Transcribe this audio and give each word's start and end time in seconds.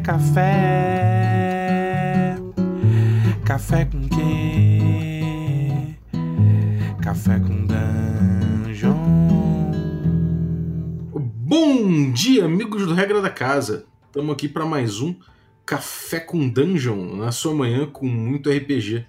café. 0.00 1.06
Café 3.44 3.84
com 3.84 4.08
quê? 4.08 5.94
Café 7.02 7.38
com 7.38 7.66
dungeon. 7.66 8.94
Bom 11.12 12.12
dia, 12.12 12.44
amigos 12.46 12.86
do 12.86 12.94
Regra 12.94 13.20
da 13.20 13.30
Casa. 13.30 13.86
Estamos 14.06 14.32
aqui 14.32 14.48
para 14.48 14.64
mais 14.64 15.00
um 15.00 15.14
Café 15.66 16.18
com 16.18 16.48
Dungeon 16.48 17.16
na 17.16 17.30
sua 17.30 17.54
manhã 17.54 17.86
com 17.86 18.06
muito 18.06 18.50
RPG. 18.50 19.06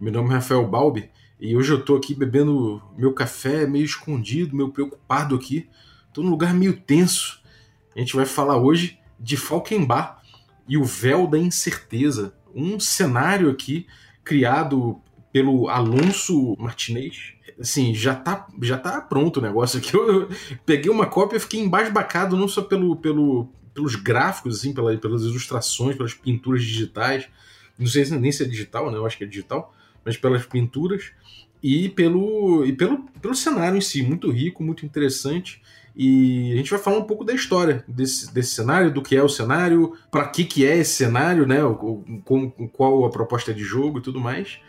Meu 0.00 0.12
nome 0.12 0.30
é 0.30 0.34
Rafael 0.34 0.66
Balbi 0.66 1.10
e 1.40 1.56
hoje 1.56 1.72
eu 1.72 1.84
tô 1.84 1.96
aqui 1.96 2.14
bebendo 2.14 2.80
meu 2.96 3.12
café 3.12 3.66
meio 3.66 3.84
escondido, 3.84 4.56
meio 4.56 4.70
preocupado 4.70 5.34
aqui. 5.34 5.68
Tô 6.12 6.22
num 6.22 6.30
lugar 6.30 6.54
meio 6.54 6.78
tenso. 6.80 7.42
A 7.94 7.98
gente 7.98 8.14
vai 8.14 8.24
falar 8.24 8.56
hoje 8.56 8.98
de 9.18 9.36
Falkenbach 9.36 10.17
e 10.68 10.76
o 10.76 10.84
Véu 10.84 11.26
da 11.26 11.38
Incerteza, 11.38 12.34
um 12.54 12.78
cenário 12.78 13.50
aqui 13.50 13.86
criado 14.22 15.00
pelo 15.32 15.68
Alonso 15.68 16.56
Martinez. 16.58 17.34
Assim, 17.58 17.94
já 17.94 18.14
tá, 18.14 18.46
já 18.62 18.78
tá 18.78 19.00
pronto 19.00 19.38
o 19.38 19.42
negócio 19.42 19.78
aqui. 19.78 19.94
Eu, 19.96 20.28
peguei 20.64 20.90
uma 20.90 21.06
cópia 21.06 21.36
e 21.36 21.40
fiquei 21.40 21.60
embasbacado 21.60 22.36
não 22.36 22.46
só 22.46 22.62
pelo, 22.62 22.94
pelo, 22.96 23.48
pelos 23.74 23.96
gráficos, 23.96 24.58
assim, 24.58 24.72
pela, 24.72 24.96
pelas 24.96 25.22
ilustrações, 25.22 25.96
pelas 25.96 26.14
pinturas 26.14 26.62
digitais. 26.62 27.28
Não 27.78 27.86
sei 27.86 28.04
nem 28.10 28.30
se 28.30 28.42
é 28.42 28.46
digital, 28.46 28.90
né? 28.90 28.98
Eu 28.98 29.06
acho 29.06 29.16
que 29.16 29.24
é 29.24 29.26
digital 29.26 29.74
mas 30.08 30.16
pelas 30.16 30.46
pinturas 30.46 31.12
e 31.62 31.90
pelo, 31.90 32.64
e 32.64 32.72
pelo, 32.72 33.02
pelo 33.20 33.34
cenário 33.34 33.76
em 33.76 33.80
si, 33.82 34.02
muito 34.02 34.30
rico, 34.30 34.62
muito 34.62 34.86
interessante. 34.86 35.60
E 36.00 36.52
a 36.52 36.56
gente 36.56 36.70
vai 36.70 36.78
falar 36.78 36.98
um 36.98 37.04
pouco 37.04 37.24
da 37.24 37.34
história 37.34 37.84
desse, 37.88 38.32
desse 38.32 38.54
cenário, 38.54 38.94
do 38.94 39.02
que 39.02 39.16
é 39.16 39.22
o 39.22 39.28
cenário, 39.28 39.94
para 40.12 40.28
que, 40.28 40.44
que 40.44 40.64
é 40.64 40.76
esse 40.76 40.94
cenário, 40.94 41.44
né? 41.44 41.58
Com, 42.24 42.50
qual 42.72 43.04
a 43.04 43.10
proposta 43.10 43.52
de 43.52 43.64
jogo 43.64 43.98
e 43.98 44.02
tudo 44.02 44.20
mais. 44.20 44.60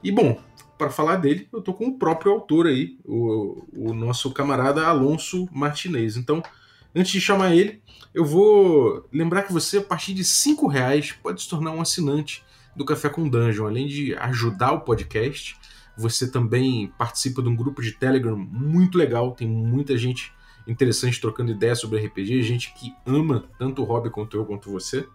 E 0.00 0.12
bom, 0.12 0.40
para 0.78 0.88
falar 0.88 1.16
dele, 1.16 1.48
eu 1.52 1.60
tô 1.60 1.74
com 1.74 1.86
o 1.86 1.98
próprio 1.98 2.30
autor 2.30 2.68
aí, 2.68 2.96
o, 3.04 3.66
o 3.72 3.92
nosso 3.92 4.30
camarada 4.30 4.86
Alonso 4.86 5.48
Martinez. 5.50 6.16
Então, 6.16 6.40
antes 6.94 7.10
de 7.10 7.20
chamar 7.20 7.52
ele, 7.52 7.82
eu 8.14 8.24
vou 8.24 9.08
lembrar 9.12 9.42
que 9.42 9.52
você, 9.52 9.78
a 9.78 9.82
partir 9.82 10.14
de 10.14 10.22
cinco 10.22 10.68
reais, 10.68 11.10
pode 11.20 11.42
se 11.42 11.48
tornar 11.48 11.72
um 11.72 11.80
assinante 11.80 12.44
do 12.76 12.84
Café 12.84 13.08
com 13.08 13.28
Dungeon. 13.28 13.66
Além 13.66 13.88
de 13.88 14.14
ajudar 14.14 14.70
o 14.70 14.82
podcast, 14.82 15.56
você 15.98 16.30
também 16.30 16.92
participa 16.96 17.42
de 17.42 17.48
um 17.48 17.56
grupo 17.56 17.82
de 17.82 17.90
Telegram 17.90 18.36
muito 18.36 18.96
legal. 18.96 19.32
Tem 19.32 19.48
muita 19.48 19.98
gente 19.98 20.35
interessante 20.66 21.20
trocando 21.20 21.52
ideias 21.52 21.80
sobre 21.80 22.04
RPG, 22.04 22.42
gente 22.42 22.72
que 22.74 22.94
ama 23.06 23.44
tanto 23.58 23.82
o 23.82 23.84
hobby 23.84 24.10
quanto 24.10 24.36
eu, 24.36 24.44
quanto 24.44 24.70
você. 24.70 25.06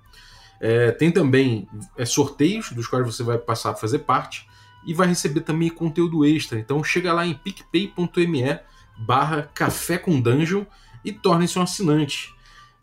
É, 0.60 0.92
tem 0.92 1.12
também 1.12 1.68
é, 1.98 2.06
sorteios 2.06 2.72
dos 2.72 2.88
quais 2.88 3.06
você 3.06 3.24
vai 3.24 3.38
passar 3.38 3.72
a 3.72 3.76
fazer 3.76 4.00
parte 4.00 4.48
e 4.86 4.94
vai 4.94 5.08
receber 5.08 5.42
também 5.42 5.70
conteúdo 5.70 6.26
extra. 6.26 6.60
Então 6.60 6.84
chega 6.84 7.14
lá 7.14 7.26
em 7.26 7.34
picpay.me 7.34 8.60
barra 8.98 9.50
café 9.54 9.98
com 9.98 10.20
dungeon 10.20 10.64
e 11.04 11.12
torne-se 11.12 11.58
um 11.58 11.64
assinante. 11.64 12.34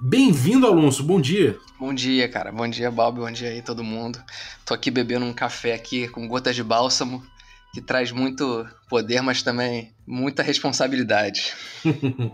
Bem-vindo, 0.01 0.67
Alonso. 0.67 1.03
Bom 1.03 1.21
dia. 1.21 1.59
Bom 1.79 1.93
dia, 1.93 2.29
cara. 2.29 2.53
Bom 2.53 2.69
dia, 2.69 2.91
Bob. 2.91 3.21
Bom 3.21 3.31
dia 3.31 3.49
aí, 3.49 3.63
todo 3.63 3.83
mundo. 3.83 4.23
Tô 4.65 4.75
aqui 4.75 4.91
bebendo 4.91 5.25
um 5.25 5.33
café 5.33 5.75
aqui 5.75 6.09
com 6.09 6.27
gotas 6.29 6.55
de 6.55 6.63
bálsamo, 6.63 7.25
que 7.73 7.81
traz 7.81 8.11
muito 8.11 8.67
poder, 8.89 9.21
mas 9.21 9.43
também 9.43 9.95
muita 10.07 10.43
responsabilidade. 10.43 11.53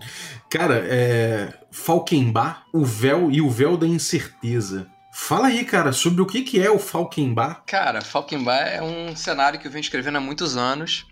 cara, 0.48 0.84
é... 0.86 1.52
Falkenbach, 1.70 2.62
o 2.72 2.84
véu 2.84 3.30
e 3.30 3.40
o 3.40 3.50
véu 3.50 3.76
da 3.76 3.86
incerteza. 3.86 4.88
Fala 5.12 5.48
aí, 5.48 5.64
cara, 5.64 5.92
sobre 5.92 6.22
o 6.22 6.26
que, 6.26 6.42
que 6.42 6.60
é 6.60 6.70
o 6.70 6.78
Falkenbach. 6.78 7.62
Cara, 7.66 8.00
Falkenbach 8.00 8.68
é 8.68 8.82
um 8.82 9.14
cenário 9.14 9.60
que 9.60 9.66
eu 9.66 9.70
venho 9.70 9.82
escrevendo 9.82 10.18
há 10.18 10.20
muitos 10.20 10.56
anos. 10.56 11.06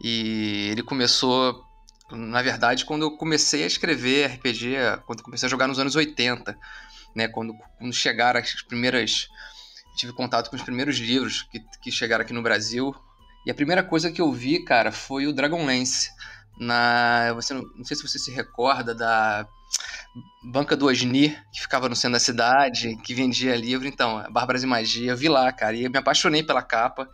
E 0.00 0.68
ele 0.72 0.82
começou 0.82 1.66
na 2.10 2.40
verdade, 2.40 2.84
quando 2.84 3.02
eu 3.02 3.16
comecei 3.16 3.64
a 3.64 3.66
escrever 3.66 4.30
RPG, 4.34 4.76
quando 5.06 5.22
comecei 5.22 5.46
a 5.48 5.50
jogar 5.50 5.66
nos 5.66 5.78
anos 5.78 5.96
80, 5.96 6.56
né, 7.14 7.26
quando, 7.26 7.54
quando 7.78 7.92
chegaram 7.92 8.38
as 8.38 8.62
primeiras. 8.62 9.28
Tive 9.96 10.12
contato 10.12 10.50
com 10.50 10.56
os 10.56 10.62
primeiros 10.62 10.98
livros 10.98 11.42
que, 11.50 11.58
que 11.82 11.90
chegaram 11.90 12.22
aqui 12.22 12.32
no 12.32 12.42
Brasil. 12.42 12.94
E 13.46 13.50
a 13.50 13.54
primeira 13.54 13.84
coisa 13.84 14.10
que 14.10 14.20
eu 14.20 14.32
vi, 14.32 14.58
cara, 14.58 14.90
foi 14.90 15.28
o 15.28 15.32
Dragonlance. 15.32 16.10
Na, 16.58 17.32
você 17.32 17.54
não, 17.54 17.84
sei 17.84 17.96
se 17.96 18.02
você 18.02 18.18
se 18.18 18.32
recorda 18.32 18.92
da 18.92 19.46
banca 20.42 20.76
do 20.76 20.86
Osni, 20.86 21.38
que 21.52 21.60
ficava 21.60 21.88
no 21.88 21.94
centro 21.94 22.14
da 22.14 22.18
cidade, 22.18 22.96
que 23.04 23.14
vendia 23.14 23.54
livro. 23.54 23.86
Então, 23.86 24.26
Bárbaras 24.32 24.64
e 24.64 24.66
Magia, 24.66 25.12
eu 25.12 25.16
vi 25.16 25.28
lá, 25.28 25.52
cara, 25.52 25.76
e 25.76 25.84
eu 25.84 25.90
me 25.90 25.98
apaixonei 25.98 26.42
pela 26.42 26.60
capa 26.60 27.08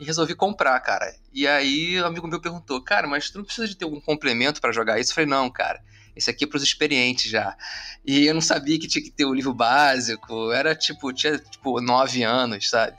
e 0.00 0.04
resolvi 0.04 0.34
comprar, 0.34 0.80
cara. 0.80 1.14
E 1.32 1.46
aí, 1.46 2.02
um 2.02 2.06
amigo 2.06 2.26
meu 2.26 2.40
perguntou, 2.40 2.82
cara, 2.82 3.06
mas 3.06 3.30
tu 3.30 3.38
não 3.38 3.44
precisa 3.44 3.68
de 3.68 3.76
ter 3.76 3.84
algum 3.84 4.00
complemento 4.00 4.60
para 4.60 4.72
jogar 4.72 4.98
isso? 4.98 5.12
Eu 5.12 5.14
falei, 5.14 5.30
não, 5.30 5.48
cara, 5.48 5.80
esse 6.16 6.28
aqui 6.28 6.42
é 6.42 6.48
pros 6.48 6.64
experientes 6.64 7.30
já. 7.30 7.56
E 8.04 8.26
eu 8.26 8.34
não 8.34 8.40
sabia 8.40 8.80
que 8.80 8.88
tinha 8.88 9.04
que 9.04 9.12
ter 9.12 9.26
o 9.26 9.34
livro 9.34 9.54
básico, 9.54 10.50
era 10.50 10.74
tipo, 10.74 11.12
tinha 11.12 11.38
tipo 11.38 11.80
nove 11.80 12.24
anos, 12.24 12.68
sabe? 12.68 12.96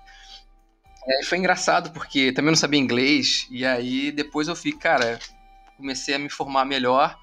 E 1.09 1.11
aí 1.11 1.23
foi 1.25 1.39
engraçado, 1.39 1.89
porque 1.89 2.31
também 2.31 2.51
não 2.51 2.55
sabia 2.55 2.79
inglês, 2.79 3.47
e 3.49 3.65
aí 3.65 4.11
depois 4.11 4.47
eu 4.47 4.55
fui, 4.55 4.71
cara, 4.71 5.17
comecei 5.75 6.13
a 6.13 6.19
me 6.19 6.29
formar 6.29 6.65
melhor, 6.65 7.17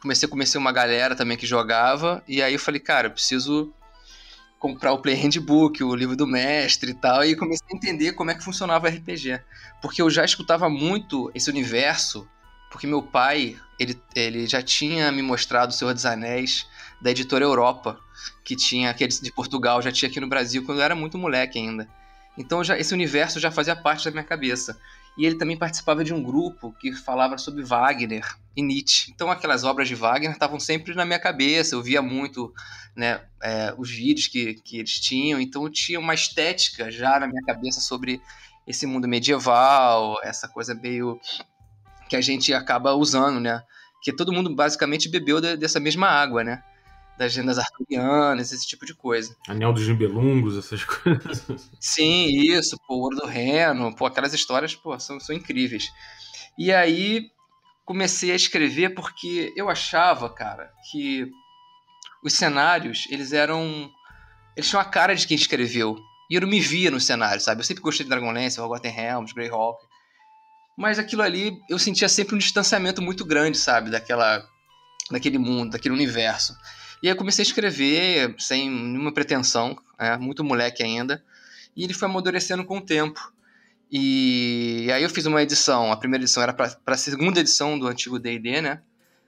comecei 0.00 0.26
a 0.26 0.30
conhecer 0.30 0.58
uma 0.58 0.72
galera 0.72 1.14
também 1.14 1.36
que 1.36 1.46
jogava, 1.46 2.20
e 2.26 2.42
aí 2.42 2.52
eu 2.52 2.58
falei, 2.58 2.80
cara, 2.80 3.06
eu 3.06 3.12
preciso 3.12 3.72
comprar 4.58 4.92
o 4.92 4.98
Play 4.98 5.14
Handbook, 5.14 5.84
o 5.84 5.94
livro 5.94 6.16
do 6.16 6.26
mestre 6.26 6.90
e 6.90 6.94
tal, 6.94 7.24
e 7.24 7.36
comecei 7.36 7.64
a 7.72 7.76
entender 7.76 8.12
como 8.14 8.32
é 8.32 8.34
que 8.34 8.42
funcionava 8.42 8.88
o 8.88 8.90
RPG. 8.90 9.40
Porque 9.80 10.02
eu 10.02 10.10
já 10.10 10.24
escutava 10.24 10.68
muito 10.68 11.30
esse 11.32 11.48
universo, 11.48 12.28
porque 12.72 12.88
meu 12.88 13.04
pai, 13.04 13.56
ele, 13.78 13.96
ele 14.16 14.48
já 14.48 14.60
tinha 14.62 15.12
me 15.12 15.22
mostrado 15.22 15.70
O 15.70 15.74
Senhor 15.74 15.94
dos 15.94 16.06
Anéis, 16.06 16.66
da 17.00 17.12
editora 17.12 17.44
Europa, 17.44 18.00
que 18.44 18.56
tinha 18.56 18.90
aquele 18.90 19.12
de 19.12 19.32
Portugal, 19.32 19.80
já 19.80 19.92
tinha 19.92 20.08
aqui 20.08 20.18
no 20.18 20.28
Brasil, 20.28 20.64
quando 20.64 20.78
eu 20.78 20.84
era 20.84 20.94
muito 20.96 21.16
moleque 21.16 21.56
ainda. 21.56 21.88
Então 22.36 22.64
já, 22.64 22.78
esse 22.78 22.94
universo 22.94 23.38
já 23.38 23.50
fazia 23.50 23.76
parte 23.76 24.04
da 24.04 24.10
minha 24.10 24.24
cabeça. 24.24 24.78
E 25.16 25.26
ele 25.26 25.36
também 25.36 25.58
participava 25.58 26.02
de 26.02 26.14
um 26.14 26.22
grupo 26.22 26.72
que 26.80 26.92
falava 26.92 27.36
sobre 27.36 27.62
Wagner 27.62 28.26
e 28.56 28.62
Nietzsche. 28.62 29.12
Então 29.14 29.30
aquelas 29.30 29.62
obras 29.62 29.86
de 29.86 29.94
Wagner 29.94 30.32
estavam 30.32 30.58
sempre 30.58 30.94
na 30.94 31.04
minha 31.04 31.18
cabeça, 31.18 31.74
eu 31.74 31.82
via 31.82 32.00
muito 32.00 32.52
né, 32.96 33.20
é, 33.42 33.74
os 33.76 33.90
vídeos 33.90 34.26
que, 34.26 34.54
que 34.54 34.78
eles 34.78 34.98
tinham, 34.98 35.38
então 35.40 35.64
eu 35.64 35.70
tinha 35.70 36.00
uma 36.00 36.14
estética 36.14 36.90
já 36.90 37.20
na 37.20 37.26
minha 37.26 37.42
cabeça 37.42 37.80
sobre 37.80 38.22
esse 38.66 38.86
mundo 38.86 39.08
medieval, 39.08 40.18
essa 40.22 40.48
coisa 40.48 40.74
meio 40.74 41.20
que 42.08 42.16
a 42.16 42.20
gente 42.20 42.52
acaba 42.54 42.94
usando, 42.94 43.40
né? 43.40 43.62
Que 44.02 44.12
todo 44.12 44.32
mundo 44.32 44.54
basicamente 44.54 45.08
bebeu 45.08 45.40
de, 45.40 45.56
dessa 45.56 45.80
mesma 45.80 46.06
água, 46.06 46.44
né? 46.44 46.62
Das 47.18 47.36
lendas 47.36 47.58
arturianas, 47.58 48.52
esse 48.52 48.66
tipo 48.66 48.86
de 48.86 48.94
coisa. 48.94 49.36
Anel 49.46 49.72
dos 49.72 49.86
Nibelungos, 49.86 50.56
essas 50.56 50.82
coisas. 50.84 51.70
Sim, 51.78 52.26
isso, 52.28 52.76
pô, 52.86 52.94
Ouro 52.94 53.16
do 53.16 53.26
Reno, 53.26 53.94
pô, 53.94 54.06
aquelas 54.06 54.32
histórias, 54.32 54.74
pô, 54.74 54.98
são, 54.98 55.20
são 55.20 55.34
incríveis. 55.34 55.92
E 56.58 56.72
aí 56.72 57.30
comecei 57.84 58.32
a 58.32 58.36
escrever 58.36 58.94
porque 58.94 59.52
eu 59.56 59.68
achava, 59.68 60.28
cara, 60.30 60.70
que 60.90 61.30
os 62.22 62.32
cenários, 62.32 63.06
eles 63.10 63.32
eram. 63.32 63.90
Eles 64.56 64.68
tinham 64.68 64.80
a 64.80 64.84
cara 64.84 65.14
de 65.14 65.26
quem 65.26 65.36
escreveu. 65.36 65.98
E 66.30 66.34
eu 66.34 66.40
não 66.40 66.48
me 66.48 66.60
via 66.60 66.90
no 66.90 67.00
cenário, 67.00 67.40
sabe? 67.40 67.60
Eu 67.60 67.64
sempre 67.64 67.82
gostei 67.82 68.04
de 68.04 68.10
Dragonlance, 68.10 68.56
Forgotten 68.56 68.90
Realms, 68.90 69.34
Greyhawk. 69.34 69.78
Mas 70.76 70.98
aquilo 70.98 71.22
ali, 71.22 71.58
eu 71.68 71.78
sentia 71.78 72.08
sempre 72.08 72.34
um 72.34 72.38
distanciamento 72.38 73.02
muito 73.02 73.24
grande, 73.24 73.58
sabe? 73.58 73.90
Daquela, 73.90 74.42
daquele 75.10 75.36
mundo, 75.36 75.72
daquele 75.72 75.94
universo. 75.94 76.54
E 77.02 77.08
aí 77.08 77.12
eu 77.12 77.16
comecei 77.16 77.42
a 77.42 77.46
escrever 77.46 78.34
sem 78.38 78.70
nenhuma 78.70 79.12
pretensão, 79.12 79.76
né? 79.98 80.16
muito 80.16 80.44
moleque 80.44 80.82
ainda. 80.82 81.22
E 81.74 81.82
ele 81.82 81.94
foi 81.94 82.08
amadurecendo 82.08 82.64
com 82.64 82.78
o 82.78 82.80
tempo. 82.80 83.32
E 83.90 84.88
aí 84.94 85.02
eu 85.02 85.10
fiz 85.10 85.26
uma 85.26 85.42
edição, 85.42 85.92
a 85.92 85.96
primeira 85.96 86.22
edição 86.24 86.42
era 86.42 86.52
para 86.52 86.78
a 86.86 86.96
segunda 86.96 87.40
edição 87.40 87.78
do 87.78 87.86
antigo 87.86 88.18
D&D, 88.18 88.62
né? 88.62 88.80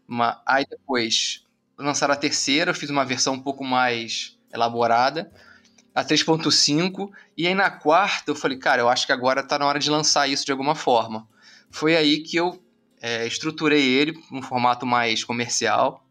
Uma, 0.09 0.41
aí 0.47 0.65
depois 0.65 1.44
lançaram 1.76 2.15
a 2.15 2.17
terceira, 2.17 2.71
eu 2.71 2.75
fiz 2.75 2.88
uma 2.88 3.05
versão 3.05 3.35
um 3.35 3.41
pouco 3.41 3.65
mais 3.65 4.38
elaborada, 4.53 5.31
a 5.94 6.05
3.5, 6.05 7.11
e 7.37 7.47
aí 7.47 7.55
na 7.55 7.71
quarta 7.71 8.31
eu 8.31 8.35
falei, 8.35 8.56
cara, 8.56 8.81
eu 8.81 8.88
acho 8.88 9.06
que 9.06 9.12
agora 9.12 9.43
tá 9.43 9.59
na 9.59 9.67
hora 9.67 9.79
de 9.79 9.91
lançar 9.91 10.29
isso 10.29 10.47
de 10.47 10.53
alguma 10.53 10.75
forma. 10.75 11.29
Foi 11.71 11.97
aí 11.97 12.23
que 12.23 12.37
eu 12.37 12.62
é, 13.03 13.26
estruturei 13.26 13.82
ele 13.82 14.19
num 14.31 14.41
formato 14.41 14.87
mais 14.87 15.25
comercial, 15.25 16.03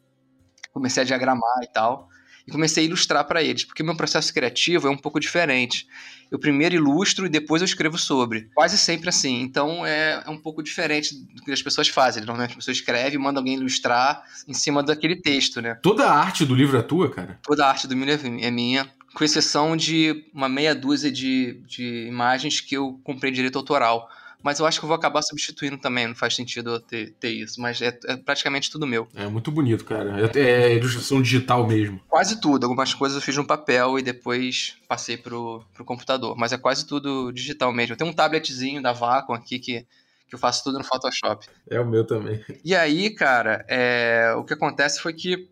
comecei 0.74 1.04
a 1.04 1.06
diagramar 1.06 1.64
e 1.64 1.68
tal, 1.68 2.10
e 2.46 2.52
comecei 2.52 2.84
a 2.84 2.88
ilustrar 2.88 3.26
para 3.26 3.42
eles, 3.42 3.64
porque 3.64 3.84
meu 3.84 3.96
processo 3.96 4.34
criativo 4.34 4.88
é 4.88 4.90
um 4.90 4.98
pouco 4.98 5.20
diferente. 5.20 5.88
Eu 6.30 6.40
primeiro 6.40 6.76
ilustro 6.76 7.26
e 7.26 7.30
depois 7.30 7.62
eu 7.62 7.66
escrevo 7.66 7.98
sobre. 7.98 8.50
Quase 8.56 8.78
sempre 8.78 9.08
assim. 9.08 9.42
Então 9.42 9.86
é, 9.86 10.24
é 10.26 10.30
um 10.30 10.38
pouco 10.38 10.64
diferente 10.64 11.16
do 11.16 11.44
que 11.44 11.52
as 11.52 11.62
pessoas 11.62 11.88
fazem. 11.88 12.26
Normalmente 12.26 12.54
a 12.54 12.56
pessoa 12.56 12.74
escreve 12.74 13.16
e 13.16 13.20
manda 13.20 13.40
alguém 13.40 13.54
ilustrar 13.54 14.24
em 14.48 14.54
cima 14.54 14.82
daquele 14.82 15.16
texto, 15.16 15.62
né? 15.62 15.76
Toda 15.76 16.06
a 16.06 16.14
arte 16.14 16.44
do 16.44 16.56
livro 16.56 16.78
é 16.78 16.82
tua, 16.82 17.10
cara? 17.10 17.40
Toda 17.44 17.66
a 17.66 17.70
arte 17.70 17.88
do 17.88 17.94
livro 17.94 18.12
é 18.42 18.52
minha. 18.52 18.90
com 19.14 19.24
exceção 19.24 19.78
de 19.78 20.26
uma 20.34 20.50
meia 20.50 20.74
dúzia 20.74 21.12
de, 21.12 21.62
de 21.68 22.08
imagens 22.08 22.60
que 22.60 22.76
eu 22.76 23.00
comprei 23.04 23.32
direito 23.32 23.58
autoral. 23.58 24.10
Mas 24.44 24.60
eu 24.60 24.66
acho 24.66 24.78
que 24.78 24.84
eu 24.84 24.88
vou 24.90 24.96
acabar 24.96 25.22
substituindo 25.22 25.78
também, 25.78 26.06
não 26.06 26.14
faz 26.14 26.36
sentido 26.36 26.72
eu 26.72 26.80
ter, 26.82 27.12
ter 27.14 27.30
isso. 27.30 27.62
Mas 27.62 27.82
é, 27.82 27.98
é 28.06 28.18
praticamente 28.18 28.70
tudo 28.70 28.86
meu. 28.86 29.08
É 29.16 29.26
muito 29.26 29.50
bonito, 29.50 29.86
cara. 29.86 30.30
É, 30.36 30.40
é, 30.40 30.76
ilustração 30.76 31.22
digital 31.22 31.66
mesmo. 31.66 32.02
Quase 32.10 32.42
tudo. 32.42 32.66
Algumas 32.66 32.94
coisas 32.94 33.16
eu 33.16 33.22
fiz 33.22 33.38
no 33.38 33.48
papel 33.48 33.98
e 33.98 34.02
depois 34.02 34.76
passei 34.86 35.16
pro, 35.16 35.64
pro 35.74 35.86
computador. 35.86 36.36
Mas 36.38 36.52
é 36.52 36.58
quase 36.58 36.86
tudo 36.86 37.32
digital 37.32 37.72
mesmo. 37.72 37.96
Tem 37.96 38.06
um 38.06 38.12
tabletzinho 38.12 38.82
da 38.82 38.92
Vacom 38.92 39.34
aqui 39.34 39.60
que, 39.60 39.88
que 40.28 40.36
eu 40.36 40.40
faço 40.40 40.62
tudo 40.62 40.78
no 40.78 40.84
Photoshop. 40.84 41.48
É 41.70 41.80
o 41.80 41.88
meu 41.88 42.06
também. 42.06 42.44
E 42.66 42.76
aí, 42.76 43.12
cara, 43.12 43.66
é, 43.70 44.34
o 44.38 44.44
que 44.44 44.54
acontece 44.54 45.00
foi 45.00 45.14
que 45.14 45.48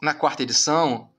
na 0.00 0.14
quarta 0.14 0.42
edição 0.42 1.10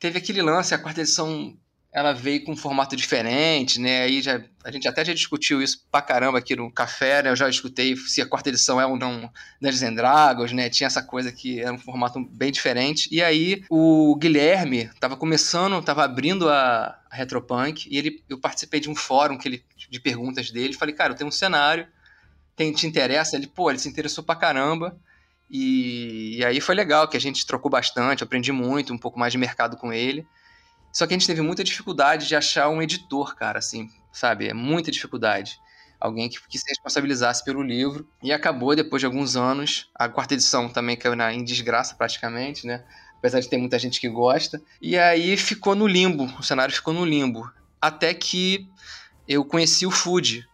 teve 0.00 0.16
aquele 0.18 0.40
lance, 0.40 0.74
a 0.74 0.78
quarta 0.78 1.02
edição 1.02 1.54
ela 1.96 2.12
veio 2.12 2.44
com 2.44 2.52
um 2.52 2.56
formato 2.56 2.94
diferente, 2.94 3.80
né? 3.80 4.02
Aí 4.02 4.20
já, 4.20 4.38
a 4.62 4.70
gente 4.70 4.86
até 4.86 5.02
já 5.02 5.14
discutiu 5.14 5.62
isso 5.62 5.82
pra 5.90 6.02
caramba 6.02 6.36
aqui 6.36 6.54
no 6.54 6.70
café, 6.70 7.22
né? 7.22 7.30
Eu 7.30 7.36
já 7.36 7.48
escutei 7.48 7.96
se 7.96 8.20
a 8.20 8.26
quarta 8.26 8.50
edição 8.50 8.78
é 8.78 8.84
ou 8.84 8.98
não 8.98 9.32
Dungeons 9.62 9.82
and 9.82 9.94
Dragons, 9.94 10.52
né? 10.52 10.68
Tinha 10.68 10.88
essa 10.88 11.02
coisa 11.02 11.32
que 11.32 11.58
era 11.58 11.72
um 11.72 11.78
formato 11.78 12.22
bem 12.22 12.52
diferente. 12.52 13.08
E 13.10 13.22
aí 13.22 13.64
o 13.70 14.14
Guilherme 14.16 14.90
tava 15.00 15.16
começando, 15.16 15.82
tava 15.82 16.04
abrindo 16.04 16.50
a, 16.50 17.00
a 17.10 17.16
Retropunk 17.16 17.88
e 17.90 17.96
ele, 17.96 18.22
eu 18.28 18.38
participei 18.38 18.78
de 18.78 18.90
um 18.90 18.94
fórum 18.94 19.38
que 19.38 19.48
ele, 19.48 19.64
de 19.88 19.98
perguntas 19.98 20.50
dele. 20.50 20.74
Falei, 20.74 20.94
cara, 20.94 21.14
eu 21.14 21.16
tenho 21.16 21.28
um 21.28 21.32
cenário, 21.32 21.88
tem, 22.54 22.74
te 22.74 22.86
interessa? 22.86 23.36
Ele, 23.36 23.46
pô, 23.46 23.70
ele 23.70 23.78
se 23.78 23.88
interessou 23.88 24.22
pra 24.22 24.36
caramba. 24.36 25.00
E, 25.50 26.36
e 26.36 26.44
aí 26.44 26.60
foi 26.60 26.74
legal, 26.74 27.08
que 27.08 27.16
a 27.16 27.20
gente 27.20 27.46
trocou 27.46 27.70
bastante, 27.70 28.22
aprendi 28.22 28.52
muito, 28.52 28.92
um 28.92 28.98
pouco 28.98 29.18
mais 29.18 29.32
de 29.32 29.38
mercado 29.38 29.78
com 29.78 29.90
ele. 29.94 30.26
Só 30.96 31.06
que 31.06 31.12
a 31.12 31.18
gente 31.18 31.26
teve 31.26 31.42
muita 31.42 31.62
dificuldade 31.62 32.26
de 32.26 32.34
achar 32.34 32.70
um 32.70 32.80
editor, 32.80 33.36
cara, 33.36 33.58
assim, 33.58 33.90
sabe? 34.10 34.48
É 34.48 34.54
muita 34.54 34.90
dificuldade. 34.90 35.60
Alguém 36.00 36.26
que, 36.26 36.38
que 36.48 36.58
se 36.58 36.66
responsabilizasse 36.70 37.44
pelo 37.44 37.62
livro. 37.62 38.08
E 38.22 38.32
acabou, 38.32 38.74
depois 38.74 39.00
de 39.00 39.04
alguns 39.04 39.36
anos, 39.36 39.90
a 39.94 40.08
quarta 40.08 40.32
edição 40.32 40.70
também 40.70 40.96
caiu 40.96 41.14
na, 41.14 41.34
em 41.34 41.44
desgraça 41.44 41.94
praticamente, 41.96 42.66
né? 42.66 42.82
Apesar 43.18 43.40
de 43.40 43.48
ter 43.50 43.58
muita 43.58 43.78
gente 43.78 44.00
que 44.00 44.08
gosta. 44.08 44.58
E 44.80 44.96
aí 44.96 45.36
ficou 45.36 45.74
no 45.74 45.86
limbo, 45.86 46.24
o 46.38 46.42
cenário 46.42 46.74
ficou 46.74 46.94
no 46.94 47.04
limbo. 47.04 47.46
Até 47.78 48.14
que 48.14 48.66
eu 49.28 49.44
conheci 49.44 49.84
o 49.84 49.90
Food, 49.90 50.48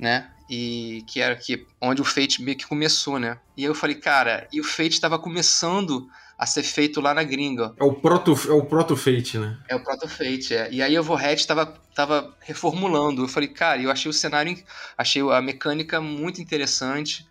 né? 0.00 0.30
E 0.48 1.04
que 1.06 1.20
era 1.20 1.36
que, 1.36 1.66
onde 1.78 2.00
o 2.00 2.04
Fate 2.06 2.40
meio 2.40 2.56
que 2.56 2.66
começou, 2.66 3.18
né? 3.18 3.38
E 3.54 3.60
aí 3.60 3.68
eu 3.68 3.74
falei, 3.74 3.96
cara, 3.96 4.48
e 4.50 4.58
o 4.58 4.64
Fate 4.64 4.92
estava 4.92 5.18
começando 5.18 6.08
a 6.42 6.46
ser 6.46 6.64
feito 6.64 7.00
lá 7.00 7.14
na 7.14 7.22
gringa. 7.22 7.72
É 7.78 7.84
o 7.84 7.94
proto, 7.94 8.36
é 8.48 8.52
o 8.52 8.64
proto 8.64 8.96
Fate, 8.96 9.38
né? 9.38 9.60
É 9.68 9.76
o 9.76 9.80
proto 9.80 10.08
Fate, 10.08 10.52
é. 10.52 10.68
E 10.72 10.82
aí 10.82 10.98
o 10.98 11.02
Vorhead 11.02 11.46
tava, 11.46 11.66
tava 11.94 12.36
reformulando. 12.40 13.22
Eu 13.22 13.28
falei, 13.28 13.48
cara, 13.48 13.80
eu 13.80 13.92
achei 13.92 14.10
o 14.10 14.12
cenário, 14.12 14.60
achei 14.98 15.22
a 15.22 15.40
mecânica 15.40 16.00
muito 16.00 16.42
interessante. 16.42 17.24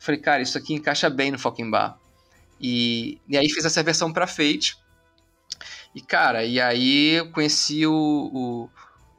falei, 0.00 0.20
cara, 0.20 0.42
isso 0.42 0.58
aqui 0.58 0.74
encaixa 0.74 1.08
bem 1.08 1.30
no 1.30 1.38
Falkenbach. 1.38 1.94
E, 2.60 3.20
e 3.28 3.38
aí 3.38 3.48
fiz 3.48 3.64
essa 3.64 3.80
versão 3.80 4.12
para 4.12 4.26
Fate. 4.26 4.76
E, 5.94 6.00
cara, 6.00 6.44
e 6.44 6.60
aí 6.60 7.10
eu 7.14 7.30
conheci 7.30 7.86
o, 7.86 8.68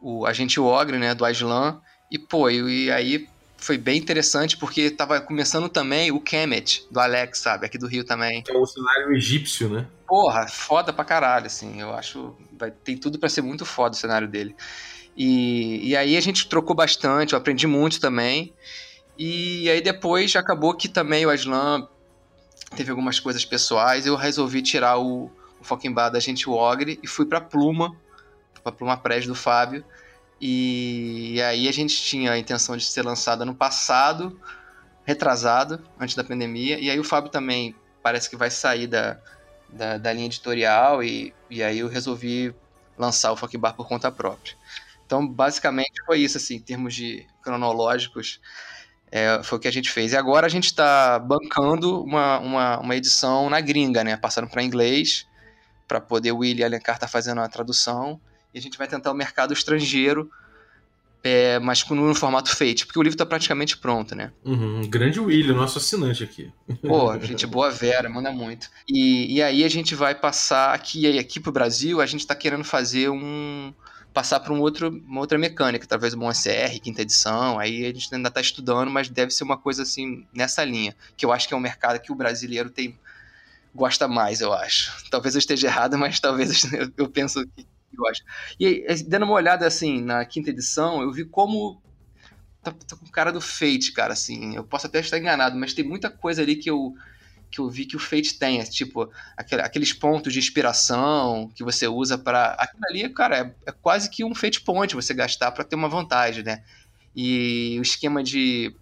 o, 0.01 0.19
o 0.19 0.25
agente 0.25 0.59
Ogre, 0.59 0.97
né, 0.97 1.15
do 1.15 1.23
Aslan. 1.23 1.79
E, 2.11 2.19
pô, 2.19 2.49
e, 2.49 2.87
e 2.87 2.91
aí 2.91 3.29
foi 3.59 3.77
bem 3.77 3.97
interessante 3.97 4.57
porque 4.57 4.89
tava 4.89 5.19
começando 5.19 5.67
também 5.69 6.11
o 6.11 6.19
Kemet, 6.19 6.87
do 6.89 6.99
Alex, 6.99 7.39
sabe? 7.39 7.65
Aqui 7.65 7.77
do 7.77 7.87
Rio 7.87 8.03
também. 8.03 8.43
É 8.47 8.57
o 8.57 8.65
cenário 8.65 9.13
egípcio, 9.13 9.69
né? 9.69 9.85
Porra, 10.07 10.47
foda 10.47 10.93
pra 10.93 11.03
caralho, 11.03 11.47
assim. 11.47 11.79
Eu 11.79 11.93
acho. 11.93 12.35
Vai, 12.57 12.71
tem 12.71 12.97
tudo 12.97 13.19
para 13.19 13.29
ser 13.29 13.41
muito 13.41 13.65
foda 13.65 13.95
o 13.95 13.99
cenário 13.99 14.27
dele. 14.27 14.55
E, 15.15 15.89
e 15.89 15.95
aí 15.95 16.15
a 16.15 16.21
gente 16.21 16.47
trocou 16.47 16.75
bastante, 16.75 17.33
eu 17.33 17.39
aprendi 17.39 17.67
muito 17.67 17.99
também. 17.99 18.53
E 19.17 19.69
aí 19.69 19.81
depois 19.81 20.33
acabou 20.35 20.73
que 20.73 20.87
também 20.87 21.25
o 21.25 21.29
Aslan 21.29 21.87
teve 22.75 22.89
algumas 22.89 23.19
coisas 23.19 23.43
pessoais. 23.43 24.05
Eu 24.05 24.15
resolvi 24.15 24.61
tirar 24.61 24.97
o, 24.97 25.25
o 25.59 25.63
Fockenbar 25.63 26.09
da 26.09 26.19
gente 26.19 26.49
o 26.49 26.53
Ogre 26.53 26.97
e 27.03 27.07
fui 27.07 27.25
pra 27.25 27.41
Pluma, 27.41 27.93
pra 28.63 28.71
Pluma 28.71 28.95
Press 28.95 29.27
do 29.27 29.35
Fábio 29.35 29.83
e 30.41 31.41
aí 31.41 31.67
a 31.67 31.71
gente 31.71 32.01
tinha 32.01 32.31
a 32.31 32.37
intenção 32.37 32.77
de 32.77 32.85
ser 32.85 33.03
lançada 33.03 33.43
no 33.43 33.53
passado, 33.53 34.39
retrasado, 35.03 35.83
antes 35.99 36.15
da 36.15 36.23
pandemia. 36.23 36.79
E 36.79 36.89
aí 36.89 36.99
o 36.99 37.03
Fábio 37.03 37.29
também 37.29 37.75
parece 38.01 38.29
que 38.29 38.37
vai 38.37 38.49
sair 38.49 38.87
da, 38.87 39.19
da, 39.69 39.97
da 39.97 40.13
linha 40.13 40.27
editorial 40.27 41.03
e, 41.03 41.33
e 41.49 41.61
aí 41.61 41.79
eu 41.79 41.87
resolvi 41.87 42.53
lançar 42.97 43.31
o 43.31 43.35
Funk 43.35 43.57
Bar 43.57 43.73
por 43.73 43.87
conta 43.87 44.11
própria. 44.11 44.55
Então, 45.05 45.27
basicamente 45.27 46.03
foi 46.05 46.19
isso, 46.19 46.37
assim, 46.37 46.55
em 46.55 46.61
termos 46.61 46.93
de 46.93 47.25
cronológicos, 47.41 48.39
é, 49.11 49.41
foi 49.43 49.57
o 49.57 49.61
que 49.61 49.67
a 49.67 49.71
gente 49.71 49.89
fez. 49.89 50.13
E 50.13 50.17
agora 50.17 50.45
a 50.45 50.49
gente 50.49 50.65
está 50.65 51.17
bancando 51.17 52.03
uma, 52.03 52.39
uma, 52.39 52.79
uma, 52.79 52.95
edição 52.95 53.49
na 53.49 53.59
gringa, 53.59 54.03
né? 54.03 54.15
Passando 54.15 54.47
para 54.47 54.61
inglês, 54.61 55.25
para 55.87 55.99
poder 55.99 56.31
o 56.31 56.37
William 56.37 56.67
Alencar 56.67 56.99
tá 56.99 57.07
fazendo 57.07 57.41
a 57.41 57.49
tradução 57.49 58.21
e 58.53 58.59
a 58.59 58.61
gente 58.61 58.77
vai 58.77 58.87
tentar 58.87 59.11
o 59.11 59.15
mercado 59.15 59.53
estrangeiro, 59.53 60.29
é, 61.23 61.59
mas 61.59 61.85
no 61.89 62.15
formato 62.15 62.55
Fate, 62.55 62.85
porque 62.85 62.97
o 62.97 63.03
livro 63.03 63.15
está 63.15 63.25
praticamente 63.25 63.77
pronto, 63.77 64.15
né? 64.15 64.31
Uhum, 64.45 64.81
grande 64.89 65.19
William, 65.19 65.53
nosso 65.53 65.77
assinante 65.77 66.23
aqui. 66.23 66.51
Pô, 66.81 67.17
gente 67.19 67.45
boa 67.45 67.69
Vera, 67.69 68.09
manda 68.09 68.31
muito. 68.31 68.69
E, 68.87 69.35
e 69.35 69.41
aí 69.41 69.63
a 69.63 69.69
gente 69.69 69.95
vai 69.95 70.15
passar 70.15 70.73
aqui 70.73 71.19
aqui 71.19 71.39
pro 71.39 71.51
Brasil, 71.51 71.99
a 71.99 72.05
gente 72.05 72.21
está 72.21 72.35
querendo 72.35 72.63
fazer 72.63 73.09
um 73.09 73.73
passar 74.13 74.39
para 74.39 74.53
um 74.53 74.59
outro, 74.59 74.89
uma 74.89 75.19
outra 75.19 75.37
mecânica, 75.37 75.85
talvez 75.85 76.13
um 76.13 76.31
SR, 76.31 76.79
quinta 76.81 77.03
edição, 77.03 77.59
aí 77.59 77.85
a 77.85 77.93
gente 77.93 78.13
ainda 78.13 78.29
está 78.29 78.41
estudando, 78.41 78.89
mas 78.89 79.07
deve 79.07 79.31
ser 79.31 79.43
uma 79.43 79.57
coisa 79.57 79.83
assim 79.83 80.25
nessa 80.33 80.63
linha, 80.63 80.95
que 81.15 81.25
eu 81.25 81.31
acho 81.31 81.47
que 81.47 81.53
é 81.53 81.57
um 81.57 81.61
mercado 81.61 81.99
que 82.01 82.11
o 82.11 82.15
brasileiro 82.15 82.69
tem 82.69 82.97
gosta 83.73 84.07
mais, 84.07 84.41
eu 84.41 84.51
acho. 84.51 85.09
Talvez 85.11 85.35
eu 85.35 85.39
esteja 85.39 85.67
errado, 85.67 85.97
mas 85.97 86.19
talvez 86.19 86.63
eu, 86.73 86.91
eu 86.97 87.09
penso 87.09 87.45
que 87.55 87.65
E 88.59 88.85
dando 89.07 89.23
uma 89.23 89.33
olhada 89.33 89.65
assim 89.65 90.01
na 90.01 90.23
quinta 90.25 90.49
edição, 90.49 91.01
eu 91.01 91.11
vi 91.11 91.25
como 91.25 91.81
tá, 92.61 92.71
tá, 92.71 92.95
com 92.95 93.05
cara 93.07 93.31
do 93.31 93.41
Fate, 93.41 93.91
cara, 93.91 94.13
assim. 94.13 94.55
Eu 94.55 94.63
posso 94.63 94.87
até 94.87 94.99
estar 94.99 95.17
enganado, 95.17 95.57
mas 95.57 95.73
tem 95.73 95.85
muita 95.85 96.09
coisa 96.09 96.41
ali 96.41 96.55
que 96.55 96.69
eu 96.69 96.93
que 97.51 97.59
eu 97.59 97.67
vi 97.67 97.85
que 97.85 97.95
o 97.95 97.99
Fate 97.99 98.37
tem, 98.37 98.59
é, 98.59 98.63
tipo 98.63 99.11
aqueles 99.35 99.91
pontos 99.91 100.31
de 100.31 100.37
inspiração 100.37 101.49
que 101.55 101.63
você 101.63 101.87
usa 101.87 102.15
para 102.15 102.51
aquilo 102.51 102.83
ali, 102.87 103.09
cara, 103.09 103.37
é, 103.39 103.55
é, 103.65 103.71
quase 103.71 104.07
que 104.07 104.23
um 104.23 104.35
Fate 104.35 104.61
Point 104.61 104.93
você 104.93 105.15
gastar 105.15 105.51
para 105.51 105.63
ter 105.63 105.75
uma 105.75 105.89
vantagem, 105.89 106.43
né? 106.43 106.63
E 107.15 107.75
o 107.79 107.81
esquema 107.81 108.23
de 108.23 108.75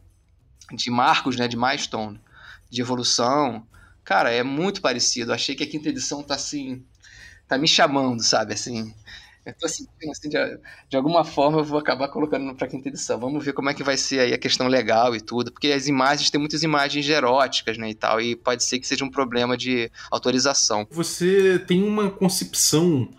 de 0.73 0.91
marcos, 0.91 1.37
né, 1.37 1.47
de 1.47 1.55
milestone, 1.55 2.19
de 2.69 2.81
evolução, 2.81 3.65
cara, 4.03 4.31
é 4.31 4.43
muito 4.43 4.81
parecido. 4.81 5.31
Achei 5.31 5.55
que 5.55 5.63
a 5.63 5.69
quinta 5.69 5.87
edição 5.87 6.21
tá 6.21 6.35
assim 6.35 6.83
tá 7.47 7.57
me 7.57 7.67
chamando, 7.67 8.21
sabe? 8.23 8.53
Assim, 8.53 8.93
eu 9.45 9.53
tô 9.53 9.67
sentindo 9.69 10.11
assim, 10.11 10.27
de, 10.27 10.37
de 10.89 10.97
alguma 10.97 11.23
forma 11.23 11.59
eu 11.59 11.63
vou 11.63 11.79
acabar 11.79 12.09
colocando 12.09 12.53
pra 12.53 12.67
quinta 12.67 12.89
edição. 12.89 13.17
Vamos 13.17 13.45
ver 13.45 13.53
como 13.53 13.69
é 13.69 13.73
que 13.73 13.83
vai 13.83 13.95
ser 13.95 14.19
aí 14.19 14.33
a 14.33 14.37
questão 14.37 14.67
legal 14.67 15.15
e 15.15 15.21
tudo, 15.21 15.51
porque 15.51 15.67
as 15.67 15.87
imagens, 15.87 16.29
tem 16.29 16.39
muitas 16.39 16.63
imagens 16.63 17.07
eróticas, 17.07 17.77
né, 17.77 17.89
e 17.89 17.95
tal, 17.95 18.19
e 18.19 18.35
pode 18.35 18.63
ser 18.63 18.77
que 18.79 18.85
seja 18.85 19.05
um 19.05 19.09
problema 19.09 19.55
de 19.55 19.89
autorização. 20.11 20.85
Você 20.91 21.59
tem 21.59 21.81
uma 21.81 22.11
concepção 22.11 23.09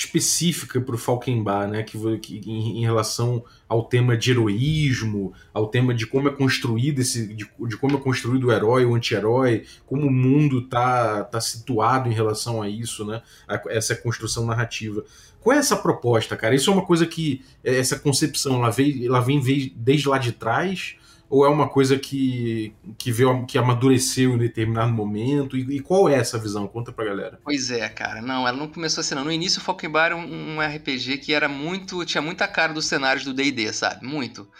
específica 0.00 0.80
para 0.80 0.94
o 0.94 0.98
Falkenbach, 0.98 1.70
né? 1.70 1.82
Que, 1.82 2.18
que 2.18 2.50
em, 2.50 2.78
em, 2.78 2.82
relação 2.82 3.44
ao 3.68 3.84
tema 3.84 4.16
de 4.16 4.30
heroísmo, 4.30 5.32
ao 5.52 5.68
tema 5.68 5.94
de 5.94 6.06
como 6.06 6.28
é 6.28 6.32
construído 6.32 7.00
esse, 7.00 7.34
de, 7.34 7.48
de 7.66 7.76
como 7.76 7.96
é 7.96 8.00
construído 8.00 8.46
o 8.46 8.52
herói, 8.52 8.84
o 8.84 8.94
anti-herói, 8.94 9.64
como 9.86 10.06
o 10.06 10.10
mundo 10.10 10.62
tá, 10.62 11.24
tá 11.24 11.40
situado 11.40 12.08
em 12.08 12.14
relação 12.14 12.62
a 12.62 12.68
isso, 12.68 13.04
né? 13.04 13.22
A, 13.46 13.60
essa 13.68 13.94
construção 13.94 14.46
narrativa. 14.46 15.04
Qual 15.40 15.54
é 15.54 15.58
essa 15.58 15.76
proposta, 15.76 16.36
cara? 16.36 16.54
Isso 16.54 16.70
é 16.70 16.72
uma 16.72 16.84
coisa 16.84 17.06
que 17.06 17.42
essa 17.62 17.98
concepção 17.98 18.56
ela 18.56 18.70
vem, 18.70 19.06
ela 19.06 19.20
vem 19.20 19.40
desde 19.76 20.08
lá 20.08 20.18
de 20.18 20.32
trás 20.32 20.96
ou 21.30 21.46
é 21.46 21.48
uma 21.48 21.68
coisa 21.68 21.96
que, 21.96 22.74
que 22.98 23.12
veio 23.12 23.46
que 23.46 23.56
amadureceu 23.56 24.34
em 24.34 24.38
determinado 24.38 24.92
momento? 24.92 25.56
E, 25.56 25.76
e, 25.76 25.80
qual 25.80 26.08
é 26.08 26.16
essa 26.16 26.36
visão? 26.36 26.66
Conta 26.66 26.92
pra 26.92 27.04
galera. 27.04 27.38
Pois 27.44 27.70
é, 27.70 27.88
cara. 27.88 28.20
Não, 28.20 28.48
ela 28.48 28.58
não 28.58 28.66
começou 28.66 29.00
assim, 29.00 29.14
não. 29.14 29.24
No 29.24 29.30
início, 29.30 29.60
o 29.60 29.62
Falkenbar 29.62 30.06
era 30.06 30.16
um, 30.16 30.56
um, 30.56 30.60
RPG 30.60 31.18
que 31.18 31.32
era 31.32 31.48
muito. 31.48 32.04
tinha 32.04 32.20
muita 32.20 32.48
cara 32.48 32.72
dos 32.72 32.86
cenários 32.86 33.24
do 33.24 33.32
DD, 33.32 33.72
sabe? 33.72 34.04
Muito. 34.04 34.50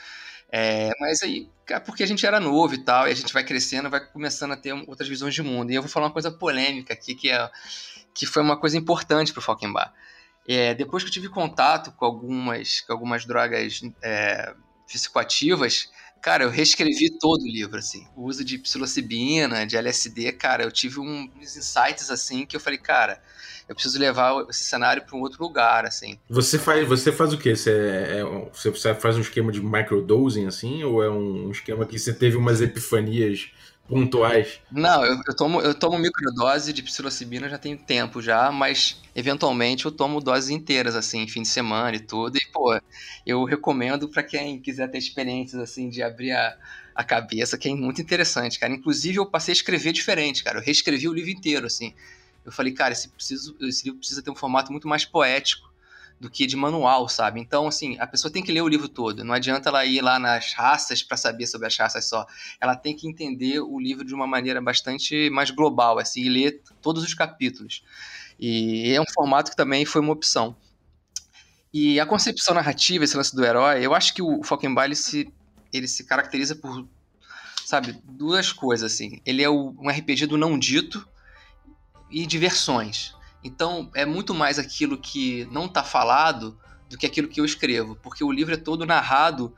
É, 0.53 0.93
mas 1.01 1.25
aí, 1.25 1.49
porque 1.85 2.05
a 2.05 2.07
gente 2.07 2.25
era 2.25 2.39
novo 2.39 2.73
e 2.73 2.79
tal, 2.79 3.09
e 3.09 3.11
a 3.11 3.15
gente 3.15 3.33
vai 3.33 3.43
crescendo, 3.43 3.91
vai 3.91 4.01
começando 4.01 4.53
a 4.53 4.57
ter 4.57 4.73
outras 4.73 5.09
visões 5.09 5.35
de 5.35 5.43
mundo. 5.43 5.73
E 5.73 5.75
eu 5.75 5.83
vou 5.83 5.91
falar 5.91 6.07
uma 6.07 6.13
coisa 6.13 6.31
polêmica 6.31 6.95
aqui, 6.95 7.17
que, 7.17 7.31
é, 7.31 7.51
que 8.15 8.27
foi 8.27 8.45
uma 8.45 8.57
coisa 8.57 8.79
importante 8.79 9.33
pro 9.33 9.43
Falkenbar. 9.43 9.93
É, 10.49 10.73
depois 10.75 11.03
que 11.03 11.09
eu 11.09 11.13
tive 11.13 11.29
contato 11.29 11.91
com 11.93 12.05
algumas, 12.05 12.81
com 12.81 12.93
algumas 12.93 13.25
drogas 13.25 13.81
é, 14.03 14.55
psicoativas, 14.87 15.91
Cara, 16.21 16.45
eu 16.45 16.51
reescrevi 16.51 17.11
todo 17.19 17.43
o 17.43 17.49
livro, 17.49 17.79
assim. 17.79 18.07
O 18.15 18.25
uso 18.25 18.45
de 18.45 18.59
psilocibina, 18.59 19.67
de 19.67 19.77
LSD, 19.77 20.33
cara, 20.33 20.63
eu 20.63 20.71
tive 20.71 21.01
uns 21.01 21.57
insights, 21.57 22.11
assim, 22.11 22.45
que 22.45 22.55
eu 22.55 22.61
falei, 22.61 22.79
cara, 22.79 23.23
eu 23.69 23.75
preciso 23.75 23.99
levar 23.99 24.45
esse 24.51 24.65
cenário 24.65 25.03
para 25.03 25.17
um 25.17 25.21
outro 25.21 25.43
lugar, 25.43 25.87
assim. 25.87 26.19
Você 26.29 26.59
faz, 26.59 26.87
você 26.87 27.11
faz 27.11 27.33
o 27.33 27.39
quê? 27.39 27.57
Você, 27.57 27.71
é, 27.71 28.21
é 28.21 28.51
você 28.53 28.95
faz 28.95 29.17
um 29.17 29.21
esquema 29.21 29.51
de 29.51 29.63
microdosing, 29.63 30.47
assim? 30.47 30.85
Ou 30.85 31.03
é 31.03 31.09
um 31.09 31.51
esquema 31.51 31.87
que 31.87 31.99
você 31.99 32.13
teve 32.13 32.37
umas 32.37 32.61
epifanias 32.61 33.51
pontuais? 33.91 34.61
Não, 34.71 35.05
eu, 35.05 35.21
eu, 35.27 35.37
tomo, 35.37 35.61
eu 35.61 35.75
tomo 35.75 35.99
microdose 35.99 36.73
de 36.73 36.83
psilocibina 36.83 37.49
já 37.49 37.59
tem 37.59 37.77
tempo 37.77 38.23
já, 38.23 38.53
mas 38.53 39.03
eventualmente 39.15 39.85
eu 39.85 39.91
tomo 39.91 40.21
doses 40.21 40.49
inteiras, 40.49 40.95
assim, 40.95 41.27
fim 41.27 41.43
de 41.43 41.49
semana 41.49 41.97
e 41.97 42.01
tudo. 42.01 42.37
E, 42.37 42.47
pô, 42.53 42.81
eu 43.27 43.45
recomendo 43.45 44.09
para 44.09 44.23
quem 44.23 44.61
quiser 44.61 44.89
ter 44.89 44.99
experiências, 44.99 45.61
assim, 45.61 45.89
de 45.89 46.03
abrir 46.03 46.31
a, 46.31 46.57
a 46.95 47.03
cabeça, 47.03 47.59
que 47.59 47.69
é 47.69 47.75
muito 47.75 48.01
interessante, 48.01 48.59
cara. 48.61 48.73
Inclusive, 48.73 49.19
eu 49.19 49.27
passei 49.27 49.53
a 49.53 49.57
escrever 49.57 49.93
diferente, 49.93 50.45
cara. 50.45 50.59
Eu 50.59 50.63
reescrevi 50.63 51.09
o 51.09 51.13
livro 51.13 51.31
inteiro, 51.31 51.67
assim. 51.67 51.93
Eu 52.45 52.53
falei, 52.53 52.73
cara, 52.73 52.93
esse, 52.93 53.09
preciso, 53.09 53.57
esse 53.61 53.85
livro 53.85 53.99
precisa 53.99 54.23
ter 54.23 54.31
um 54.31 54.37
formato 54.37 54.71
muito 54.71 54.87
mais 54.87 55.05
poético 55.05 55.70
do 56.21 56.29
que 56.29 56.47
de 56.47 56.55
manual, 56.55 57.09
sabe? 57.09 57.41
Então, 57.41 57.67
assim, 57.67 57.99
a 57.99 58.07
pessoa 58.07 58.31
tem 58.31 58.43
que 58.43 58.53
ler 58.53 58.61
o 58.61 58.69
livro 58.69 58.87
todo. 58.87 59.25
Não 59.25 59.33
adianta 59.33 59.71
ela 59.71 59.87
ir 59.87 60.03
lá 60.03 60.19
nas 60.19 60.53
raças 60.53 61.03
para 61.03 61.17
saber 61.17 61.47
sobre 61.47 61.67
as 61.67 61.75
raças 61.75 62.07
só. 62.07 62.27
Ela 62.61 62.77
tem 62.77 62.95
que 62.95 63.09
entender 63.09 63.61
o 63.61 63.81
livro 63.81 64.05
de 64.05 64.15
uma 64.15 64.27
maneira 64.27 64.61
bastante 64.61 65.31
mais 65.31 65.51
global, 65.51 65.99
assim, 65.99 66.21
e 66.21 66.29
ler 66.29 66.63
todos 66.83 67.03
os 67.03 67.15
capítulos. 67.15 67.83
E 68.39 68.93
é 68.93 69.01
um 69.01 69.05
formato 69.15 69.51
que 69.51 69.57
também 69.57 69.87
foi 69.87 70.03
uma 70.03 70.13
opção. 70.13 70.55
E 71.73 71.99
a 71.99 72.05
concepção 72.05 72.55
narrativa, 72.55 73.03
esse 73.03 73.17
lance 73.17 73.35
do 73.35 73.43
herói, 73.43 73.85
eu 73.85 73.95
acho 73.95 74.13
que 74.13 74.21
o 74.21 74.43
Falkenbach 74.43 74.87
ele 74.87 74.97
se, 74.97 75.33
ele 75.73 75.89
se 75.89 76.05
caracteriza 76.05 76.55
por, 76.55 76.87
sabe, 77.65 77.99
duas 78.05 78.53
coisas, 78.53 78.93
assim. 78.93 79.23
Ele 79.25 79.43
é 79.43 79.49
o, 79.49 79.75
um 79.79 79.89
RPG 79.89 80.27
do 80.27 80.37
não 80.37 80.59
dito 80.59 81.09
e 82.11 82.27
diversões. 82.27 83.15
Então 83.43 83.91
é 83.95 84.05
muito 84.05 84.35
mais 84.35 84.59
aquilo 84.59 84.99
que 84.99 85.47
não 85.51 85.67
está 85.67 85.83
falado 85.83 86.59
do 86.89 86.99
que 86.99 87.07
aquilo 87.07 87.29
que 87.29 87.41
eu 87.41 87.45
escrevo, 87.45 87.97
porque 87.97 88.25
o 88.25 88.33
livro 88.33 88.55
é 88.55 88.57
todo 88.57 88.85
narrado 88.85 89.55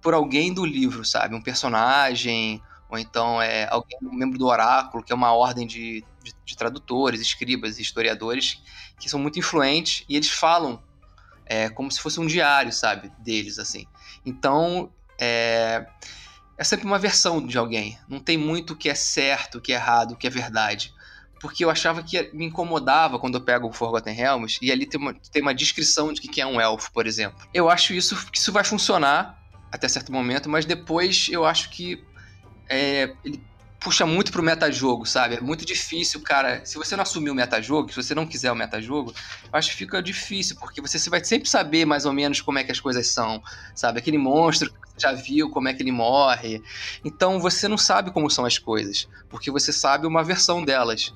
por 0.00 0.14
alguém 0.14 0.54
do 0.54 0.64
livro, 0.64 1.04
sabe? 1.04 1.34
Um 1.34 1.42
personagem, 1.42 2.62
ou 2.88 2.98
então 2.98 3.42
é 3.42 3.68
alguém, 3.68 3.98
um 4.02 4.14
membro 4.14 4.38
do 4.38 4.46
oráculo, 4.46 5.02
que 5.02 5.12
é 5.12 5.14
uma 5.14 5.32
ordem 5.32 5.66
de, 5.66 6.04
de, 6.22 6.32
de 6.44 6.56
tradutores, 6.56 7.20
escribas, 7.20 7.78
historiadores, 7.78 8.62
que 9.00 9.10
são 9.10 9.18
muito 9.18 9.38
influentes 9.38 10.04
e 10.08 10.16
eles 10.16 10.30
falam 10.30 10.82
é, 11.44 11.68
como 11.68 11.90
se 11.90 12.00
fosse 12.00 12.20
um 12.20 12.26
diário, 12.26 12.72
sabe? 12.72 13.12
Deles, 13.18 13.58
assim. 13.58 13.86
Então, 14.24 14.92
é, 15.18 15.86
é 16.56 16.64
sempre 16.64 16.86
uma 16.86 16.98
versão 16.98 17.44
de 17.44 17.58
alguém. 17.58 17.98
Não 18.08 18.20
tem 18.20 18.38
muito 18.38 18.72
o 18.72 18.76
que 18.76 18.88
é 18.88 18.94
certo, 18.94 19.58
o 19.58 19.60
que 19.60 19.72
é 19.72 19.76
errado, 19.76 20.12
o 20.12 20.16
que 20.16 20.26
é 20.26 20.30
verdade 20.30 20.94
porque 21.40 21.64
eu 21.64 21.70
achava 21.70 22.02
que 22.02 22.30
me 22.32 22.46
incomodava 22.46 23.18
quando 23.18 23.34
eu 23.34 23.40
pego 23.40 23.68
o 23.68 23.72
Forgotten 23.72 24.14
Realms 24.14 24.58
e 24.62 24.72
ali 24.72 24.86
tem 24.86 25.00
uma, 25.00 25.14
tem 25.14 25.42
uma 25.42 25.54
descrição 25.54 26.12
de 26.12 26.20
que 26.20 26.40
é 26.40 26.46
um 26.46 26.60
elfo, 26.60 26.90
por 26.92 27.06
exemplo. 27.06 27.46
Eu 27.52 27.68
acho 27.68 27.92
isso 27.92 28.16
que 28.30 28.38
isso 28.38 28.52
vai 28.52 28.64
funcionar 28.64 29.38
até 29.70 29.88
certo 29.88 30.12
momento, 30.12 30.48
mas 30.48 30.64
depois 30.64 31.28
eu 31.30 31.44
acho 31.44 31.70
que 31.70 32.02
é, 32.68 33.14
ele 33.24 33.42
puxa 33.78 34.04
muito 34.04 34.32
pro 34.32 34.42
metajogo, 34.42 35.06
sabe? 35.06 35.36
É 35.36 35.40
muito 35.40 35.64
difícil, 35.64 36.20
cara. 36.20 36.64
Se 36.64 36.76
você 36.76 36.96
não 36.96 37.02
assumir 37.02 37.30
o 37.30 37.34
metajogo, 37.34 37.90
se 37.90 37.96
você 37.96 38.14
não 38.14 38.26
quiser 38.26 38.50
o 38.50 38.56
metajogo, 38.56 39.14
eu 39.44 39.50
acho 39.52 39.70
que 39.70 39.76
fica 39.76 40.02
difícil, 40.02 40.56
porque 40.56 40.80
você 40.80 41.08
vai 41.08 41.22
sempre 41.24 41.48
saber 41.48 41.84
mais 41.84 42.04
ou 42.04 42.12
menos 42.12 42.40
como 42.40 42.58
é 42.58 42.64
que 42.64 42.72
as 42.72 42.80
coisas 42.80 43.06
são, 43.06 43.42
sabe? 43.74 43.98
Aquele 43.98 44.18
monstro 44.18 44.72
que 44.72 44.78
você 44.78 45.00
já 45.00 45.12
viu 45.12 45.50
como 45.50 45.68
é 45.68 45.74
que 45.74 45.82
ele 45.82 45.92
morre. 45.92 46.62
Então 47.04 47.38
você 47.38 47.68
não 47.68 47.78
sabe 47.78 48.10
como 48.10 48.28
são 48.30 48.44
as 48.44 48.58
coisas, 48.58 49.08
porque 49.28 49.50
você 49.50 49.72
sabe 49.72 50.06
uma 50.06 50.24
versão 50.24 50.64
delas 50.64 51.14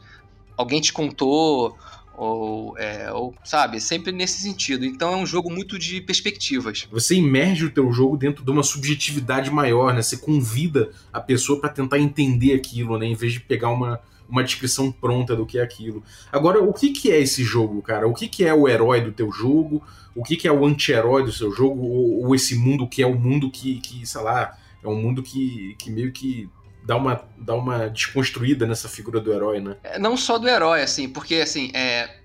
alguém 0.60 0.80
te 0.80 0.92
contou, 0.92 1.76
ou, 2.20 2.76
é, 2.76 3.10
ou, 3.10 3.34
sabe, 3.42 3.80
sempre 3.80 4.12
nesse 4.12 4.42
sentido. 4.42 4.84
Então 4.84 5.14
é 5.14 5.16
um 5.16 5.24
jogo 5.24 5.50
muito 5.50 5.78
de 5.78 6.02
perspectivas. 6.02 6.86
Você 6.92 7.14
imerge 7.14 7.64
o 7.64 7.70
teu 7.70 7.90
jogo 7.90 8.14
dentro 8.14 8.44
de 8.44 8.50
uma 8.50 8.62
subjetividade 8.62 9.50
maior, 9.50 9.94
né? 9.94 10.02
Você 10.02 10.18
convida 10.18 10.90
a 11.10 11.18
pessoa 11.18 11.58
para 11.58 11.70
tentar 11.70 11.98
entender 11.98 12.52
aquilo, 12.52 12.98
né? 12.98 13.06
Em 13.06 13.14
vez 13.14 13.32
de 13.32 13.40
pegar 13.40 13.70
uma, 13.70 13.98
uma 14.28 14.44
descrição 14.44 14.92
pronta 14.92 15.34
do 15.34 15.46
que 15.46 15.58
é 15.58 15.62
aquilo. 15.62 16.02
Agora, 16.30 16.62
o 16.62 16.74
que, 16.74 16.90
que 16.90 17.10
é 17.10 17.18
esse 17.18 17.42
jogo, 17.42 17.80
cara? 17.80 18.06
O 18.06 18.12
que, 18.12 18.28
que 18.28 18.44
é 18.44 18.52
o 18.52 18.68
herói 18.68 19.00
do 19.00 19.12
teu 19.12 19.32
jogo? 19.32 19.82
O 20.14 20.22
que, 20.22 20.36
que 20.36 20.46
é 20.46 20.52
o 20.52 20.66
anti-herói 20.66 21.24
do 21.24 21.32
seu 21.32 21.50
jogo? 21.50 21.86
Ou, 21.86 22.26
ou, 22.26 22.34
esse 22.34 22.54
mundo 22.54 22.86
que 22.86 23.02
é 23.02 23.06
o 23.06 23.18
mundo 23.18 23.50
que, 23.50 23.80
que, 23.80 24.06
sei 24.06 24.20
lá, 24.20 24.58
é 24.82 24.88
um 24.88 25.00
mundo 25.00 25.22
que, 25.22 25.74
que 25.78 25.90
meio 25.90 26.12
que 26.12 26.50
dá 26.84 26.96
uma, 26.96 27.24
dá 27.36 27.54
uma 27.54 27.88
desconstruída 27.88 28.66
nessa 28.66 28.88
figura 28.88 29.20
do 29.20 29.32
herói, 29.32 29.60
né? 29.60 29.76
É, 29.82 29.98
não 29.98 30.16
só 30.16 30.38
do 30.38 30.48
herói, 30.48 30.82
assim, 30.82 31.08
porque 31.08 31.36
assim, 31.36 31.70
é, 31.74 32.20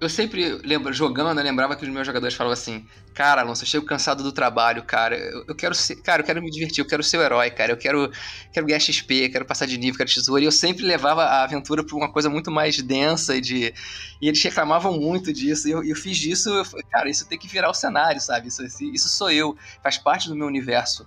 eu 0.00 0.08
sempre 0.08 0.60
lembro, 0.64 0.92
jogando, 0.92 1.38
eu 1.38 1.44
lembrava 1.44 1.74
que 1.76 1.84
os 1.84 1.88
meus 1.88 2.06
jogadores 2.06 2.34
falavam 2.34 2.52
assim, 2.52 2.86
cara, 3.14 3.40
Alonso, 3.40 3.62
eu 3.62 3.66
chego 3.66 3.86
cansado 3.86 4.22
do 4.22 4.32
trabalho, 4.32 4.82
cara, 4.82 5.16
eu, 5.16 5.44
eu, 5.48 5.54
quero 5.54 5.74
ser, 5.74 5.96
cara, 5.96 6.20
eu 6.20 6.26
quero 6.26 6.42
me 6.42 6.50
divertir, 6.50 6.82
eu 6.82 6.86
quero 6.86 7.02
ser 7.02 7.18
o 7.18 7.22
herói, 7.22 7.50
cara, 7.50 7.72
eu 7.72 7.76
quero, 7.76 8.10
quero 8.52 8.66
ganhar 8.66 8.80
XP, 8.80 9.30
quero 9.30 9.44
passar 9.44 9.66
de 9.66 9.78
nível, 9.78 9.96
quero 9.96 10.10
tesouro, 10.10 10.42
e 10.42 10.44
eu 10.44 10.52
sempre 10.52 10.84
levava 10.84 11.24
a 11.24 11.44
aventura 11.44 11.84
para 11.84 11.96
uma 11.96 12.10
coisa 12.10 12.28
muito 12.28 12.50
mais 12.50 12.80
densa 12.82 13.36
e 13.36 13.40
de, 13.40 13.74
e 14.20 14.28
eles 14.28 14.42
reclamavam 14.42 14.98
muito 14.98 15.32
disso, 15.32 15.68
e 15.68 15.70
eu, 15.70 15.82
eu 15.84 15.96
fiz 15.96 16.22
isso, 16.22 16.50
eu, 16.50 16.64
cara, 16.90 17.08
isso 17.08 17.26
tem 17.26 17.38
que 17.38 17.48
virar 17.48 17.70
o 17.70 17.74
cenário, 17.74 18.20
sabe, 18.20 18.48
isso, 18.48 18.62
isso 18.64 19.08
sou 19.08 19.30
eu, 19.30 19.56
faz 19.82 19.96
parte 19.96 20.28
do 20.28 20.36
meu 20.36 20.46
universo, 20.46 21.06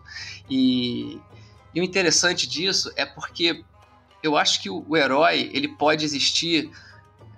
e 0.49 1.19
e 1.73 1.81
o 1.81 1.83
interessante 1.83 2.47
disso 2.47 2.91
é 2.95 3.05
porque 3.05 3.63
eu 4.23 4.35
acho 4.35 4.61
que 4.61 4.69
o, 4.69 4.95
herói 4.95 5.49
ele 5.53 5.67
pode 5.67 6.03
existir 6.03 6.69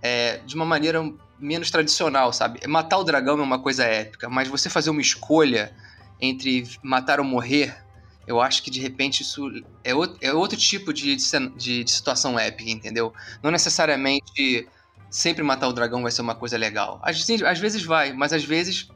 é, 0.01 0.37
de 0.37 0.55
uma 0.55 0.65
maneira 0.65 1.01
menos 1.37 1.71
tradicional, 1.71 2.31
sabe? 2.33 2.65
Matar 2.67 2.97
o 2.97 3.03
dragão 3.03 3.39
é 3.39 3.41
uma 3.41 3.59
coisa 3.59 3.83
épica, 3.83 4.29
mas 4.29 4.47
você 4.47 4.69
fazer 4.69 4.89
uma 4.89 5.01
escolha 5.01 5.73
entre 6.21 6.67
matar 6.83 7.19
ou 7.19 7.25
morrer, 7.25 7.75
eu 8.27 8.41
acho 8.41 8.61
que 8.61 8.69
de 8.69 8.79
repente 8.79 9.21
isso 9.21 9.49
é 9.83 9.95
outro, 9.95 10.17
é 10.21 10.33
outro 10.33 10.57
tipo 10.57 10.93
de, 10.93 11.15
de, 11.15 11.83
de 11.83 11.91
situação 11.91 12.37
épica, 12.37 12.69
entendeu? 12.69 13.13
Não 13.41 13.51
necessariamente 13.51 14.67
sempre 15.09 15.43
matar 15.43 15.67
o 15.67 15.73
dragão 15.73 16.03
vai 16.03 16.11
ser 16.11 16.21
uma 16.21 16.35
coisa 16.35 16.57
legal. 16.57 16.99
Às, 17.03 17.25
às 17.45 17.59
vezes 17.59 17.83
vai, 17.83 18.13
mas 18.13 18.31
às 18.31 18.43
vezes 18.43 18.87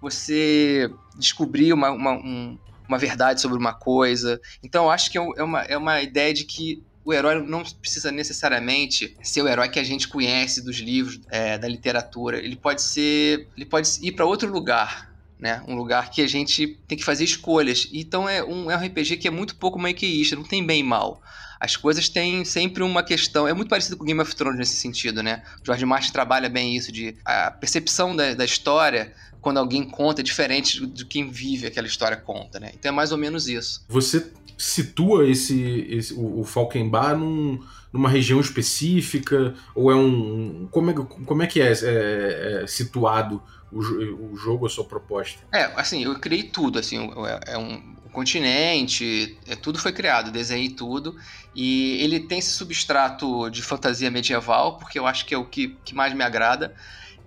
você 0.00 0.90
descobrir 1.16 1.72
uma, 1.72 1.90
uma, 1.90 2.12
um, 2.12 2.58
uma 2.90 2.98
verdade 2.98 3.40
sobre 3.40 3.56
uma 3.56 3.72
coisa. 3.72 4.40
Então 4.62 4.84
eu 4.84 4.90
acho 4.90 5.10
que 5.10 5.16
é, 5.16 5.22
é 5.36 5.42
uma, 5.42 5.62
é 5.62 5.76
uma 5.76 6.02
ideia 6.02 6.34
de 6.34 6.44
que 6.44 6.82
o 7.04 7.12
herói 7.14 7.40
não 7.40 7.62
precisa 7.62 8.10
necessariamente 8.10 9.16
ser 9.22 9.42
o 9.42 9.48
herói 9.48 9.68
que 9.68 9.78
a 9.78 9.84
gente 9.84 10.08
conhece 10.08 10.60
dos 10.60 10.78
livros, 10.78 11.20
é, 11.30 11.56
da 11.56 11.68
literatura. 11.68 12.38
Ele 12.38 12.56
pode 12.56 12.82
ser, 12.82 13.48
ele 13.56 13.64
pode 13.64 13.88
ir 14.02 14.12
para 14.12 14.26
outro 14.26 14.50
lugar, 14.50 15.10
né? 15.38 15.62
Um 15.66 15.76
lugar 15.76 16.10
que 16.10 16.20
a 16.20 16.28
gente 16.28 16.78
tem 16.86 16.98
que 16.98 17.04
fazer 17.04 17.24
escolhas. 17.24 17.88
Então 17.92 18.28
é 18.28 18.42
um, 18.42 18.70
é 18.70 18.76
um 18.76 18.84
RPG 18.84 19.16
que 19.18 19.28
é 19.28 19.30
muito 19.30 19.56
pouco 19.56 19.78
maniqueísta, 19.78 20.34
não 20.34 20.44
tem 20.44 20.64
bem 20.66 20.80
e 20.80 20.84
mal. 20.84 21.22
As 21.60 21.76
coisas 21.76 22.08
têm 22.08 22.44
sempre 22.44 22.82
uma 22.82 23.02
questão. 23.02 23.46
É 23.46 23.52
muito 23.52 23.68
parecido 23.68 23.96
com 23.96 24.04
Game 24.04 24.20
of 24.20 24.34
Thrones 24.34 24.58
nesse 24.58 24.76
sentido, 24.76 25.22
né? 25.22 25.42
George 25.62 25.84
Martin 25.84 26.10
trabalha 26.10 26.48
bem 26.48 26.74
isso 26.74 26.90
de 26.90 27.14
a 27.24 27.50
percepção 27.50 28.16
da, 28.16 28.32
da 28.32 28.44
história 28.44 29.12
quando 29.40 29.58
alguém 29.58 29.84
conta 29.84 30.20
é 30.20 30.24
diferente 30.24 30.86
de 30.86 31.04
quem 31.04 31.30
vive 31.30 31.66
aquela 31.66 31.86
história 31.86 32.16
conta, 32.16 32.58
né? 32.58 32.72
Então 32.74 32.90
é 32.90 32.94
mais 32.94 33.12
ou 33.12 33.18
menos 33.18 33.46
isso. 33.46 33.84
Você 33.88 34.32
situa 34.56 35.28
esse, 35.28 35.86
esse 35.88 36.14
o, 36.14 36.40
o 36.40 36.44
Falkenbar 36.44 37.16
num, 37.16 37.58
numa 37.92 38.08
região 38.08 38.40
específica 38.40 39.54
ou 39.74 39.90
é 39.90 39.94
um 39.94 40.68
como 40.70 40.90
é, 40.90 40.94
como 40.94 41.42
é 41.42 41.46
que 41.46 41.60
é, 41.60 41.72
é, 41.72 42.62
é 42.62 42.66
situado 42.66 43.42
o, 43.72 43.78
o, 43.78 44.36
jogo 44.36 44.66
a 44.66 44.68
sua 44.68 44.84
proposta? 44.84 45.40
É, 45.52 45.64
assim, 45.76 46.04
eu 46.04 46.18
criei 46.18 46.44
tudo, 46.44 46.78
assim, 46.78 47.10
é, 47.26 47.52
é 47.54 47.58
um 47.58 47.99
continente, 48.12 49.38
é, 49.46 49.54
tudo 49.54 49.78
foi 49.78 49.92
criado, 49.92 50.30
desenhei 50.30 50.70
tudo 50.70 51.14
e 51.54 51.98
ele 52.02 52.20
tem 52.20 52.38
esse 52.38 52.50
substrato 52.50 53.48
de 53.50 53.62
fantasia 53.62 54.10
medieval 54.10 54.78
porque 54.78 54.98
eu 54.98 55.06
acho 55.06 55.24
que 55.26 55.34
é 55.34 55.38
o 55.38 55.44
que, 55.44 55.78
que 55.84 55.94
mais 55.94 56.12
me 56.14 56.22
agrada 56.22 56.74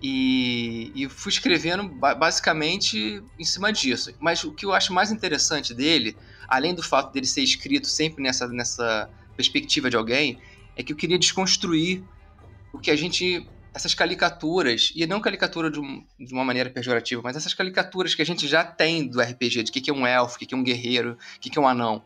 e, 0.02 0.92
e 0.94 1.08
fui 1.08 1.32
escrevendo 1.32 1.88
basicamente 1.88 3.24
em 3.40 3.46
cima 3.46 3.72
disso. 3.72 4.14
Mas 4.20 4.44
o 4.44 4.54
que 4.54 4.66
eu 4.66 4.74
acho 4.74 4.92
mais 4.92 5.12
interessante 5.14 5.74
dele, 5.74 6.18
além 6.50 6.76
do 6.76 6.84
fato 6.84 7.14
dele 7.14 7.26
ser 7.26 7.42
escrito 7.42 7.88
sempre 7.88 8.22
nessa, 8.22 8.46
nessa 8.50 9.10
perspectiva 9.38 9.90
de 9.90 9.96
alguém, 9.96 10.42
é 10.76 10.84
que 10.84 10.92
eu 10.92 10.98
queria 10.98 11.18
desconstruir 11.18 12.04
o 12.74 12.80
que 12.80 12.92
a 12.92 12.96
gente. 12.98 13.50
Essas 13.74 13.94
caricaturas, 13.94 14.92
e 14.96 15.06
não 15.08 15.20
caricatura 15.20 15.72
de, 15.72 15.80
um, 15.80 16.06
de 16.20 16.32
uma 16.34 16.44
maneira 16.44 16.70
pejorativa, 16.70 17.22
mas 17.24 17.36
essas 17.36 17.54
caricaturas 17.54 18.14
que 18.14 18.22
a 18.22 18.26
gente 18.26 18.48
já 18.48 18.64
tem 18.64 19.08
do 19.08 19.20
RPG, 19.20 19.64
de 19.64 19.72
o 19.72 19.74
que, 19.74 19.82
que 19.82 19.90
é 19.90 19.94
um 19.94 20.06
elfo, 20.06 20.36
o 20.36 20.40
que, 20.40 20.46
que 20.46 20.54
é 20.54 20.58
um 20.58 20.64
guerreiro, 20.64 21.18
o 21.36 21.40
que, 21.40 21.50
que 21.50 21.58
é 21.58 21.62
um 21.62 21.68
anão. 21.68 22.04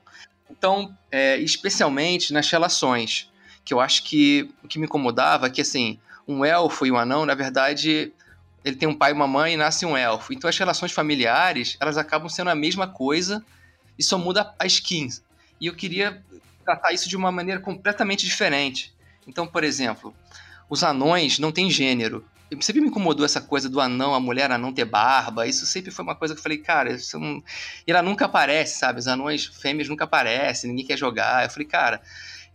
Então, 0.50 0.96
é, 1.12 1.38
especialmente 1.38 2.32
nas 2.32 2.50
relações, 2.50 3.30
que 3.66 3.74
eu 3.74 3.82
acho 3.82 4.04
que 4.04 4.50
o 4.64 4.68
que 4.68 4.80
me 4.80 4.86
incomodava 4.86 5.48
é 5.48 5.50
que, 5.50 5.60
assim, 5.60 6.00
um 6.28 6.46
elfo 6.46 6.86
e 6.86 6.92
um 6.92 6.98
anão, 6.98 7.26
na 7.26 7.36
verdade, 7.36 8.14
ele 8.64 8.76
tem 8.76 8.88
um 8.88 8.96
pai 8.96 9.12
e 9.12 9.14
uma 9.14 9.28
mãe 9.28 9.54
e 9.54 9.58
nasce 9.58 9.86
um 9.86 9.96
elfo. 9.96 10.34
Então 10.34 10.50
as 10.50 10.58
relações 10.58 10.92
familiares, 10.92 11.78
elas 11.80 11.98
acabam 11.98 12.30
sendo 12.30 12.50
a 12.50 12.56
mesma 12.56 12.88
coisa 12.88 13.44
e 13.98 14.04
só 14.04 14.18
muda 14.18 14.54
a 14.60 14.66
skin. 14.66 15.10
E 15.60 15.68
eu 15.68 15.76
queria 15.76 16.22
tratar 16.64 16.92
isso 16.92 17.08
de 17.08 17.16
uma 17.16 17.32
maneira 17.32 17.62
completamente 17.62 18.26
diferente. 18.26 18.94
Então, 19.26 19.48
por 19.48 19.64
exemplo, 19.64 20.14
os 20.70 20.84
anões 20.84 21.40
não 21.40 21.52
têm 21.52 21.70
gênero. 21.70 22.26
Sempre 22.62 22.82
me 22.82 22.88
incomodou 22.88 23.26
essa 23.26 23.42
coisa 23.42 23.68
do 23.68 23.82
anão, 23.82 24.14
a 24.14 24.20
mulher 24.20 24.50
a 24.52 24.58
não 24.58 24.72
ter 24.72 24.86
barba. 24.86 25.46
Isso 25.46 25.66
sempre 25.66 25.92
foi 25.92 26.04
uma 26.04 26.16
coisa 26.16 26.34
que 26.34 26.40
eu 26.40 26.44
falei, 26.44 26.58
cara, 26.58 26.94
isso 26.94 27.20
não... 27.20 27.44
e 27.86 27.92
ela 27.92 28.02
nunca 28.02 28.26
aparece, 28.26 28.80
sabe? 28.80 29.00
Os 29.00 29.08
anões 29.08 29.46
fêmeas 29.46 29.90
nunca 29.90 30.06
aparecem, 30.06 30.70
ninguém 30.70 30.86
quer 30.86 30.98
jogar. 30.98 31.44
Eu 31.44 31.50
falei, 31.50 31.68
cara, 31.68 32.02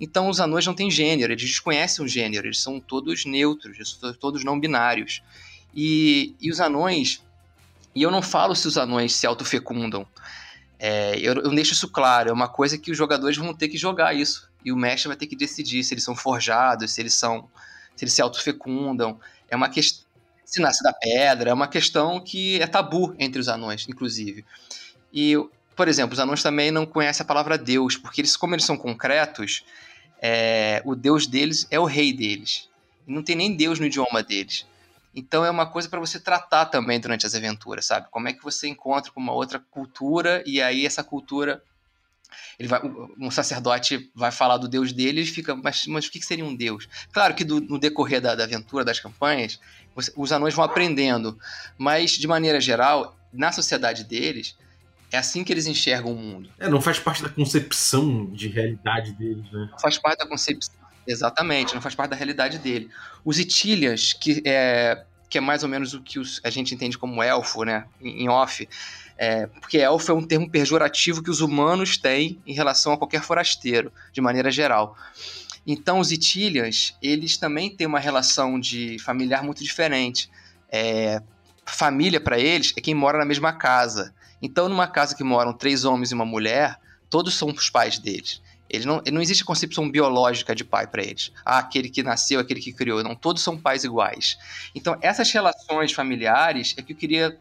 então 0.00 0.28
os 0.28 0.40
anões 0.40 0.66
não 0.66 0.74
têm 0.74 0.90
gênero, 0.90 1.32
eles 1.32 1.44
desconhecem 1.44 2.04
o 2.04 2.08
gênero, 2.08 2.46
eles 2.46 2.60
são 2.60 2.80
todos 2.80 3.24
neutros, 3.24 3.76
eles 3.76 3.90
são 3.90 4.12
todos 4.14 4.42
não 4.42 4.58
binários. 4.58 5.22
E, 5.74 6.34
e 6.40 6.50
os 6.50 6.58
anões, 6.58 7.22
e 7.94 8.02
eu 8.02 8.10
não 8.10 8.22
falo 8.22 8.54
se 8.54 8.66
os 8.66 8.78
anões 8.78 9.14
se 9.14 9.26
autofecundam, 9.26 10.06
é, 10.84 11.16
eu, 11.20 11.34
eu 11.34 11.54
deixo 11.54 11.74
isso 11.74 11.88
claro, 11.88 12.28
é 12.28 12.32
uma 12.32 12.48
coisa 12.48 12.76
que 12.76 12.90
os 12.90 12.98
jogadores 12.98 13.36
vão 13.36 13.54
ter 13.54 13.68
que 13.68 13.78
jogar 13.78 14.14
isso. 14.14 14.50
E 14.64 14.72
o 14.72 14.76
mestre 14.76 15.06
vai 15.06 15.16
ter 15.16 15.28
que 15.28 15.36
decidir 15.36 15.84
se 15.84 15.94
eles 15.94 16.02
são 16.02 16.16
forjados, 16.16 16.92
se 16.92 17.00
eles 17.00 17.14
são. 17.14 17.48
Se 18.02 18.04
eles 18.04 18.14
se 18.14 18.22
autofecundam. 18.22 19.20
É 19.48 19.54
uma 19.54 19.68
questão. 19.68 20.10
Se 20.44 20.60
nasce 20.60 20.82
da 20.82 20.92
pedra, 20.92 21.50
é 21.50 21.54
uma 21.54 21.68
questão 21.68 22.20
que 22.20 22.60
é 22.60 22.66
tabu 22.66 23.14
entre 23.18 23.40
os 23.40 23.48
anões, 23.48 23.86
inclusive. 23.88 24.44
E, 25.10 25.34
por 25.74 25.88
exemplo, 25.88 26.12
os 26.12 26.20
anões 26.20 26.42
também 26.42 26.70
não 26.70 26.84
conhecem 26.84 27.24
a 27.24 27.26
palavra 27.26 27.56
Deus, 27.56 27.96
porque 27.96 28.20
eles, 28.20 28.36
como 28.36 28.54
eles 28.54 28.66
são 28.66 28.76
concretos, 28.76 29.64
é, 30.20 30.82
o 30.84 30.94
Deus 30.94 31.26
deles 31.26 31.66
é 31.70 31.80
o 31.80 31.86
rei 31.86 32.12
deles. 32.12 32.68
Não 33.06 33.22
tem 33.22 33.34
nem 33.34 33.56
Deus 33.56 33.78
no 33.78 33.86
idioma 33.86 34.22
deles. 34.22 34.66
Então 35.14 35.44
é 35.44 35.50
uma 35.50 35.64
coisa 35.64 35.88
para 35.88 36.00
você 36.00 36.20
tratar 36.20 36.66
também 36.66 37.00
durante 37.00 37.24
as 37.24 37.34
aventuras, 37.34 37.86
sabe? 37.86 38.08
Como 38.10 38.28
é 38.28 38.32
que 38.34 38.42
você 38.42 38.68
encontra 38.68 39.10
com 39.10 39.20
uma 39.20 39.32
outra 39.32 39.58
cultura 39.70 40.42
e 40.44 40.60
aí 40.60 40.84
essa 40.84 41.02
cultura 41.02 41.62
ele 42.58 42.68
vai, 42.68 42.80
um 43.18 43.30
sacerdote 43.30 44.10
vai 44.14 44.30
falar 44.30 44.56
do 44.56 44.68
deus 44.68 44.92
dele 44.92 45.22
e 45.22 45.26
fica, 45.26 45.54
mas, 45.54 45.86
mas 45.86 46.06
o 46.06 46.10
que 46.10 46.22
seria 46.22 46.44
um 46.44 46.54
deus? 46.54 46.88
Claro 47.12 47.34
que 47.34 47.44
do, 47.44 47.60
no 47.60 47.78
decorrer 47.78 48.20
da, 48.20 48.34
da, 48.34 48.44
aventura, 48.44 48.84
das 48.84 49.00
campanhas, 49.00 49.58
você, 49.94 50.12
os 50.16 50.32
anões 50.32 50.54
vão 50.54 50.64
aprendendo, 50.64 51.38
mas 51.78 52.12
de 52.12 52.26
maneira 52.26 52.60
geral, 52.60 53.16
na 53.32 53.52
sociedade 53.52 54.04
deles, 54.04 54.56
é 55.10 55.18
assim 55.18 55.44
que 55.44 55.52
eles 55.52 55.66
enxergam 55.66 56.12
o 56.12 56.16
mundo. 56.16 56.50
É, 56.58 56.68
não 56.68 56.80
faz 56.80 56.98
parte 56.98 57.22
da 57.22 57.28
concepção 57.28 58.26
de 58.26 58.48
realidade 58.48 59.12
deles, 59.12 59.44
né? 59.52 59.70
Faz 59.80 59.98
parte 59.98 60.18
da 60.18 60.26
concepção 60.26 60.82
Exatamente, 61.06 61.74
não 61.74 61.82
faz 61.82 61.94
parte 61.94 62.10
da 62.10 62.16
realidade 62.16 62.58
dele. 62.58 62.88
Os 63.24 63.38
Itilians, 63.38 64.12
que 64.12 64.42
é, 64.44 65.04
que 65.28 65.38
é 65.38 65.40
mais 65.40 65.62
ou 65.62 65.68
menos 65.68 65.94
o 65.94 66.02
que 66.02 66.18
os, 66.18 66.40
a 66.44 66.50
gente 66.50 66.74
entende 66.74 66.96
como 66.96 67.22
elfo, 67.22 67.64
né, 67.64 67.86
em 68.00 68.28
off, 68.28 68.68
é, 69.24 69.46
porque 69.46 69.78
elfo 69.78 70.10
é 70.10 70.14
um 70.16 70.26
termo 70.26 70.50
pejorativo 70.50 71.22
que 71.22 71.30
os 71.30 71.40
humanos 71.40 71.96
têm 71.96 72.42
em 72.44 72.52
relação 72.52 72.92
a 72.92 72.98
qualquer 72.98 73.22
forasteiro, 73.22 73.92
de 74.12 74.20
maneira 74.20 74.50
geral. 74.50 74.96
Então, 75.64 76.00
os 76.00 76.10
Itilians, 76.10 76.96
eles 77.00 77.36
também 77.36 77.70
têm 77.70 77.86
uma 77.86 78.00
relação 78.00 78.58
de 78.58 78.98
familiar 78.98 79.44
muito 79.44 79.62
diferente. 79.62 80.28
É, 80.68 81.22
família, 81.64 82.20
para 82.20 82.36
eles, 82.36 82.74
é 82.76 82.80
quem 82.80 82.96
mora 82.96 83.16
na 83.16 83.24
mesma 83.24 83.52
casa. 83.52 84.12
Então, 84.42 84.68
numa 84.68 84.88
casa 84.88 85.14
que 85.14 85.22
moram 85.22 85.52
três 85.52 85.84
homens 85.84 86.10
e 86.10 86.14
uma 86.14 86.26
mulher, 86.26 86.76
todos 87.08 87.34
são 87.34 87.48
os 87.48 87.70
pais 87.70 88.00
deles. 88.00 88.42
Ele 88.68 88.86
não, 88.86 89.00
não 89.12 89.22
existe 89.22 89.44
concepção 89.44 89.88
biológica 89.88 90.52
de 90.52 90.64
pai 90.64 90.88
para 90.88 91.04
eles. 91.04 91.30
Ah, 91.44 91.58
aquele 91.58 91.88
que 91.88 92.02
nasceu, 92.02 92.40
aquele 92.40 92.60
que 92.60 92.72
criou. 92.72 93.04
Não, 93.04 93.14
todos 93.14 93.40
são 93.40 93.56
pais 93.56 93.84
iguais. 93.84 94.36
Então, 94.74 94.98
essas 95.00 95.30
relações 95.30 95.92
familiares 95.92 96.74
é 96.76 96.82
que 96.82 96.92
eu 96.92 96.96
queria 96.96 97.38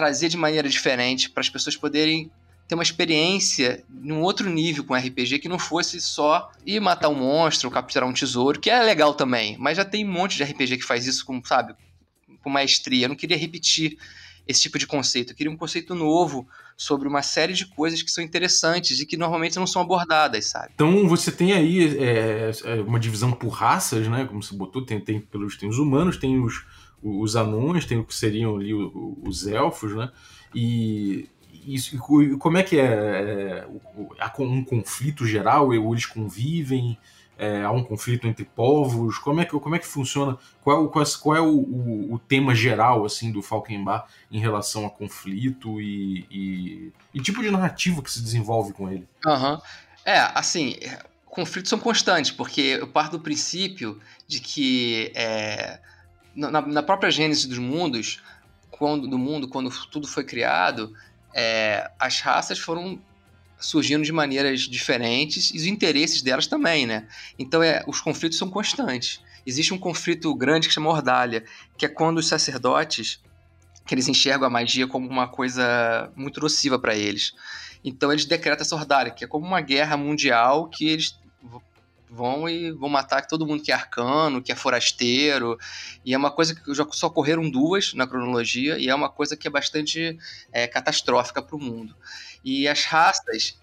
trazer 0.00 0.30
de 0.30 0.36
maneira 0.38 0.66
diferente 0.66 1.28
para 1.28 1.42
as 1.42 1.50
pessoas 1.50 1.76
poderem 1.76 2.30
ter 2.66 2.74
uma 2.74 2.82
experiência 2.82 3.84
num 3.90 4.22
outro 4.22 4.48
nível 4.48 4.82
com 4.82 4.94
RPG 4.94 5.40
que 5.40 5.48
não 5.48 5.58
fosse 5.58 6.00
só 6.00 6.50
ir 6.64 6.80
matar 6.80 7.10
um 7.10 7.16
monstro, 7.16 7.70
capturar 7.70 8.08
um 8.08 8.12
tesouro, 8.14 8.58
que 8.58 8.70
é 8.70 8.82
legal 8.82 9.12
também, 9.12 9.58
mas 9.58 9.76
já 9.76 9.84
tem 9.84 10.06
um 10.06 10.10
monte 10.10 10.38
de 10.38 10.44
RPG 10.44 10.78
que 10.78 10.84
faz 10.84 11.06
isso 11.06 11.26
com, 11.26 11.44
sabe, 11.44 11.74
com 12.42 12.48
maestria. 12.48 13.04
Eu 13.04 13.10
não 13.10 13.16
queria 13.16 13.36
repetir 13.36 13.98
esse 14.48 14.62
tipo 14.62 14.78
de 14.78 14.86
conceito. 14.86 15.32
Eu 15.32 15.36
queria 15.36 15.52
um 15.52 15.56
conceito 15.56 15.94
novo 15.94 16.48
sobre 16.78 17.06
uma 17.06 17.20
série 17.20 17.52
de 17.52 17.66
coisas 17.66 18.02
que 18.02 18.10
são 18.10 18.24
interessantes 18.24 19.00
e 19.00 19.04
que 19.04 19.18
normalmente 19.18 19.56
não 19.56 19.66
são 19.66 19.82
abordadas, 19.82 20.46
sabe? 20.46 20.70
Então 20.74 21.06
você 21.06 21.30
tem 21.30 21.52
aí 21.52 21.98
é, 21.98 22.50
é 22.64 22.74
uma 22.80 22.98
divisão 22.98 23.32
por 23.32 23.50
raças, 23.50 24.08
né? 24.08 24.24
Como 24.24 24.42
você 24.42 24.54
botou, 24.54 24.82
tem, 24.82 24.98
tem, 24.98 25.20
pelos, 25.20 25.58
tem 25.58 25.68
os 25.68 25.78
humanos, 25.78 26.16
tem 26.16 26.40
os, 26.40 26.64
os 27.02 27.36
anões, 27.36 27.84
tem 27.84 27.98
o 27.98 28.04
que 28.04 28.14
seriam 28.14 28.56
ali 28.56 28.74
os 28.74 29.46
elfos, 29.46 29.94
né? 29.94 30.10
E, 30.54 31.28
isso, 31.66 31.96
e 32.22 32.36
como 32.36 32.58
é 32.58 32.62
que 32.62 32.78
é? 32.78 32.84
é 32.84 33.66
há 34.18 34.32
um 34.38 34.64
conflito 34.64 35.26
geral? 35.26 35.72
Eles 35.72 36.06
convivem? 36.06 36.98
É, 37.38 37.62
há 37.62 37.70
um 37.70 37.82
conflito 37.82 38.26
entre 38.26 38.44
povos? 38.44 39.16
Como 39.16 39.40
é 39.40 39.46
que, 39.46 39.58
como 39.58 39.74
é 39.74 39.78
que 39.78 39.86
funciona? 39.86 40.36
Qual, 40.62 40.90
qual, 40.90 41.04
qual 41.22 41.36
é 41.36 41.40
o, 41.40 41.48
o, 41.48 42.14
o, 42.14 42.18
tema 42.18 42.54
geral 42.54 43.02
assim 43.02 43.32
do 43.32 43.40
Falkenbach 43.40 44.06
em 44.30 44.38
relação 44.38 44.84
a 44.84 44.90
conflito 44.90 45.80
e, 45.80 46.26
e, 46.30 46.92
e, 47.14 47.20
tipo 47.22 47.40
de 47.40 47.50
narrativa 47.50 48.02
que 48.02 48.12
se 48.12 48.22
desenvolve 48.22 48.74
com 48.74 48.90
ele? 48.90 49.08
Uhum. 49.24 49.58
É, 50.04 50.18
assim, 50.34 50.76
conflitos 51.24 51.70
são 51.70 51.78
constantes, 51.78 52.30
porque 52.30 52.60
eu 52.60 52.88
parto 52.88 53.12
do 53.16 53.22
princípio 53.22 53.98
de 54.28 54.38
que 54.38 55.10
é, 55.14 55.80
na, 56.34 56.60
na, 56.60 56.82
própria 56.82 57.10
gênese 57.10 57.48
dos 57.48 57.58
mundos, 57.58 58.20
quando, 58.70 59.06
do 59.06 59.18
mundo, 59.18 59.48
quando 59.48 59.70
tudo 59.86 60.06
foi 60.06 60.24
criado, 60.24 60.94
é, 61.34 61.90
as 61.98 62.20
raças 62.20 62.58
foram 62.58 63.00
surgindo 63.58 64.02
de 64.04 64.12
maneiras 64.12 64.62
diferentes 64.62 65.50
e 65.52 65.56
os 65.56 65.66
interesses 65.66 66.22
delas 66.22 66.46
também, 66.46 66.86
né? 66.86 67.06
Então 67.38 67.62
é, 67.62 67.84
os 67.86 68.00
conflitos 68.00 68.38
são 68.38 68.48
constantes. 68.48 69.20
Existe 69.46 69.74
um 69.74 69.78
conflito 69.78 70.34
grande 70.34 70.68
que 70.68 70.74
chama 70.74 70.90
Ordalha, 70.90 71.44
que 71.76 71.84
é 71.84 71.88
quando 71.88 72.18
os 72.18 72.28
sacerdotes 72.28 73.20
que 73.86 73.94
eles 73.94 74.08
enxergam 74.08 74.46
a 74.46 74.50
magia 74.50 74.86
como 74.86 75.08
uma 75.08 75.26
coisa 75.26 76.10
muito 76.14 76.40
nociva 76.40 76.78
para 76.78 76.94
eles. 76.94 77.32
Então 77.84 78.12
eles 78.12 78.24
decretam 78.24 78.62
essa 78.62 78.76
Ordalha, 78.76 79.10
que 79.10 79.24
é 79.24 79.26
como 79.26 79.46
uma 79.46 79.60
guerra 79.60 79.96
mundial 79.96 80.68
que 80.68 80.88
eles 80.88 81.18
vão 82.10 82.48
e 82.48 82.72
vão 82.72 82.88
matar 82.88 83.26
todo 83.26 83.46
mundo 83.46 83.62
que 83.62 83.70
é 83.70 83.74
arcano, 83.74 84.42
que 84.42 84.50
é 84.50 84.54
forasteiro. 84.54 85.58
E 86.04 86.12
é 86.12 86.18
uma 86.18 86.30
coisa 86.30 86.54
que 86.54 86.74
já 86.74 86.86
só 86.90 87.06
ocorreram 87.06 87.48
duas 87.48 87.94
na 87.94 88.06
cronologia, 88.06 88.78
e 88.78 88.88
é 88.88 88.94
uma 88.94 89.08
coisa 89.08 89.36
que 89.36 89.46
é 89.46 89.50
bastante 89.50 90.18
é, 90.52 90.66
catastrófica 90.66 91.40
para 91.40 91.56
o 91.56 91.60
mundo. 91.60 91.94
E 92.44 92.66
as 92.66 92.84
raças, 92.84 93.58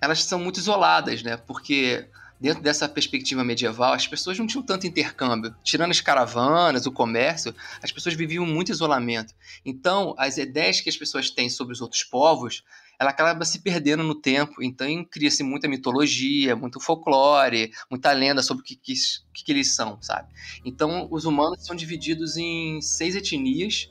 elas 0.00 0.22
são 0.22 0.38
muito 0.38 0.58
isoladas, 0.58 1.22
né? 1.22 1.36
Porque 1.36 2.08
dentro 2.40 2.62
dessa 2.62 2.88
perspectiva 2.88 3.42
medieval, 3.42 3.94
as 3.94 4.06
pessoas 4.06 4.38
não 4.38 4.46
tinham 4.46 4.62
tanto 4.62 4.86
intercâmbio. 4.86 5.54
Tirando 5.62 5.90
as 5.90 6.00
caravanas, 6.00 6.86
o 6.86 6.92
comércio, 6.92 7.54
as 7.82 7.90
pessoas 7.90 8.14
viviam 8.14 8.46
muito 8.46 8.70
isolamento. 8.70 9.34
Então, 9.64 10.14
as 10.18 10.36
ideias 10.36 10.80
que 10.80 10.88
as 10.88 10.96
pessoas 10.96 11.30
têm 11.30 11.48
sobre 11.48 11.72
os 11.72 11.80
outros 11.80 12.04
povos, 12.04 12.62
ela 12.98 13.10
acaba 13.10 13.44
se 13.44 13.60
perdendo 13.60 14.02
no 14.02 14.14
tempo. 14.14 14.62
Então, 14.62 14.86
cria-se 15.04 15.42
muita 15.42 15.68
mitologia, 15.68 16.56
muito 16.56 16.80
folclore, 16.80 17.70
muita 17.90 18.12
lenda 18.12 18.42
sobre 18.42 18.62
o 18.62 18.64
que, 18.64 18.76
que, 18.76 18.94
que 19.32 19.52
eles 19.52 19.74
são, 19.74 20.00
sabe? 20.00 20.28
Então, 20.64 21.08
os 21.10 21.24
humanos 21.24 21.64
são 21.64 21.76
divididos 21.76 22.36
em 22.36 22.80
seis 22.80 23.14
etnias 23.14 23.90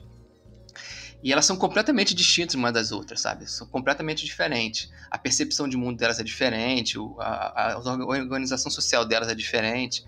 e 1.22 1.32
elas 1.32 1.44
são 1.44 1.56
completamente 1.56 2.14
distintas 2.14 2.54
uma 2.54 2.70
das 2.70 2.92
outras, 2.92 3.20
sabe? 3.20 3.50
São 3.50 3.66
completamente 3.66 4.24
diferentes. 4.24 4.90
A 5.10 5.18
percepção 5.18 5.68
de 5.68 5.76
mundo 5.76 5.96
delas 5.96 6.20
é 6.20 6.22
diferente, 6.22 6.96
a, 7.18 7.72
a 7.74 7.78
organização 7.78 8.70
social 8.70 9.04
delas 9.04 9.28
é 9.28 9.34
diferente. 9.34 10.04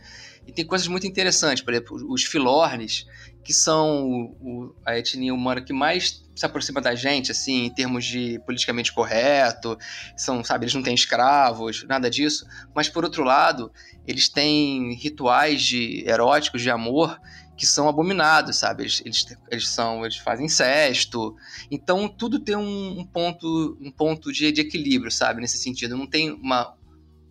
E 0.49 0.53
tem 0.53 0.65
coisas 0.65 0.89
muito 0.89 1.07
interessantes, 1.07 1.63
por 1.63 1.75
exemplo, 1.75 2.11
os 2.11 2.25
filornes, 2.25 3.07
que 3.45 3.53
são 3.53 4.35
o, 4.41 4.75
a 4.83 4.99
etnia 4.99 5.35
humana 5.35 5.61
que 5.61 5.75
mais 5.75 6.25
se 6.35 6.47
aproxima 6.47 6.81
da 6.81 6.95
gente, 6.95 7.31
assim, 7.31 7.67
em 7.67 7.71
termos 7.71 8.07
de 8.07 8.41
politicamente 8.47 8.91
correto, 8.91 9.77
são, 10.17 10.43
sabe, 10.43 10.65
eles 10.65 10.75
não 10.75 10.83
têm 10.83 10.95
escravos, 10.95 11.85
nada 11.87 12.09
disso, 12.09 12.47
mas 12.75 12.89
por 12.89 13.05
outro 13.05 13.25
lado, 13.25 13.71
eles 14.07 14.31
têm 14.31 14.95
rituais 14.95 15.61
de 15.61 16.03
eróticos 16.07 16.63
de 16.63 16.71
amor 16.71 17.21
que 17.55 17.67
são 17.67 17.89
abominados, 17.89 18.57
sabe? 18.57 18.85
Eles, 18.85 19.03
eles, 19.05 19.27
eles 19.51 19.69
são, 19.69 20.05
eles 20.05 20.17
fazem 20.17 20.47
incesto. 20.47 21.37
Então 21.71 22.09
tudo 22.09 22.39
tem 22.39 22.57
um, 22.57 23.01
um 23.01 23.05
ponto, 23.05 23.77
um 23.81 23.91
ponto 23.91 24.33
de, 24.33 24.51
de, 24.53 24.61
equilíbrio, 24.63 25.11
sabe? 25.11 25.41
Nesse 25.41 25.59
sentido, 25.59 25.97
não 25.97 26.07
tem 26.07 26.31
uma 26.31 26.78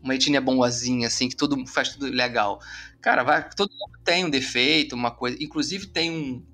uma 0.08 0.16
etnia 0.16 0.40
boazinha 0.40 1.08
assim 1.08 1.28
que 1.28 1.36
todo 1.36 1.66
faz 1.68 1.90
tudo 1.90 2.08
legal. 2.08 2.60
Cara, 3.02 3.24
vai, 3.24 3.48
todo 3.50 3.70
mundo 3.70 4.00
tem 4.04 4.26
um 4.26 4.30
defeito, 4.30 4.96
uma 4.96 5.12
coisa. 5.12 5.38
Inclusive 5.40 5.88
tem 5.88 6.10
um, 6.10 6.46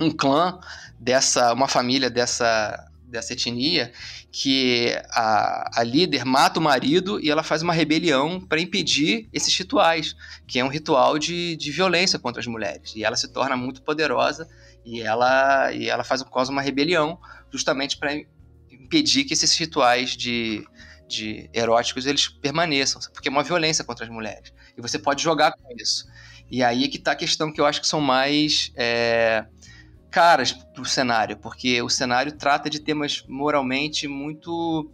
um 0.00 0.10
clã 0.10 0.60
dessa, 0.98 1.52
uma 1.52 1.66
família 1.66 2.10
dessa 2.10 2.86
dessa 3.10 3.32
etnia 3.32 3.92
que 4.30 4.94
a, 5.10 5.80
a 5.80 5.82
líder 5.82 6.24
mata 6.24 6.60
o 6.60 6.62
marido 6.62 7.18
e 7.18 7.28
ela 7.28 7.42
faz 7.42 7.60
uma 7.60 7.72
rebelião 7.72 8.40
para 8.40 8.60
impedir 8.60 9.28
esses 9.32 9.52
rituais, 9.56 10.14
que 10.46 10.60
é 10.60 10.64
um 10.64 10.68
ritual 10.68 11.18
de, 11.18 11.56
de 11.56 11.72
violência 11.72 12.20
contra 12.20 12.38
as 12.38 12.46
mulheres. 12.46 12.94
E 12.94 13.02
ela 13.02 13.16
se 13.16 13.26
torna 13.32 13.56
muito 13.56 13.82
poderosa 13.82 14.48
e 14.84 15.00
ela, 15.00 15.72
e 15.72 15.90
ela 15.90 16.04
faz 16.04 16.22
causa 16.22 16.52
uma 16.52 16.62
rebelião 16.62 17.18
justamente 17.50 17.96
para 17.96 18.14
impedir 18.70 19.24
que 19.24 19.34
esses 19.34 19.56
rituais 19.56 20.16
de, 20.16 20.64
de 21.10 21.50
eróticos 21.52 22.06
eles 22.06 22.28
permaneçam, 22.28 23.00
porque 23.12 23.28
é 23.28 23.30
uma 23.30 23.42
violência 23.42 23.84
contra 23.84 24.04
as 24.04 24.10
mulheres. 24.10 24.52
E 24.76 24.80
você 24.80 24.98
pode 24.98 25.22
jogar 25.22 25.52
com 25.52 25.74
isso. 25.76 26.06
E 26.50 26.62
aí 26.62 26.84
é 26.84 26.88
que 26.88 26.98
tá 26.98 27.12
a 27.12 27.16
questão 27.16 27.52
que 27.52 27.60
eu 27.60 27.66
acho 27.66 27.80
que 27.80 27.86
são 27.86 28.00
mais 28.00 28.72
é, 28.76 29.44
caras 30.10 30.52
pro 30.52 30.84
cenário, 30.84 31.36
porque 31.36 31.80
o 31.82 31.88
cenário 31.88 32.32
trata 32.32 32.70
de 32.70 32.80
temas 32.80 33.24
moralmente 33.28 34.08
muito 34.08 34.90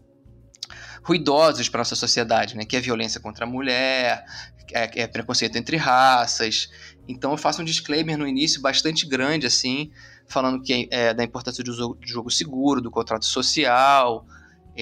ruidosos 1.03 1.69
para 1.69 1.79
nossa 1.79 1.95
sociedade, 1.95 2.57
né? 2.57 2.65
Que 2.65 2.77
é 2.77 2.81
violência 2.81 3.21
contra 3.21 3.45
a 3.45 3.49
mulher, 3.49 4.25
é, 4.73 5.03
é, 5.03 5.07
preconceito 5.07 5.57
entre 5.57 5.77
raças. 5.77 6.69
Então 7.09 7.31
eu 7.31 7.39
faço 7.39 7.63
um 7.63 7.65
disclaimer 7.65 8.19
no 8.19 8.27
início 8.27 8.61
bastante 8.61 9.07
grande, 9.07 9.47
assim, 9.47 9.91
falando 10.27 10.61
que 10.63 10.89
é, 10.91 11.15
da 11.15 11.23
importância 11.23 11.63
do 11.63 11.73
jogo, 11.73 11.95
do 11.95 12.07
jogo 12.07 12.31
seguro, 12.31 12.81
do 12.81 12.91
contrato 12.91 13.25
social, 13.25 14.27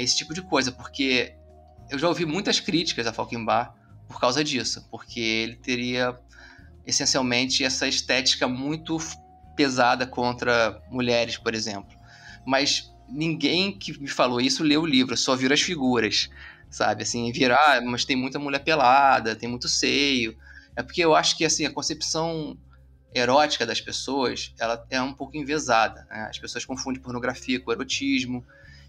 esse 0.03 0.17
tipo 0.17 0.35
de 0.35 0.43
coisa, 0.43 0.73
porque 0.73 1.35
eu 1.91 1.99
já 1.99 2.09
ouvi 2.09 2.25
muitas 2.25 2.61
críticas 2.61 3.07
a 3.07 3.13
Falkenbach 3.13 3.73
por 4.09 4.21
causa 4.21 4.43
disso, 4.43 4.87
porque 4.91 5.21
ele 5.21 5.57
teria 5.57 6.19
essencialmente 6.87 7.65
essa 7.65 7.87
estética 7.87 8.47
muito 8.47 8.99
pesada 9.57 10.07
contra 10.07 10.83
mulheres, 10.91 11.37
por 11.37 11.55
exemplo. 11.55 11.97
Mas 12.47 12.93
ninguém 13.09 13.77
que 13.77 13.99
me 13.99 14.09
falou 14.09 14.41
isso 14.41 14.63
leu 14.63 14.83
o 14.83 14.87
livro, 14.87 15.17
só 15.17 15.37
viram 15.37 15.55
as 15.55 15.63
figuras, 15.63 16.29
sabe? 16.71 17.03
Assim, 17.03 17.31
viram, 17.33 17.57
ah, 17.57 17.81
mas 17.83 18.05
tem 18.05 18.17
muita 18.17 18.39
mulher 18.39 18.61
pelada, 18.61 19.37
tem 19.37 19.49
muito 19.49 19.69
seio. 19.69 20.37
É 20.77 20.83
porque 20.83 21.03
eu 21.03 21.15
acho 21.15 21.37
que 21.37 21.45
assim 21.45 21.65
a 21.65 21.71
concepção 21.71 22.59
erótica 23.15 23.65
das 23.65 23.81
pessoas 23.81 24.53
ela 24.59 24.85
é 24.91 25.01
um 25.01 25.15
pouco 25.15 25.37
envesada. 25.37 26.07
Né? 26.11 26.27
As 26.29 26.39
pessoas 26.39 26.65
confundem 26.65 27.01
pornografia 27.01 27.61
com 27.61 27.71
erotismo. 27.71 28.45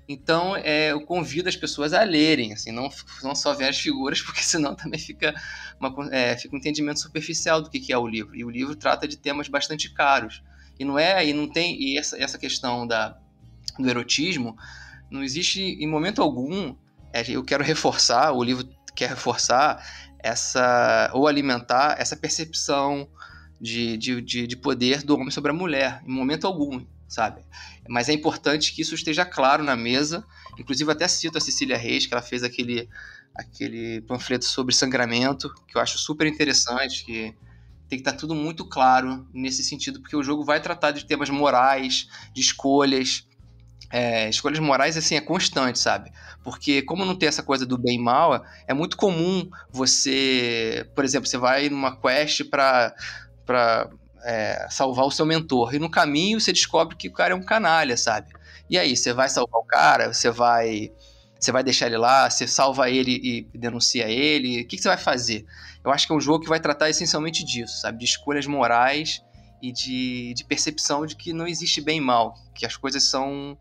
Então, 0.08 0.56
é, 0.56 0.92
eu 0.92 1.02
convido 1.02 1.50
as 1.50 1.56
pessoas 1.56 1.92
a 1.92 2.04
lerem, 2.04 2.54
assim, 2.54 2.72
não, 2.72 2.90
não 3.24 3.34
só 3.34 3.54
ver 3.54 3.68
as 3.68 3.80
figuras, 3.80 4.22
porque 4.24 4.42
senão 4.44 4.76
também 4.76 5.00
fica, 5.00 5.34
uma, 5.80 6.14
é, 6.14 6.38
fica 6.38 6.56
um 6.56 6.60
entendimento 6.60 7.00
superficial 7.00 7.62
do 7.62 7.70
que, 7.70 7.80
que 7.80 7.92
é 7.92 7.98
o 7.98 8.08
livro. 8.08 8.36
E 8.36 8.46
o 8.46 8.50
livro 8.50 8.76
trata 8.76 9.08
de 9.08 9.18
temas 9.18 9.48
bastante 9.48 9.92
caros. 9.92 10.44
E 10.80 10.86
não 10.86 11.00
é, 11.00 11.26
e 11.26 11.34
não 11.34 11.48
tem, 11.48 11.82
e 11.82 11.98
essa, 11.98 12.22
essa 12.22 12.38
questão 12.38 12.86
da, 12.86 13.18
do 13.80 13.90
erotismo, 13.90 14.56
não 15.10 15.24
existe 15.24 15.62
em 15.62 15.88
momento 15.88 16.22
algum, 16.22 16.76
é, 17.12 17.24
eu 17.30 17.44
quero 17.44 17.64
reforçar, 17.64 18.32
o 18.34 18.44
livro 18.44 18.68
quer 18.96 19.10
reforçar 19.10 19.84
essa, 20.20 21.10
ou 21.14 21.28
alimentar 21.28 21.96
essa 21.98 22.16
percepção 22.16 23.08
de, 23.60 23.98
de, 23.98 24.22
de, 24.22 24.48
de 24.48 24.58
poder 24.58 25.04
do 25.04 25.16
homem 25.16 25.32
sobre 25.32 25.52
a 25.52 25.54
mulher, 25.54 26.02
em 26.06 26.12
momento 26.12 26.46
algum, 26.46 26.86
sabe? 27.08 27.42
Mas 27.88 28.10
é 28.10 28.14
importante 28.14 28.74
que 28.74 28.82
isso 28.82 28.96
esteja 28.96 29.26
claro 29.26 29.64
na 29.64 29.76
mesa. 29.76 30.26
Inclusive, 30.58 30.92
até 30.92 31.08
cito 31.08 31.38
a 31.38 31.42
Cecília 31.42 31.78
Reis, 31.78 32.06
que 32.06 32.14
ela 32.14 32.22
fez 32.22 32.44
aquele, 32.44 32.90
aquele 33.36 34.02
panfleto 34.02 34.46
sobre 34.46 34.74
sangramento, 34.74 35.54
que 35.68 35.78
eu 35.78 35.82
acho 35.82 35.98
super 35.98 36.28
interessante, 36.28 37.06
que 37.06 37.36
tem 37.88 38.00
que 38.00 38.08
estar 38.08 38.14
tudo 38.14 38.34
muito 38.34 38.66
claro 38.66 39.28
nesse 39.34 39.64
sentido, 39.64 40.02
porque 40.02 40.16
o 40.16 40.24
jogo 40.24 40.44
vai 40.44 40.60
tratar 40.60 40.92
de 40.92 41.06
temas 41.06 41.30
morais, 41.30 42.08
de 42.34 42.42
escolhas. 42.42 43.28
É, 43.92 44.28
escolhas 44.28 44.60
morais, 44.60 44.98
assim, 44.98 45.16
é 45.16 45.22
constante, 45.22 45.78
sabe? 45.78 46.12
Porque 46.44 46.82
como 46.82 47.06
não 47.06 47.16
tem 47.16 47.30
essa 47.30 47.44
coisa 47.44 47.66
do 47.66 47.78
bem 47.78 48.00
e 48.00 48.02
mal, 48.02 48.44
é 48.68 48.74
muito 48.74 48.98
comum 48.98 49.48
você... 49.72 50.90
Por 50.96 51.06
exemplo, 51.06 51.30
você 51.30 51.38
vai 51.38 51.70
numa 51.70 51.96
quest 51.96 52.44
para 52.46 52.96
é, 54.26 54.68
salvar 54.70 55.06
o 55.06 55.12
seu 55.12 55.26
mentor. 55.26 55.76
E 55.76 55.80
no 55.80 55.90
caminho 55.90 56.42
você 56.42 56.52
descobre 56.52 56.96
que 56.96 57.08
o 57.08 57.14
cara 57.14 57.34
é 57.34 57.36
um 57.36 57.44
canalha, 57.44 57.96
sabe? 57.96 58.34
E 58.70 58.78
aí, 58.78 58.98
você 58.98 59.14
vai 59.14 59.30
salvar 59.30 59.62
o 59.62 59.66
cara? 59.66 60.12
Você 60.12 60.32
vai. 60.32 60.92
Você 61.40 61.52
vai 61.52 61.64
deixar 61.64 61.86
ele 61.86 61.98
lá? 61.98 62.28
Você 62.28 62.48
salva 62.48 62.90
ele 62.90 63.20
e 63.54 63.58
denuncia 63.58 64.08
ele? 64.10 64.62
O 64.62 64.68
que, 64.68 64.78
que 64.78 64.82
você 64.82 64.88
vai 64.88 64.98
fazer? 64.98 65.46
Eu 65.84 65.92
acho 65.92 66.08
que 66.08 66.14
é 66.14 66.16
um 66.16 66.20
jogo 66.22 66.44
que 66.44 66.50
vai 66.50 66.60
tratar 66.60 66.90
essencialmente 66.90 67.46
disso, 67.46 67.80
sabe? 67.82 68.00
De 68.00 68.06
escolhas 68.06 68.48
morais 68.48 69.22
e 69.62 69.72
de, 69.72 70.34
de 70.34 70.44
percepção 70.44 71.06
de 71.06 71.16
que 71.16 71.32
não 71.32 71.46
existe 71.46 71.80
bem 71.82 72.00
e 72.00 72.02
mal, 72.02 72.34
que 72.56 72.66
as 72.66 72.76
coisas 72.76 73.04
são 73.04 73.56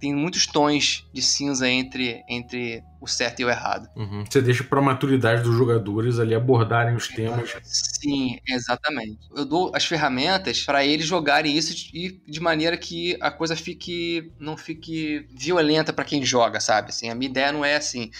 tem 0.00 0.14
muitos 0.14 0.46
tons 0.46 1.06
de 1.12 1.20
cinza 1.20 1.68
entre, 1.68 2.24
entre 2.28 2.82
o 3.00 3.06
certo 3.06 3.40
e 3.40 3.44
o 3.44 3.50
errado. 3.50 3.88
Uhum. 3.94 4.24
Você 4.28 4.40
deixa 4.40 4.64
para 4.64 4.78
a 4.78 4.82
maturidade 4.82 5.42
dos 5.42 5.54
jogadores 5.56 6.18
ali 6.18 6.34
abordarem 6.34 6.96
os 6.96 7.06
temas. 7.08 7.54
Sim, 7.62 8.38
exatamente. 8.48 9.18
Eu 9.36 9.44
dou 9.44 9.70
as 9.74 9.84
ferramentas 9.84 10.62
para 10.62 10.84
eles 10.84 11.06
jogarem 11.06 11.56
isso 11.56 11.74
de, 11.74 12.20
de 12.26 12.40
maneira 12.40 12.76
que 12.76 13.16
a 13.20 13.30
coisa 13.30 13.54
fique 13.54 14.32
não 14.38 14.56
fique 14.56 15.26
violenta 15.30 15.92
para 15.92 16.04
quem 16.04 16.24
joga, 16.24 16.60
sabe? 16.60 16.88
Assim, 16.88 17.10
a 17.10 17.14
minha 17.14 17.30
ideia 17.30 17.52
não 17.52 17.64
é 17.64 17.76
assim, 17.76 18.10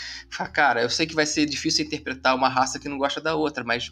cara, 0.53 0.83
eu 0.83 0.91
sei 0.91 1.07
que 1.07 1.15
vai 1.15 1.27
ser 1.27 1.47
difícil 1.47 1.87
interpretar 1.87 2.37
uma 2.37 2.49
raça 2.49 2.79
que 2.79 2.89
não 2.89 2.99
gosta 2.99 3.21
da 3.21 3.35
outra, 3.35 3.65
mas 3.65 3.91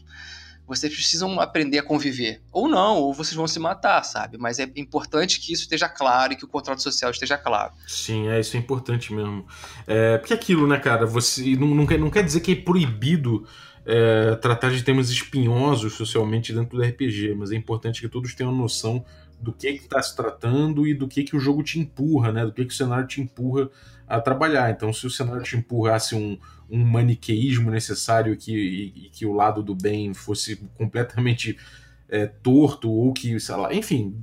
vocês 0.68 0.92
precisam 0.92 1.40
aprender 1.40 1.78
a 1.78 1.82
conviver. 1.82 2.42
Ou 2.52 2.68
não, 2.68 2.98
ou 2.98 3.14
vocês 3.14 3.34
vão 3.34 3.48
se 3.48 3.58
matar, 3.58 4.02
sabe? 4.02 4.36
Mas 4.36 4.58
é 4.58 4.70
importante 4.76 5.40
que 5.40 5.50
isso 5.50 5.62
esteja 5.62 5.88
claro 5.88 6.34
e 6.34 6.36
que 6.36 6.44
o 6.44 6.48
contrato 6.48 6.82
social 6.82 7.10
esteja 7.10 7.38
claro. 7.38 7.72
Sim, 7.86 8.28
é, 8.28 8.38
isso 8.38 8.54
é 8.54 8.60
importante 8.60 9.12
mesmo. 9.14 9.46
É, 9.86 10.18
porque 10.18 10.34
aquilo, 10.34 10.66
né, 10.66 10.78
cara, 10.78 11.06
você 11.06 11.56
não, 11.56 11.68
não, 11.68 11.86
quer, 11.86 11.98
não 11.98 12.10
quer 12.10 12.22
dizer 12.22 12.40
que 12.40 12.52
é 12.52 12.56
proibido 12.56 13.46
é, 13.86 14.34
tratar 14.34 14.70
de 14.70 14.82
temas 14.82 15.08
espinhosos 15.08 15.94
socialmente 15.94 16.52
dentro 16.52 16.76
do 16.76 16.84
RPG, 16.84 17.34
mas 17.34 17.50
é 17.50 17.56
importante 17.56 18.02
que 18.02 18.08
todos 18.08 18.34
tenham 18.34 18.54
noção 18.54 19.02
do 19.40 19.52
que 19.52 19.68
está 19.68 20.02
se 20.02 20.14
tratando 20.14 20.86
e 20.86 20.92
do 20.92 21.08
que, 21.08 21.24
que 21.24 21.34
o 21.34 21.40
jogo 21.40 21.62
te 21.62 21.78
empurra, 21.78 22.30
né? 22.30 22.44
Do 22.44 22.52
que, 22.52 22.64
que 22.66 22.72
o 22.72 22.76
cenário 22.76 23.06
te 23.06 23.22
empurra 23.22 23.70
a 24.06 24.20
trabalhar. 24.20 24.70
Então, 24.70 24.92
se 24.92 25.06
o 25.06 25.10
cenário 25.10 25.42
te 25.42 25.56
empurrasse 25.56 26.14
um, 26.14 26.38
um 26.70 26.84
maniqueísmo 26.84 27.70
necessário 27.70 28.36
que, 28.36 28.52
e, 28.52 29.06
e, 29.06 29.10
que 29.10 29.24
o 29.24 29.32
lado 29.32 29.62
do 29.62 29.74
bem 29.74 30.12
fosse 30.12 30.56
completamente 30.76 31.56
é, 32.08 32.26
torto 32.26 32.90
ou 32.90 33.12
que, 33.12 33.38
sei 33.40 33.56
lá, 33.56 33.74
enfim, 33.74 34.14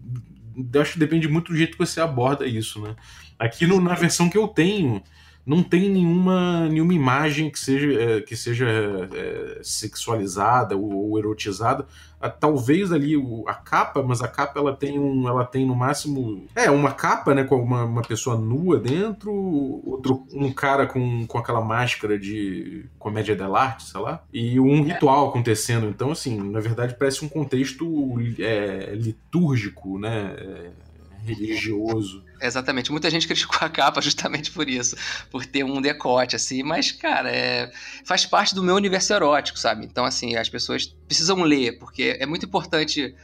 acho 0.79 0.93
que 0.93 0.99
depende 0.99 1.27
muito 1.27 1.51
do 1.51 1.57
jeito 1.57 1.77
que 1.77 1.85
você 1.85 1.99
aborda 1.99 2.45
isso, 2.45 2.81
né? 2.81 2.95
Aqui 3.37 3.67
no, 3.67 3.81
na 3.81 3.93
versão 3.93 4.29
que 4.29 4.37
eu 4.37 4.47
tenho, 4.47 5.01
não 5.45 5.61
tem 5.61 5.89
nenhuma, 5.89 6.67
nenhuma 6.67 6.93
imagem 6.93 7.51
que 7.51 7.59
seja, 7.59 8.01
é, 8.01 8.21
que 8.21 8.35
seja 8.35 8.67
é, 8.67 9.59
sexualizada 9.61 10.75
ou, 10.75 11.11
ou 11.11 11.19
erotizada. 11.19 11.85
Ah, 12.19 12.29
talvez 12.29 12.91
ali 12.91 13.13
a 13.45 13.53
capa, 13.53 14.01
mas 14.01 14.21
a 14.21 14.27
capa 14.27 14.59
ela 14.59 14.75
tem 14.75 14.97
um, 14.97 15.27
ela 15.27 15.45
tem 15.45 15.65
no 15.65 15.75
máximo 15.75 16.47
é 16.55 16.71
uma 16.71 16.91
capa, 16.91 17.35
né, 17.35 17.43
com 17.43 17.57
uma, 17.57 17.83
uma 17.83 18.01
pessoa 18.01 18.35
nua 18.35 18.79
dentro, 18.79 19.31
outro 19.31 20.25
um 20.33 20.51
cara 20.51 20.87
com, 20.87 21.27
com 21.27 21.37
aquela 21.37 21.61
máscara 21.61 22.17
de 22.17 22.85
comédia 22.97 23.35
dell'arte, 23.35 23.83
sei 23.83 24.01
lá, 24.01 24.23
e 24.33 24.59
um 24.59 24.81
ritual 24.81 25.29
acontecendo. 25.29 25.87
Então 25.87 26.11
assim, 26.11 26.41
na 26.49 26.59
verdade 26.59 26.95
parece 26.97 27.23
um 27.23 27.29
contexto 27.29 28.15
é, 28.39 28.95
litúrgico, 28.95 29.99
né? 29.99 30.35
É, 30.37 30.71
religioso. 31.25 32.23
Exatamente. 32.39 32.91
Muita 32.91 33.09
gente 33.09 33.27
criticou 33.27 33.57
a 33.61 33.69
capa 33.69 34.01
justamente 34.01 34.51
por 34.51 34.69
isso, 34.69 34.95
por 35.31 35.45
ter 35.45 35.63
um 35.63 35.81
decote, 35.81 36.35
assim. 36.35 36.63
Mas, 36.63 36.91
cara, 36.91 37.29
é... 37.29 37.71
faz 38.05 38.25
parte 38.25 38.53
do 38.53 38.63
meu 38.63 38.75
universo 38.75 39.13
erótico, 39.13 39.57
sabe? 39.57 39.85
Então, 39.85 40.05
assim, 40.05 40.35
as 40.35 40.49
pessoas 40.49 40.85
precisam 41.07 41.41
ler, 41.41 41.79
porque 41.79 42.17
é 42.19 42.25
muito 42.25 42.45
importante 42.45 43.15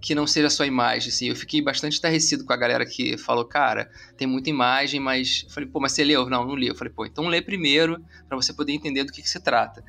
que 0.00 0.14
não 0.14 0.26
seja 0.26 0.50
só 0.50 0.64
imagem, 0.64 1.08
assim. 1.08 1.28
Eu 1.28 1.36
fiquei 1.36 1.62
bastante 1.62 1.94
estarrecido 1.94 2.44
com 2.44 2.52
a 2.52 2.56
galera 2.56 2.84
que 2.84 3.16
falou, 3.16 3.44
cara, 3.44 3.90
tem 4.16 4.26
muita 4.26 4.50
imagem, 4.50 5.00
mas... 5.00 5.44
Eu 5.44 5.50
falei, 5.50 5.68
pô, 5.68 5.80
mas 5.80 5.92
você 5.92 6.04
leu? 6.04 6.28
Não, 6.28 6.46
não 6.46 6.54
li. 6.54 6.68
Eu 6.68 6.74
falei, 6.74 6.92
pô, 6.92 7.06
então 7.06 7.26
lê 7.26 7.40
primeiro, 7.40 8.04
para 8.28 8.36
você 8.36 8.52
poder 8.52 8.72
entender 8.72 9.04
do 9.04 9.12
que, 9.12 9.22
que 9.22 9.30
se 9.30 9.40
trata. 9.40 9.82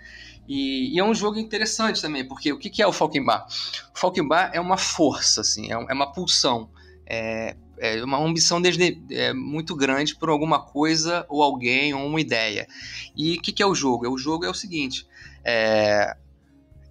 E, 0.48 0.96
e, 0.96 1.00
é 1.00 1.04
um 1.04 1.14
jogo 1.14 1.38
interessante 1.38 2.02
também, 2.02 2.26
porque 2.26 2.54
o 2.54 2.58
que, 2.58 2.70
que 2.70 2.82
é 2.82 2.88
o 2.88 2.94
Falkenbach? 2.94 3.46
O 3.94 4.00
Falkenbach 4.00 4.52
é 4.56 4.62
uma 4.62 4.78
força, 4.78 5.42
assim, 5.42 5.72
é, 5.72 5.74
é 5.74 5.94
uma 5.94 6.14
pulsão 6.14 6.70
é, 7.08 7.56
é 7.80 8.04
uma 8.04 8.20
ambição 8.20 8.62
desde, 8.62 9.02
é, 9.10 9.34
muito 9.34 9.76
grande 9.76 10.16
por 10.16 10.30
alguma 10.30 10.60
coisa 10.60 11.26
ou 11.30 11.42
alguém 11.42 11.94
ou 11.94 12.06
uma 12.06 12.20
ideia. 12.20 12.68
E 13.16 13.38
o 13.38 13.42
que, 13.42 13.52
que, 13.52 13.64
é 13.64 13.66
o 13.66 13.76
jogo? 13.76 14.10
O 14.10 14.18
jogo 14.18 14.46
é 14.46 14.50
o 14.50 14.54
seguinte: 14.54 15.08
é, 15.44 16.16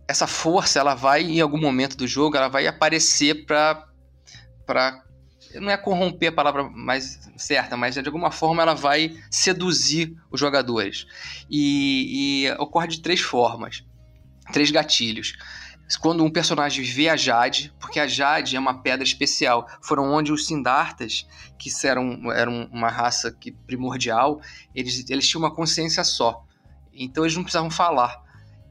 essa 0.09 0.27
força 0.27 0.79
ela 0.79 0.95
vai 0.95 1.23
em 1.23 1.41
algum 1.41 1.61
momento 1.61 1.97
do 1.97 2.07
jogo 2.07 2.37
ela 2.37 2.49
vai 2.49 2.67
aparecer 2.67 3.45
para 3.45 3.87
para 4.65 5.05
não 5.55 5.71
é 5.71 5.77
corromper 5.77 6.29
a 6.31 6.33
palavra 6.33 6.65
mais 6.65 7.21
certa, 7.37 7.77
mas 7.77 7.95
de 7.95 8.07
alguma 8.07 8.31
forma 8.31 8.63
ela 8.63 8.75
vai 8.75 9.17
seduzir 9.31 10.15
os 10.31 10.41
jogadores. 10.41 11.07
E, 11.49 12.45
e 12.45 12.53
ocorre 12.59 12.89
de 12.89 13.01
três 13.01 13.21
formas, 13.21 13.85
três 14.53 14.71
gatilhos 14.71 15.35
quando 15.95 16.25
um 16.25 16.31
personagem 16.31 16.85
vê 16.85 17.09
a 17.09 17.17
Jade, 17.17 17.73
porque 17.79 18.01
a 18.01 18.09
Jade 18.09 18.57
é 18.57 18.59
uma 18.59 18.83
pedra 18.83 19.05
especial, 19.05 19.69
foram 19.81 20.13
onde 20.13 20.33
os 20.33 20.47
Sindartas, 20.47 21.27
que 21.57 21.71
eram, 21.87 22.33
eram 22.33 22.69
uma 22.73 22.89
raça 22.89 23.31
que, 23.31 23.53
primordial, 23.53 24.41
eles, 24.75 25.09
eles 25.09 25.29
tinham 25.29 25.43
uma 25.43 25.55
consciência 25.55 26.03
só. 26.03 26.45
Então 26.93 27.25
eles 27.25 27.37
não 27.37 27.45
precisavam 27.45 27.71
falar. 27.71 28.21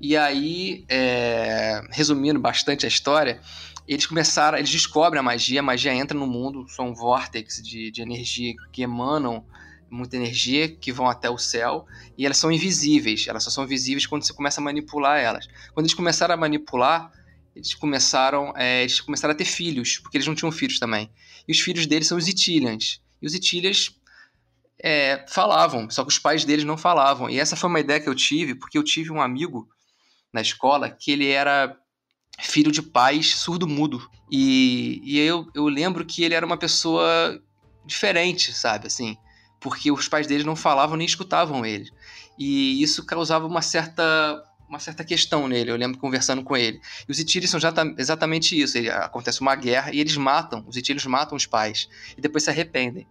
E 0.01 0.17
aí, 0.17 0.84
é, 0.89 1.82
resumindo 1.91 2.39
bastante 2.39 2.86
a 2.86 2.89
história, 2.89 3.39
eles 3.88 4.06
começaram, 4.06 4.58
eles 4.58 4.69
descobrem 4.69 5.19
a 5.19 5.23
magia, 5.23 5.62
a 5.62 5.63
magia 5.63 5.93
entra 5.93 6.17
no 6.17 6.28
mundo, 6.28 6.67
são 6.67 6.93
vórtices 6.93 7.63
de, 7.63 7.91
de 7.91 8.01
energia 8.01 8.54
que 8.73 8.82
emanam 8.82 9.45
muita 9.89 10.15
energia, 10.15 10.67
que 10.67 10.91
vão 10.91 11.08
até 11.08 11.30
o 11.30 11.38
céu, 11.38 11.86
e 12.17 12.26
elas 12.26 12.38
são 12.38 12.52
invisíveis. 12.52 13.28
Elas 13.28 13.43
só 13.43 13.50
são 13.50 13.67
visíveis 13.67 14.06
quando 14.06 14.24
você 14.24 14.34
começa 14.34 14.60
a 14.60 14.63
manipular 14.63 15.19
elas. 15.19 15.48
Quando 15.74 15.86
eles 15.86 15.93
começaram 15.93 16.34
a 16.34 16.38
manipular, 16.38 17.12
eles 17.56 17.74
começaram, 17.74 18.54
é, 18.58 18.82
eles 18.82 19.00
começaram 19.00 19.34
a 19.34 19.38
ter 19.38 19.45
filhos, 19.45 19.98
porque 20.00 20.17
eles 20.17 20.28
não 20.28 20.36
tinham 20.36 20.52
filhos 20.52 20.80
também. 20.80 21.10
E 21.48 21.52
os 21.52 21.60
filhos 21.60 21.86
deles 21.86 22.08
são 22.08 22.17
os 22.17 22.28
Itilians. 22.28 23.02
E 23.21 23.26
os 23.26 23.34
Itilians 23.34 23.95
é, 24.82 25.26
falavam, 25.30 25.89
só 25.89 26.04
que 26.04 26.10
os 26.10 26.19
pais 26.19 26.43
deles 26.43 26.65
não 26.65 26.78
falavam. 26.78 27.30
E 27.30 27.39
essa 27.39 27.56
foi 27.56 27.69
uma 27.69 27.80
ideia 27.80 28.00
que 28.00 28.10
eu 28.10 28.15
tive, 28.15 28.56
porque 28.56 28.78
eu 28.78 28.84
tive 28.84 29.12
um 29.12 29.21
amigo 29.21 29.67
na 30.34 30.41
escola 30.41 30.89
que 30.89 31.12
ele 31.12 31.30
era 31.30 31.78
filho 32.39 32.71
de 32.71 32.82
pais 32.82 33.36
surdo-mudo. 33.36 34.06
E, 34.30 35.02
e 35.04 35.19
eu, 35.19 35.48
eu 35.56 35.67
lembro 35.67 36.06
que 36.06 36.24
ele 36.24 36.34
era 36.34 36.45
uma 36.45 36.58
pessoa 36.58 37.41
diferente, 37.86 38.52
sabe? 38.54 38.88
Assim, 38.88 39.17
porque 39.65 39.91
os 39.91 40.08
pais 40.08 40.28
dele 40.28 40.43
não 40.43 40.56
falavam 40.56 40.95
nem 40.95 41.08
escutavam 41.08 41.65
ele. 41.65 41.91
E 42.38 42.84
isso 42.84 43.04
causava 43.04 43.47
uma 43.47 43.63
certa 43.63 44.43
uma 44.69 44.78
certa 44.78 45.04
questão 45.04 45.47
nele, 45.47 45.71
eu 45.71 45.75
lembro 45.75 45.97
conversando 45.97 46.43
com 46.43 46.56
ele. 46.56 46.80
E 47.10 47.12
os 47.12 47.19
Itílios 47.19 47.49
são 47.49 47.60
exatamente 47.97 48.60
isso, 48.60 48.78
ele, 48.78 48.91
acontece 48.91 49.41
uma 49.41 49.56
guerra 49.56 49.91
e 49.91 49.99
eles 49.99 50.15
matam, 50.17 50.63
os 50.67 50.78
Itílios 50.78 51.06
matam 51.08 51.36
os 51.36 51.47
pais 51.47 51.89
e 52.15 52.21
depois 52.21 52.43
se 52.43 52.51
arrependem. 52.51 53.08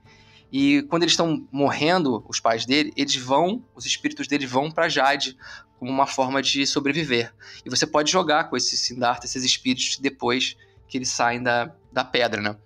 E 0.52 0.82
quando 0.82 1.02
eles 1.02 1.14
estão 1.14 1.44
morrendo, 1.50 2.24
os 2.28 2.38
pais 2.38 2.64
dele, 2.64 2.92
eles 2.96 3.16
vão, 3.16 3.64
os 3.74 3.84
espíritos 3.84 4.28
dele 4.28 4.46
vão 4.46 4.70
para 4.70 4.88
Jade 4.88 5.36
como 5.76 5.90
uma 5.90 6.06
forma 6.06 6.40
de 6.40 6.64
sobreviver. 6.68 7.34
E 7.66 7.70
você 7.70 7.84
pode 7.84 8.12
jogar 8.12 8.44
com 8.44 8.56
esses 8.56 8.78
Siddhartha, 8.78 9.26
esses 9.26 9.42
espíritos, 9.42 9.98
depois 9.98 10.56
que 10.86 10.98
eles 10.98 11.08
saem 11.08 11.42
da, 11.42 11.74
da 11.92 12.04
pedra, 12.04 12.40
né? 12.40 12.56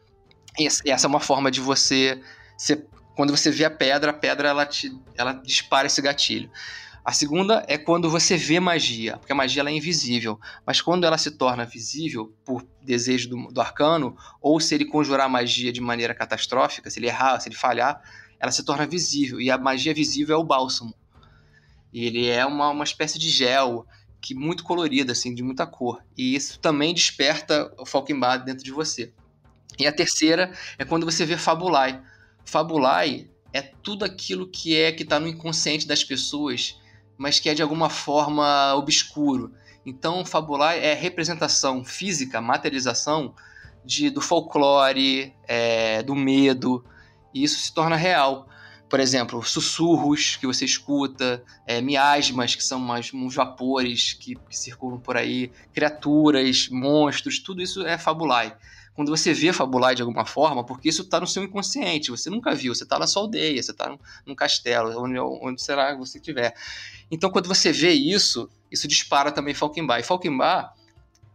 E 0.58 0.66
essa 0.90 1.06
é 1.06 1.08
uma 1.08 1.20
forma 1.20 1.50
de 1.50 1.60
você, 1.60 2.20
você, 2.56 2.84
quando 3.18 3.36
você 3.36 3.50
vê 3.50 3.64
a 3.64 3.70
pedra, 3.70 4.12
a 4.12 4.14
pedra 4.14 4.46
ela 4.46 4.64
te, 4.64 4.96
ela 5.16 5.32
dispara 5.32 5.88
esse 5.88 6.00
gatilho. 6.00 6.48
A 7.04 7.12
segunda 7.12 7.64
é 7.66 7.76
quando 7.76 8.08
você 8.08 8.36
vê 8.36 8.60
magia, 8.60 9.16
porque 9.16 9.32
a 9.32 9.34
magia 9.34 9.60
ela 9.60 9.70
é 9.70 9.72
invisível, 9.72 10.38
mas 10.64 10.80
quando 10.80 11.02
ela 11.04 11.18
se 11.18 11.32
torna 11.32 11.64
visível 11.64 12.32
por 12.44 12.64
desejo 12.80 13.28
do, 13.28 13.48
do 13.48 13.60
arcano, 13.60 14.16
ou 14.40 14.60
se 14.60 14.72
ele 14.72 14.84
conjurar 14.84 15.28
magia 15.28 15.72
de 15.72 15.80
maneira 15.80 16.14
catastrófica, 16.14 16.88
se 16.90 17.00
ele 17.00 17.08
errar, 17.08 17.40
se 17.40 17.48
ele 17.48 17.56
falhar, 17.56 18.00
ela 18.38 18.52
se 18.52 18.64
torna 18.64 18.86
visível, 18.86 19.40
e 19.40 19.50
a 19.50 19.58
magia 19.58 19.92
visível 19.92 20.36
é 20.36 20.38
o 20.38 20.44
bálsamo. 20.44 20.94
E 21.92 22.04
ele 22.04 22.28
é 22.28 22.46
uma, 22.46 22.70
uma 22.70 22.84
espécie 22.84 23.18
de 23.18 23.28
gel 23.28 23.84
que 24.20 24.32
muito 24.32 24.62
colorida, 24.62 25.10
assim, 25.10 25.34
de 25.34 25.42
muita 25.42 25.66
cor. 25.66 26.04
E 26.16 26.36
isso 26.36 26.60
também 26.60 26.94
desperta 26.94 27.68
o 27.76 27.84
Falkenbad 27.84 28.44
dentro 28.44 28.62
de 28.62 28.70
você. 28.70 29.12
E 29.76 29.88
a 29.88 29.92
terceira 29.92 30.52
é 30.78 30.84
quando 30.84 31.04
você 31.04 31.26
vê 31.26 31.36
Fabulai. 31.36 32.00
Fabulai 32.48 33.28
é 33.52 33.60
tudo 33.60 34.06
aquilo 34.06 34.48
que 34.48 34.74
é 34.74 34.90
que 34.90 35.02
está 35.02 35.20
no 35.20 35.28
inconsciente 35.28 35.86
das 35.86 36.02
pessoas, 36.02 36.80
mas 37.18 37.38
que 37.38 37.50
é 37.50 37.54
de 37.54 37.60
alguma 37.60 37.90
forma 37.90 38.74
obscuro. 38.74 39.52
Então, 39.84 40.24
Fabulai 40.24 40.82
é 40.82 40.94
representação 40.94 41.84
física, 41.84 42.40
materialização 42.40 43.34
de, 43.84 44.08
do 44.08 44.22
folclore, 44.22 45.34
é, 45.46 46.02
do 46.02 46.14
medo, 46.14 46.82
e 47.34 47.44
isso 47.44 47.60
se 47.60 47.72
torna 47.72 47.96
real 47.96 48.48
por 48.88 49.00
exemplo, 49.00 49.42
sussurros 49.42 50.36
que 50.36 50.46
você 50.46 50.64
escuta, 50.64 51.44
é, 51.66 51.78
miasmas, 51.80 52.54
que 52.54 52.64
são 52.64 52.78
umas, 52.78 53.12
uns 53.12 53.34
vapores 53.34 54.14
que, 54.14 54.34
que, 54.34 54.56
circulam 54.56 54.98
por 54.98 55.14
aí, 55.14 55.52
criaturas, 55.74 56.70
monstros, 56.70 57.38
tudo 57.38 57.60
isso 57.60 57.86
é 57.86 57.98
fabulai. 57.98 58.56
Quando 58.98 59.10
você 59.10 59.32
vê 59.32 59.52
fabulai 59.52 59.94
de 59.94 60.02
alguma 60.02 60.26
forma, 60.26 60.64
porque 60.64 60.88
isso 60.88 61.02
está 61.02 61.20
no 61.20 61.26
seu 61.28 61.44
inconsciente, 61.44 62.10
você 62.10 62.28
nunca 62.28 62.52
viu, 62.52 62.74
você 62.74 62.82
está 62.82 62.98
na 62.98 63.06
sua 63.06 63.22
aldeia, 63.22 63.62
você 63.62 63.70
está 63.70 63.96
num, 64.26 64.34
castelo, 64.34 64.90
onde, 65.00 65.16
onde 65.20 65.62
será 65.62 65.92
que 65.92 66.00
você 66.00 66.18
estiver. 66.18 66.52
Então, 67.08 67.30
quando 67.30 67.46
você 67.46 67.70
vê 67.70 67.92
isso, 67.92 68.50
isso 68.72 68.88
dispara 68.88 69.30
também 69.30 69.54
Falkenbach. 69.54 70.00
E 70.00 70.02
Falkenbach, 70.02 70.70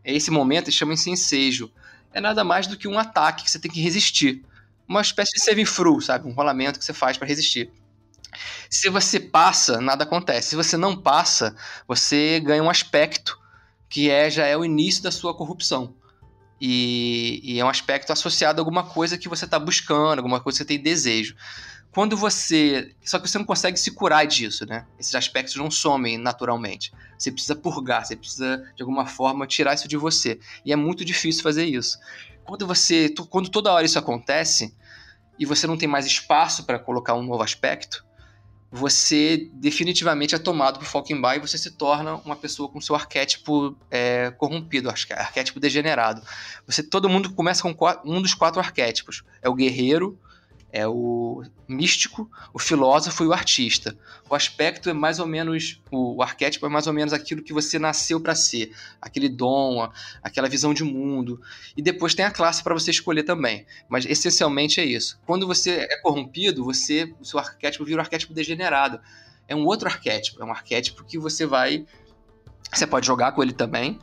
esse 0.04 0.30
momento, 0.30 0.70
chama 0.74 0.94
em 0.94 1.12
ensejo. 1.12 1.72
É 2.12 2.20
nada 2.20 2.44
mais 2.44 2.68
do 2.68 2.76
que 2.76 2.86
um 2.86 3.00
ataque 3.00 3.46
que 3.46 3.52
você 3.52 3.60
tem 3.60 3.72
que 3.72 3.80
resistir 3.80 4.44
uma 4.86 5.00
espécie 5.00 5.32
de 5.32 5.42
saving 5.42 5.64
through, 5.64 6.02
sabe? 6.02 6.28
Um 6.28 6.34
rolamento 6.34 6.78
que 6.78 6.84
você 6.84 6.92
faz 6.92 7.18
para 7.18 7.30
resistir. 7.30 7.72
Se 8.70 8.90
você 8.90 9.22
passa, 9.22 9.80
nada 9.80 10.04
acontece. 10.04 10.50
Se 10.50 10.58
você 10.58 10.76
não 10.76 10.98
passa, 10.98 11.56
você 11.88 12.42
ganha 12.42 12.62
um 12.62 12.70
aspecto 12.70 13.40
que 13.88 14.10
é 14.10 14.30
já 14.30 14.46
é 14.46 14.58
o 14.58 14.66
início 14.66 15.02
da 15.02 15.12
sua 15.12 15.34
corrupção. 15.34 15.96
E, 16.60 17.42
e 17.44 17.60
é 17.60 17.66
um 17.66 17.70
aspecto 17.70 18.12
associado 18.12 18.60
a 18.60 18.62
alguma 18.62 18.84
coisa 18.84 19.18
que 19.18 19.28
você 19.28 19.46
está 19.46 19.60
buscando, 19.60 20.20
alguma 20.20 20.40
coisa 20.40 20.60
que 20.60 20.64
você 20.64 20.68
tem 20.68 20.82
desejo. 20.82 21.36
Quando 21.92 22.18
você. 22.18 22.96
Só 23.04 23.20
que 23.20 23.30
você 23.30 23.38
não 23.38 23.46
consegue 23.46 23.78
se 23.78 23.92
curar 23.92 24.26
disso, 24.26 24.66
né? 24.66 24.86
Esses 24.98 25.14
aspectos 25.14 25.56
não 25.56 25.70
somem 25.70 26.18
naturalmente. 26.18 26.92
Você 27.18 27.32
precisa 27.32 27.56
purgar, 27.56 28.06
você 28.06 28.16
precisa, 28.16 28.58
de 28.76 28.82
alguma 28.82 29.06
forma, 29.06 29.46
tirar 29.46 29.76
isso 29.76 29.88
de 29.88 29.96
você. 29.96 30.40
E 30.66 30.74
é 30.74 30.76
muito 30.76 31.06
difícil 31.06 31.44
fazer 31.44 31.66
isso. 31.66 32.00
Quando 32.44 32.66
você. 32.66 33.14
Quando 33.30 33.50
toda 33.50 33.72
hora 33.72 33.86
isso 33.86 34.00
acontece, 34.00 34.76
e 35.38 35.46
você 35.46 35.68
não 35.68 35.78
tem 35.78 35.88
mais 35.88 36.06
espaço 36.06 36.64
para 36.64 36.80
colocar 36.80 37.14
um 37.14 37.24
novo 37.24 37.44
aspecto, 37.44 38.03
você 38.76 39.52
definitivamente 39.54 40.34
é 40.34 40.40
tomado 40.40 40.80
por 40.80 40.88
Falkenbach 40.88 41.38
e 41.38 41.40
você 41.40 41.60
se 41.60 41.70
torna 41.70 42.16
uma 42.26 42.36
pessoa 42.36 42.68
com 42.68 42.82
seu 42.82 42.96
arquétipo 42.96 43.78
é, 43.92 44.32
corrompido, 44.32 44.90
arquétipo 44.90 45.60
degenerado. 45.60 46.24
Você, 46.66 46.82
todo 46.82 47.08
mundo 47.08 47.32
começa 47.36 47.62
com 47.62 47.76
um 48.04 48.20
dos 48.20 48.34
quatro 48.34 48.60
arquétipos. 48.60 49.24
É 49.44 49.48
o 49.48 49.54
guerreiro, 49.54 50.18
é 50.74 50.88
o 50.88 51.44
místico, 51.68 52.28
o 52.52 52.58
filósofo 52.58 53.24
e 53.24 53.28
o 53.28 53.32
artista. 53.32 53.96
O 54.28 54.34
aspecto 54.34 54.90
é 54.90 54.94
mais 54.94 55.20
ou 55.20 55.28
menos, 55.28 55.80
o, 55.92 56.18
o 56.18 56.24
arquétipo 56.24 56.66
é 56.66 56.70
mais 56.70 56.88
ou 56.88 56.94
menos 56.94 57.14
aquilo 57.14 57.44
que 57.44 57.54
você 57.54 57.78
nasceu 57.78 58.20
para 58.20 58.34
ser, 58.34 58.76
aquele 59.00 59.30
dom, 59.30 59.88
aquela 60.24 60.50
visão 60.50 60.74
de 60.74 60.84
mundo. 60.84 61.40
E 61.78 61.82
depois 61.82 62.16
tem 62.16 62.26
a 62.26 62.32
classe 62.32 62.64
para 62.64 62.74
você 62.74 62.90
escolher 62.90 63.22
também. 63.22 63.68
Mas 63.88 64.04
essencialmente 64.08 64.82
é 64.82 64.84
isso. 64.84 65.20
Quando 65.28 65.46
você 65.46 65.88
é 65.90 66.02
corrompido, 66.02 66.66
você, 66.66 67.14
o 67.22 67.24
seu 67.24 67.38
arquétipo 67.38 67.86
vira 67.86 68.00
um 68.00 68.04
arquétipo 68.04 68.34
degenerado. 68.34 69.00
É 69.48 69.56
um 69.56 69.66
outro 69.66 69.88
arquétipo, 69.88 70.42
é 70.42 70.46
um 70.46 70.52
arquétipo 70.52 71.04
que 71.04 71.20
você 71.20 71.46
vai 71.46 71.86
você 72.74 72.88
pode 72.88 73.06
jogar 73.06 73.34
com 73.34 73.44
ele 73.44 73.54
também 73.54 74.00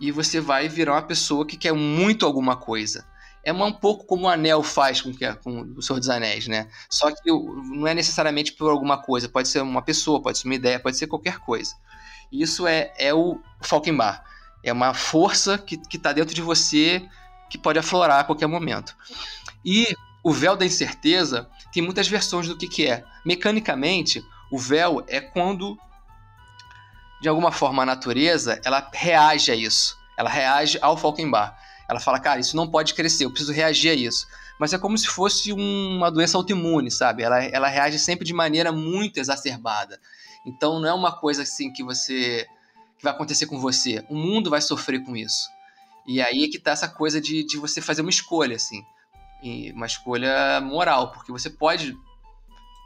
e 0.00 0.10
você 0.10 0.40
vai 0.40 0.66
virar 0.70 0.94
uma 0.94 1.02
pessoa 1.02 1.44
que 1.44 1.58
quer 1.58 1.74
muito 1.74 2.24
alguma 2.24 2.56
coisa 2.56 3.04
é 3.46 3.52
um 3.52 3.72
pouco 3.72 4.04
como 4.04 4.26
o 4.26 4.28
Anel 4.28 4.60
faz 4.60 5.00
com, 5.00 5.14
que, 5.14 5.32
com 5.36 5.72
o 5.76 5.80
Senhor 5.80 6.00
dos 6.00 6.08
Anéis, 6.08 6.48
né? 6.48 6.68
Só 6.90 7.12
que 7.12 7.30
não 7.30 7.86
é 7.86 7.94
necessariamente 7.94 8.52
por 8.52 8.68
alguma 8.68 9.00
coisa, 9.00 9.28
pode 9.28 9.46
ser 9.46 9.62
uma 9.62 9.82
pessoa, 9.82 10.20
pode 10.20 10.38
ser 10.38 10.48
uma 10.48 10.56
ideia, 10.56 10.80
pode 10.80 10.98
ser 10.98 11.06
qualquer 11.06 11.38
coisa. 11.38 11.72
Isso 12.32 12.66
é, 12.66 12.92
é 12.98 13.14
o 13.14 13.40
Falkenbach. 13.60 14.20
É 14.64 14.72
uma 14.72 14.92
força 14.92 15.56
que 15.56 15.78
está 15.94 16.12
dentro 16.12 16.34
de 16.34 16.42
você 16.42 17.08
que 17.48 17.56
pode 17.56 17.78
aflorar 17.78 18.18
a 18.18 18.24
qualquer 18.24 18.48
momento. 18.48 18.96
E 19.64 19.94
o 20.24 20.32
véu 20.32 20.56
da 20.56 20.66
incerteza 20.66 21.48
tem 21.72 21.84
muitas 21.84 22.08
versões 22.08 22.48
do 22.48 22.58
que, 22.58 22.66
que 22.66 22.88
é. 22.88 23.04
Mecanicamente, 23.24 24.20
o 24.50 24.58
véu 24.58 25.04
é 25.06 25.20
quando, 25.20 25.78
de 27.22 27.28
alguma 27.28 27.52
forma, 27.52 27.84
a 27.84 27.86
natureza 27.86 28.60
ela 28.64 28.90
reage 28.92 29.52
a 29.52 29.54
isso. 29.54 29.96
Ela 30.18 30.30
reage 30.30 30.80
ao 30.82 30.96
Falkenbach. 30.96 31.54
Ela 31.88 32.00
fala, 32.00 32.18
cara, 32.18 32.40
isso 32.40 32.56
não 32.56 32.68
pode 32.68 32.94
crescer, 32.94 33.24
eu 33.24 33.30
preciso 33.30 33.52
reagir 33.52 33.90
a 33.90 33.94
isso. 33.94 34.26
Mas 34.58 34.72
é 34.72 34.78
como 34.78 34.96
se 34.96 35.06
fosse 35.06 35.52
uma 35.52 36.10
doença 36.10 36.36
autoimune, 36.36 36.90
sabe? 36.90 37.22
Ela, 37.22 37.44
ela 37.44 37.68
reage 37.68 37.98
sempre 37.98 38.24
de 38.24 38.32
maneira 38.32 38.72
muito 38.72 39.18
exacerbada. 39.18 40.00
Então 40.44 40.80
não 40.80 40.88
é 40.88 40.94
uma 40.94 41.12
coisa 41.12 41.42
assim 41.42 41.72
que 41.72 41.82
você. 41.82 42.46
que 42.96 43.04
vai 43.04 43.12
acontecer 43.12 43.46
com 43.46 43.60
você. 43.60 44.04
O 44.08 44.16
mundo 44.16 44.50
vai 44.50 44.60
sofrer 44.60 45.04
com 45.04 45.16
isso. 45.16 45.48
E 46.06 46.22
aí 46.22 46.44
é 46.44 46.48
que 46.48 46.58
tá 46.58 46.70
essa 46.70 46.88
coisa 46.88 47.20
de, 47.20 47.44
de 47.44 47.58
você 47.58 47.80
fazer 47.80 48.00
uma 48.00 48.10
escolha, 48.10 48.56
assim. 48.56 48.82
uma 49.74 49.86
escolha 49.86 50.60
moral, 50.60 51.10
porque 51.10 51.32
você 51.32 51.50
pode, 51.50 51.96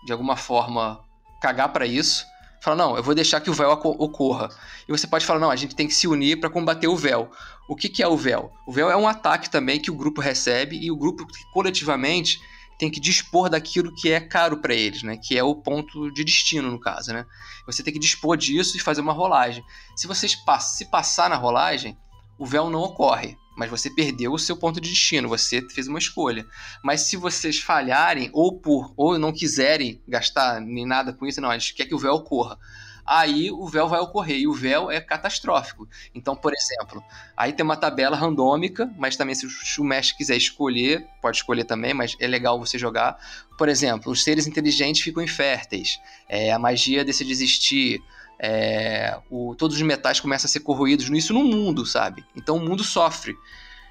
de 0.04 0.12
alguma 0.12 0.36
forma, 0.36 1.00
cagar 1.40 1.72
para 1.72 1.86
isso 1.86 2.26
fala, 2.60 2.76
não, 2.76 2.96
eu 2.96 3.02
vou 3.02 3.14
deixar 3.14 3.40
que 3.40 3.50
o 3.50 3.54
véu 3.54 3.70
ocorra. 3.70 4.48
E 4.86 4.92
você 4.92 5.06
pode 5.06 5.24
falar, 5.24 5.40
não, 5.40 5.50
a 5.50 5.56
gente 5.56 5.74
tem 5.74 5.86
que 5.86 5.94
se 5.94 6.06
unir 6.06 6.38
para 6.38 6.50
combater 6.50 6.88
o 6.88 6.96
véu. 6.96 7.30
O 7.68 7.74
que, 7.74 7.88
que 7.88 8.02
é 8.02 8.08
o 8.08 8.16
véu? 8.16 8.52
O 8.66 8.72
véu 8.72 8.90
é 8.90 8.96
um 8.96 9.08
ataque 9.08 9.48
também 9.48 9.80
que 9.80 9.90
o 9.90 9.94
grupo 9.94 10.20
recebe 10.20 10.78
e 10.78 10.90
o 10.90 10.96
grupo 10.96 11.26
coletivamente 11.52 12.40
tem 12.78 12.90
que 12.90 12.98
dispor 12.98 13.50
daquilo 13.50 13.94
que 13.94 14.10
é 14.10 14.20
caro 14.20 14.56
para 14.56 14.74
eles, 14.74 15.02
né? 15.02 15.16
Que 15.16 15.36
é 15.36 15.44
o 15.44 15.54
ponto 15.54 16.10
de 16.12 16.24
destino, 16.24 16.70
no 16.70 16.80
caso, 16.80 17.12
né? 17.12 17.26
Você 17.66 17.82
tem 17.82 17.92
que 17.92 17.98
dispor 17.98 18.36
disso 18.36 18.76
e 18.76 18.80
fazer 18.80 19.02
uma 19.02 19.12
rolagem. 19.12 19.62
Se 19.94 20.06
vocês 20.06 20.34
pass 20.34 20.78
se 20.78 20.86
passar 20.86 21.28
na 21.28 21.36
rolagem, 21.36 21.96
o 22.38 22.46
véu 22.46 22.70
não 22.70 22.80
ocorre 22.80 23.36
mas 23.56 23.68
você 23.68 23.90
perdeu 23.90 24.32
o 24.32 24.38
seu 24.38 24.56
ponto 24.56 24.80
de 24.80 24.88
destino, 24.88 25.28
você 25.28 25.60
fez 25.68 25.88
uma 25.88 25.98
escolha. 25.98 26.46
Mas 26.82 27.02
se 27.02 27.16
vocês 27.16 27.58
falharem, 27.58 28.30
ou 28.32 28.58
por 28.58 28.92
ou 28.96 29.18
não 29.18 29.32
quiserem 29.32 30.00
gastar 30.06 30.60
nem 30.60 30.86
nada 30.86 31.12
com 31.12 31.26
isso, 31.26 31.40
não, 31.40 31.50
a 31.50 31.58
gente 31.58 31.74
quer 31.74 31.86
que 31.86 31.94
o 31.94 31.98
véu 31.98 32.14
ocorra. 32.14 32.58
aí 33.06 33.50
o 33.50 33.66
véu 33.66 33.88
vai 33.88 34.00
ocorrer. 34.00 34.38
E 34.38 34.46
o 34.46 34.54
véu 34.54 34.90
é 34.90 35.00
catastrófico. 35.00 35.88
Então, 36.14 36.36
por 36.36 36.52
exemplo, 36.54 37.02
aí 37.36 37.52
tem 37.52 37.64
uma 37.64 37.76
tabela 37.76 38.16
randômica, 38.16 38.90
mas 38.96 39.16
também 39.16 39.34
se 39.34 39.46
o 39.80 39.84
mestre 39.84 40.16
quiser 40.16 40.36
escolher, 40.36 41.06
pode 41.20 41.38
escolher 41.38 41.64
também, 41.64 41.92
mas 41.92 42.16
é 42.20 42.26
legal 42.26 42.58
você 42.58 42.78
jogar. 42.78 43.18
Por 43.58 43.68
exemplo, 43.68 44.12
os 44.12 44.22
seres 44.22 44.46
inteligentes 44.46 45.02
ficam 45.02 45.22
inférteis, 45.22 45.98
é, 46.28 46.52
a 46.52 46.58
magia 46.58 47.04
decide 47.04 47.32
existir. 47.32 48.02
É, 48.42 49.20
o, 49.30 49.54
todos 49.54 49.76
os 49.76 49.82
metais 49.82 50.18
começam 50.18 50.48
a 50.48 50.50
ser 50.50 50.60
corroídos. 50.60 51.08
Isso 51.10 51.34
no 51.34 51.44
mundo, 51.44 51.84
sabe? 51.84 52.24
Então 52.34 52.56
o 52.56 52.60
mundo 52.60 52.82
sofre 52.82 53.36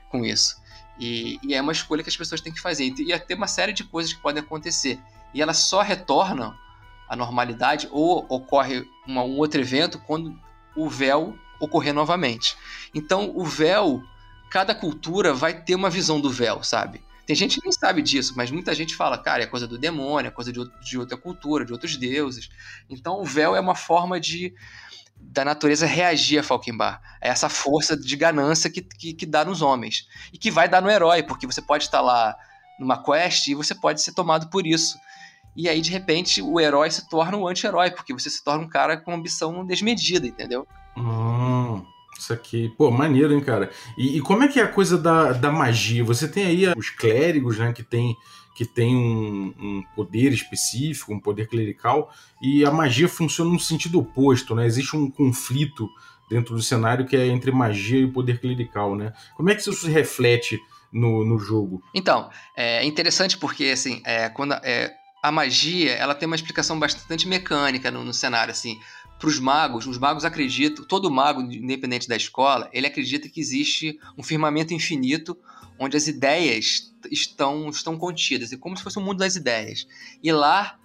com 0.09 0.25
isso. 0.25 0.57
E, 0.99 1.39
e, 1.43 1.53
é 1.53 1.61
uma 1.61 1.71
escolha 1.71 2.01
que 2.01 2.09
as 2.09 2.17
pessoas 2.17 2.41
têm 2.41 2.51
que 2.51 2.59
fazer. 2.59 2.85
E 2.85 3.19
tem 3.19 3.37
uma 3.37 3.47
série 3.47 3.71
de 3.71 3.83
coisas 3.83 4.11
que 4.11 4.19
podem 4.19 4.41
acontecer. 4.41 4.99
E 5.33 5.41
elas 5.41 5.57
só 5.57 5.81
retornam 5.81 6.53
à 7.07 7.15
normalidade 7.15 7.87
ou 7.91 8.25
ocorre 8.27 8.87
uma, 9.07 9.23
um 9.23 9.37
outro 9.37 9.61
evento 9.61 9.99
quando 9.99 10.37
o 10.75 10.89
véu 10.89 11.37
ocorrer 11.59 11.93
novamente. 11.93 12.57
Então, 12.93 13.31
o 13.35 13.45
véu, 13.45 14.01
cada 14.49 14.73
cultura 14.73 15.33
vai 15.33 15.61
ter 15.61 15.75
uma 15.75 15.89
visão 15.89 16.19
do 16.19 16.29
véu, 16.29 16.63
sabe? 16.63 17.01
Tem 17.29 17.35
gente 17.35 17.59
que 17.59 17.63
nem 17.63 17.71
sabe 17.71 18.01
disso, 18.01 18.33
mas 18.35 18.49
muita 18.49 18.73
gente 18.73 18.95
fala, 18.95 19.15
cara, 19.15 19.43
é 19.43 19.45
coisa 19.45 19.67
do 19.67 19.77
demônio, 19.77 20.29
é 20.29 20.31
coisa 20.31 20.51
de, 20.51 20.59
de 20.81 20.97
outra 20.97 21.15
cultura, 21.15 21.63
de 21.63 21.71
outros 21.71 21.95
deuses. 21.95 22.49
Então, 22.89 23.21
o 23.21 23.23
véu 23.23 23.55
é 23.55 23.59
uma 23.59 23.75
forma 23.75 24.19
de 24.19 24.51
da 25.15 25.45
natureza 25.45 25.85
reagir 25.85 26.39
a 26.39 26.43
Falkenbar. 26.43 26.99
É 27.21 27.29
essa 27.29 27.47
força 27.47 27.95
de 27.95 28.15
ganância 28.15 28.67
que, 28.67 28.81
que, 28.81 29.13
que, 29.13 29.27
dá 29.27 29.45
nos 29.45 29.61
homens. 29.61 30.07
E 30.33 30.39
que 30.39 30.49
vai 30.49 30.67
dar 30.67 30.81
no 30.81 30.89
herói, 30.89 31.21
porque 31.21 31.45
você 31.45 31.61
pode 31.61 31.83
estar 31.83 32.01
lá 32.01 32.35
numa 32.79 32.97
quest 32.97 33.45
e 33.45 33.53
você 33.53 33.75
pode 33.75 34.01
ser 34.01 34.13
tomado 34.13 34.49
por 34.49 34.65
isso. 34.65 34.97
E 35.55 35.69
aí, 35.69 35.81
de 35.81 35.91
repente, 35.91 36.41
o 36.41 36.59
herói 36.59 36.89
se 36.89 37.07
torna 37.07 37.37
um 37.37 37.47
anti-herói, 37.47 37.91
porque 37.91 38.11
você 38.11 38.31
se 38.31 38.43
torna 38.43 38.63
um 38.63 38.67
cara 38.67 38.97
com 38.97 39.13
ambição 39.13 39.63
desmedida, 39.63 40.25
entendeu? 40.25 40.67
Hum, 40.97 41.85
isso 42.19 42.33
aqui, 42.33 42.69
pô, 42.77 42.91
maneiro, 42.91 43.33
hein, 43.33 43.41
cara? 43.41 43.71
E, 43.97 44.17
e 44.17 44.21
como 44.21 44.43
é 44.43 44.47
que 44.47 44.59
é 44.59 44.63
a 44.63 44.67
coisa 44.67 44.97
da, 44.97 45.31
da 45.31 45.51
magia? 45.51 46.03
Você 46.03 46.27
tem 46.27 46.45
aí 46.45 46.67
os 46.75 46.89
clérigos, 46.89 47.57
né, 47.57 47.73
que 47.73 47.83
tem 47.83 48.15
que 48.55 48.65
tem 48.65 48.93
um, 48.93 49.53
um, 49.57 49.83
poder 49.95 50.33
específico, 50.33 51.13
um 51.13 51.19
poder 51.19 51.47
clerical, 51.47 52.13
e 52.41 52.65
a 52.65 52.71
magia 52.71 53.07
funciona 53.07 53.49
no 53.49 53.59
sentido 53.59 53.99
oposto, 53.99 54.53
né? 54.53 54.65
Existe 54.65 54.97
um 54.97 55.09
conflito 55.09 55.87
dentro 56.29 56.53
do 56.53 56.61
cenário 56.61 57.05
que 57.05 57.15
é 57.15 57.25
entre 57.25 57.53
magia 57.53 58.01
e 58.01 58.11
poder 58.11 58.41
clerical, 58.41 58.97
né? 58.97 59.13
Como 59.37 59.49
é 59.49 59.55
que 59.55 59.61
isso 59.61 59.71
se 59.71 59.89
reflete 59.89 60.59
no, 60.91 61.23
no 61.23 61.39
jogo? 61.39 61.81
Então, 61.95 62.29
é 62.53 62.83
interessante 62.83 63.37
porque, 63.37 63.63
assim, 63.67 64.01
é, 64.05 64.27
quando 64.27 64.53
é, 64.55 64.93
a 65.23 65.31
magia, 65.31 65.93
ela 65.93 66.13
tem 66.13 66.27
uma 66.27 66.35
explicação 66.35 66.77
bastante 66.77 67.29
mecânica 67.29 67.89
no, 67.89 68.03
no 68.03 68.13
cenário, 68.13 68.51
assim. 68.51 68.77
Para 69.19 69.27
os 69.27 69.37
magos, 69.37 69.85
os 69.85 69.97
magos 69.97 70.23
acreditam, 70.23 70.85
todo 70.85 71.11
mago, 71.11 71.41
independente 71.41 72.07
da 72.07 72.15
escola, 72.15 72.69
ele 72.71 72.87
acredita 72.87 73.27
que 73.27 73.41
existe 73.41 73.99
um 74.17 74.23
firmamento 74.23 74.73
infinito 74.73 75.37
onde 75.77 75.97
as 75.97 76.07
ideias 76.07 76.93
estão, 77.11 77.69
estão 77.69 77.97
contidas, 77.97 78.51
é 78.53 78.57
como 78.57 78.77
se 78.77 78.83
fosse 78.83 78.97
o 78.97 79.01
mundo 79.01 79.19
das 79.19 79.35
ideias. 79.35 79.85
E 80.23 80.31
lá 80.31 80.79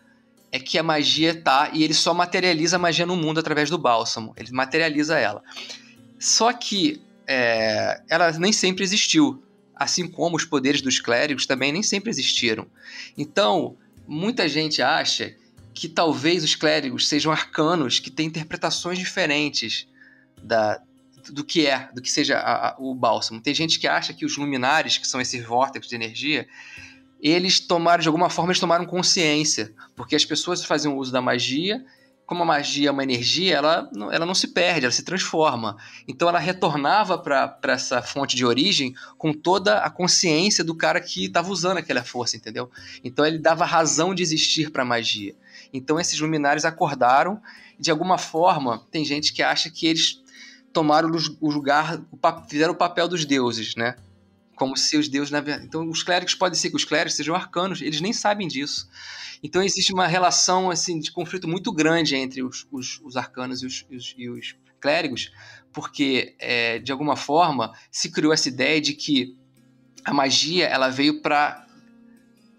é 0.50 0.58
que 0.58 0.78
a 0.78 0.82
magia 0.82 1.40
tá, 1.42 1.70
e 1.72 1.82
ele 1.82 1.94
só 1.94 2.12
materializa 2.12 2.76
a 2.76 2.78
magia 2.78 3.06
no 3.06 3.16
mundo 3.16 3.38
através 3.40 3.70
do 3.70 3.78
bálsamo, 3.78 4.34
ele 4.36 4.52
materializa 4.52 5.18
ela. 5.18 5.42
Só 6.18 6.52
que 6.52 7.00
é, 7.26 8.02
ela 8.08 8.32
nem 8.32 8.52
sempre 8.52 8.84
existiu, 8.84 9.42
assim 9.74 10.08
como 10.08 10.36
os 10.36 10.44
poderes 10.44 10.80
dos 10.80 11.00
clérigos 11.00 11.46
também 11.46 11.72
nem 11.72 11.82
sempre 11.82 12.10
existiram. 12.10 12.66
Então, 13.16 13.76
muita 14.06 14.48
gente 14.48 14.80
acha 14.82 15.34
que 15.74 15.88
talvez 15.88 16.44
os 16.44 16.54
clérigos 16.54 17.08
sejam 17.08 17.32
arcanos 17.32 17.98
que 17.98 18.10
têm 18.10 18.26
interpretações 18.26 18.98
diferentes 18.98 19.88
da, 20.42 20.80
do 21.30 21.44
que 21.44 21.66
é, 21.66 21.88
do 21.92 22.00
que 22.00 22.10
seja 22.10 22.38
a, 22.38 22.68
a, 22.68 22.76
o 22.78 22.94
bálsamo. 22.94 23.40
Tem 23.40 23.54
gente 23.54 23.78
que 23.78 23.88
acha 23.88 24.14
que 24.14 24.24
os 24.24 24.36
luminares, 24.36 24.96
que 24.96 25.06
são 25.06 25.20
esses 25.20 25.44
vórtices 25.44 25.88
de 25.88 25.96
energia, 25.96 26.46
eles 27.20 27.58
tomaram, 27.58 28.02
de 28.02 28.08
alguma 28.08 28.30
forma, 28.30 28.52
eles 28.52 28.60
tomaram 28.60 28.86
consciência, 28.86 29.72
porque 29.96 30.14
as 30.14 30.24
pessoas 30.24 30.64
faziam 30.64 30.96
uso 30.96 31.10
da 31.10 31.20
magia, 31.20 31.84
como 32.26 32.42
a 32.42 32.46
magia 32.46 32.88
é 32.88 32.92
uma 32.92 33.02
energia, 33.02 33.56
ela, 33.56 33.90
ela 34.12 34.24
não 34.24 34.34
se 34.34 34.48
perde, 34.48 34.86
ela 34.86 34.92
se 34.92 35.02
transforma. 35.02 35.76
Então 36.08 36.28
ela 36.28 36.38
retornava 36.38 37.18
para 37.18 37.58
essa 37.64 38.00
fonte 38.00 38.34
de 38.34 38.44
origem 38.44 38.94
com 39.18 39.32
toda 39.32 39.78
a 39.78 39.90
consciência 39.90 40.64
do 40.64 40.74
cara 40.74 41.00
que 41.00 41.26
estava 41.26 41.50
usando 41.50 41.78
aquela 41.78 42.02
força, 42.02 42.36
entendeu? 42.36 42.70
Então 43.02 43.26
ele 43.26 43.38
dava 43.38 43.64
razão 43.64 44.14
de 44.14 44.22
existir 44.22 44.70
para 44.70 44.82
a 44.82 44.86
magia. 44.86 45.34
Então 45.74 45.98
esses 45.98 46.18
luminares 46.18 46.64
acordaram 46.64 47.42
e 47.78 47.82
de 47.82 47.90
alguma 47.90 48.16
forma 48.16 48.86
tem 48.90 49.04
gente 49.04 49.32
que 49.32 49.42
acha 49.42 49.68
que 49.68 49.86
eles 49.86 50.22
tomaram 50.72 51.10
o 51.40 51.50
lugar, 51.50 52.00
fizeram 52.48 52.72
o 52.72 52.76
papel 52.76 53.08
dos 53.08 53.24
deuses, 53.24 53.76
né? 53.76 53.96
Como 54.56 54.76
se 54.76 54.96
os 54.96 55.08
deuses, 55.08 55.30
na 55.30 55.40
verdade. 55.40 55.66
Então, 55.66 55.88
os 55.88 56.02
clérigos 56.02 56.34
podem 56.34 56.58
ser 56.58 56.70
que 56.70 56.76
os 56.76 56.84
clérigos 56.84 57.14
sejam 57.16 57.34
arcanos, 57.34 57.80
eles 57.80 58.00
nem 58.00 58.12
sabem 58.12 58.46
disso. 58.46 58.88
Então, 59.42 59.62
existe 59.62 59.92
uma 59.92 60.06
relação 60.06 60.70
assim 60.70 60.98
de 60.98 61.10
conflito 61.10 61.48
muito 61.48 61.72
grande 61.72 62.14
entre 62.14 62.42
os, 62.42 62.66
os, 62.70 63.00
os 63.04 63.16
arcanos 63.16 63.62
e 63.62 63.66
os, 63.66 63.86
os, 63.90 64.14
e 64.16 64.28
os, 64.28 64.56
clérigos, 64.80 65.32
porque, 65.72 66.36
é, 66.38 66.78
de 66.78 66.92
alguma 66.92 67.16
forma, 67.16 67.72
se 67.90 68.10
criou 68.10 68.34
essa 68.34 68.48
ideia 68.48 68.80
de 68.80 68.92
que 68.92 69.34
a 70.04 70.12
magia 70.12 70.66
ela 70.66 70.90
veio 70.90 71.22
para 71.22 71.66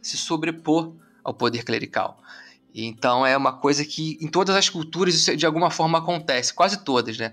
se 0.02 0.18
sobrepor 0.18 0.96
ao 1.24 1.36
poder 1.36 1.64
clerical. 1.64 2.20
Então, 2.84 3.26
é 3.26 3.38
uma 3.38 3.54
coisa 3.54 3.86
que 3.86 4.18
em 4.20 4.28
todas 4.28 4.56
as 4.56 4.68
culturas 4.68 5.16
isso 5.16 5.36
de 5.38 5.46
alguma 5.46 5.72
forma 5.72 6.00
acontece, 6.00 6.54
quase 6.54 6.84
todas, 6.84 7.18
né? 7.18 7.32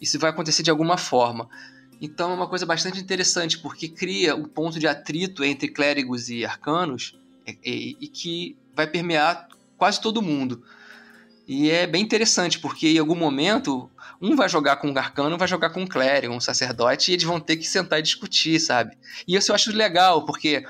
Isso 0.00 0.18
vai 0.18 0.30
acontecer 0.30 0.62
de 0.62 0.70
alguma 0.70 0.96
forma. 0.96 1.48
Então 2.00 2.30
é 2.30 2.34
uma 2.34 2.48
coisa 2.48 2.64
bastante 2.64 2.98
interessante, 2.98 3.58
porque 3.58 3.86
cria 3.86 4.34
um 4.34 4.44
ponto 4.44 4.80
de 4.80 4.88
atrito 4.88 5.44
entre 5.44 5.68
clérigos 5.68 6.30
e 6.30 6.44
arcanos 6.44 7.14
e, 7.46 7.58
e, 7.62 7.96
e 8.00 8.08
que 8.08 8.56
vai 8.74 8.86
permear 8.86 9.48
quase 9.76 10.00
todo 10.00 10.22
mundo. 10.22 10.62
E 11.46 11.70
é 11.70 11.86
bem 11.86 12.02
interessante, 12.02 12.58
porque 12.58 12.88
em 12.88 12.98
algum 12.98 13.14
momento 13.14 13.90
um 14.20 14.34
vai 14.34 14.48
jogar 14.48 14.76
com 14.76 14.88
um 14.88 14.96
arcano, 14.96 15.36
vai 15.36 15.48
jogar 15.48 15.70
com 15.70 15.82
um 15.82 15.86
clérigo, 15.86 16.32
um 16.32 16.40
sacerdote, 16.40 17.10
e 17.10 17.14
eles 17.14 17.24
vão 17.24 17.40
ter 17.40 17.56
que 17.56 17.66
sentar 17.66 17.98
e 17.98 18.02
discutir, 18.02 18.58
sabe? 18.60 18.96
E 19.26 19.36
isso 19.36 19.50
eu 19.50 19.54
acho 19.54 19.70
legal, 19.72 20.24
porque 20.24 20.64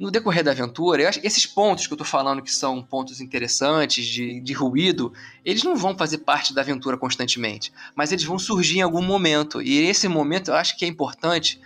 no 0.00 0.10
decorrer 0.10 0.42
da 0.42 0.52
aventura, 0.52 1.06
acho, 1.06 1.20
esses 1.22 1.44
pontos 1.44 1.86
que 1.86 1.92
eu 1.92 1.96
tô 1.98 2.04
falando 2.04 2.40
que 2.40 2.50
são 2.50 2.82
pontos 2.82 3.20
interessantes, 3.20 4.06
de, 4.06 4.40
de 4.40 4.52
ruído, 4.54 5.12
eles 5.44 5.62
não 5.62 5.76
vão 5.76 5.94
fazer 5.94 6.18
parte 6.18 6.54
da 6.54 6.62
aventura 6.62 6.96
constantemente, 6.96 7.70
mas 7.94 8.10
eles 8.10 8.24
vão 8.24 8.38
surgir 8.38 8.78
em 8.78 8.82
algum 8.82 9.02
momento. 9.02 9.60
E 9.60 9.78
esse 9.86 10.08
momento 10.08 10.50
eu 10.50 10.54
acho 10.54 10.78
que 10.78 10.86
é 10.86 10.88
importante 10.88 11.60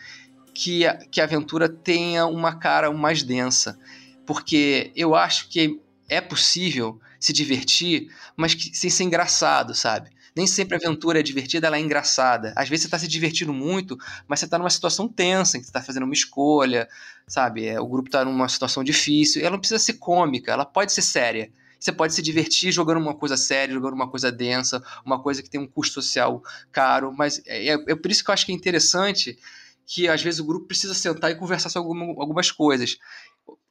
que 0.53 0.85
a, 0.85 0.97
que 0.97 1.21
a 1.21 1.25
aventura 1.25 1.69
tenha 1.69 2.27
uma 2.27 2.57
cara 2.57 2.93
mais 2.93 3.23
densa. 3.23 3.79
Porque 4.27 4.91
eu 4.97 5.15
acho 5.15 5.49
que 5.49 5.81
é 6.09 6.21
possível 6.21 7.01
se 7.21 7.33
divertir, 7.33 8.09
mas 8.37 8.53
que, 8.53 8.77
sem 8.77 8.91
ser 8.91 9.05
engraçado, 9.05 9.77
sabe? 9.77 10.11
Nem 10.37 10.47
sempre 10.47 10.75
a 10.75 10.79
aventura 10.79 11.21
é 11.21 11.23
divertida, 11.23 11.67
ela 11.67 11.77
é 11.77 11.81
engraçada. 11.81 12.53
Às 12.57 12.69
vezes 12.69 12.83
você 12.83 12.87
está 12.89 12.99
se 12.99 13.07
divertindo 13.07 13.53
muito, 13.53 13.97
mas 14.27 14.41
você 14.41 14.47
está 14.47 14.59
numa 14.59 14.71
situação 14.71 15.09
tensa, 15.09 15.57
em 15.57 15.61
que 15.61 15.67
você 15.67 15.71
está 15.71 15.81
fazendo 15.83 16.05
uma 16.05 16.15
escolha, 16.15 16.89
sabe? 17.27 17.67
É, 17.67 17.81
o 17.81 17.87
grupo 17.87 18.09
está 18.09 18.25
numa 18.25 18.49
situação 18.49 18.83
difícil. 18.83 19.43
Ela 19.43 19.53
não 19.53 19.59
precisa 19.59 19.79
ser 19.79 19.95
cômica, 19.95 20.53
ela 20.53 20.65
pode 20.65 20.93
ser 20.93 21.03
séria. 21.03 21.51
Você 21.79 21.93
pode 21.93 22.15
se 22.15 22.23
divertir 22.23 22.73
jogando 22.73 22.97
uma 22.97 23.15
coisa 23.15 23.37
séria, 23.37 23.75
jogando 23.75 23.93
uma 23.93 24.09
coisa 24.09 24.33
densa, 24.33 24.83
uma 25.05 25.23
coisa 25.23 25.43
que 25.43 25.51
tem 25.51 25.61
um 25.61 25.67
custo 25.67 25.95
social 26.01 26.43
caro. 26.73 27.13
Mas 27.13 27.43
é, 27.47 27.69
é, 27.69 27.73
é 27.75 27.95
por 27.95 28.11
isso 28.11 28.25
que 28.25 28.31
eu 28.31 28.33
acho 28.33 28.47
que 28.47 28.53
é 28.53 28.55
interessante 28.55 29.39
que 29.87 30.09
às 30.09 30.23
vezes 30.23 30.41
o 30.41 30.45
grupo 30.45 30.67
precisa 30.67 30.95
sentar 30.95 31.31
e 31.31 31.35
conversar 31.35 31.69
sobre 31.69 31.89
alguma, 31.89 32.23
algumas 32.23 32.51
coisas. 32.51 32.97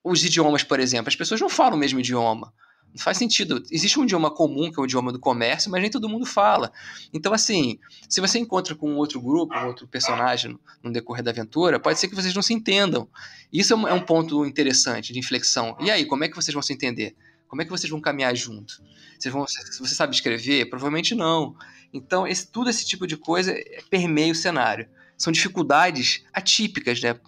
Os 0.04 0.24
idiomas, 0.24 0.64
por 0.64 0.80
exemplo, 0.80 1.10
as 1.10 1.16
pessoas 1.16 1.42
não 1.42 1.50
falam 1.50 1.76
o 1.76 1.80
mesmo 1.80 2.00
idioma. 2.00 2.54
Faz 2.96 3.18
sentido. 3.18 3.64
Existe 3.72 4.00
um 4.00 4.04
idioma 4.04 4.30
comum, 4.30 4.72
que 4.72 4.80
é 4.80 4.82
o 4.82 4.86
idioma 4.86 5.12
do 5.12 5.20
comércio, 5.20 5.72
mas 5.72 5.82
nem 5.82 5.90
todo 5.90 6.08
mundo 6.08 6.26
fala. 6.26 6.72
Então, 7.12 7.34
assim, 7.34 7.80
se 8.08 8.22
você 8.22 8.38
encontra 8.38 8.76
com 8.76 8.96
outro 8.96 9.20
grupo, 9.20 9.56
um 9.56 9.68
outro 9.68 9.88
personagem 9.88 10.58
no 10.84 10.92
decorrer 10.92 11.24
da 11.24 11.32
aventura, 11.32 11.80
pode 11.80 12.00
ser 12.00 12.08
que 12.08 12.16
vocês 12.16 12.34
não 12.34 12.42
se 12.42 12.54
entendam. 12.54 13.08
Isso 13.52 13.74
é 13.74 13.76
um 13.76 13.88
é 13.88 14.00
ponto 14.00 14.46
interessante 14.46 15.12
de 15.12 15.20
inflexão. 15.20 15.76
E 15.80 15.90
aí, 15.90 16.06
como 16.06 16.24
é 16.24 16.30
que 16.30 16.36
vocês 16.36 16.54
vão 16.54 16.62
se 16.62 16.72
entender? 16.72 17.16
Como 17.48 17.62
é 17.62 17.66
que 17.66 17.72
vocês 17.72 17.90
vão 17.90 18.02
caminhar 18.02 18.36
junto? 18.36 18.82
Vocês 19.18 19.34
vão, 19.34 19.46
você 19.46 19.96
sabe 19.96 20.14
escrever? 20.14 20.70
Provavelmente 20.70 21.16
não. 21.16 21.56
Então, 21.94 22.28
esse, 22.28 22.52
tudo 22.52 22.70
esse 22.70 22.86
tipo 22.86 23.08
de 23.08 23.18
coisa 23.18 23.56
permeia 23.90 24.32
o 24.32 24.36
cenário. 24.36 24.88
São 25.18 25.32
dificuldades 25.32 26.24
atípicas, 26.34 27.00
né? 27.02 27.20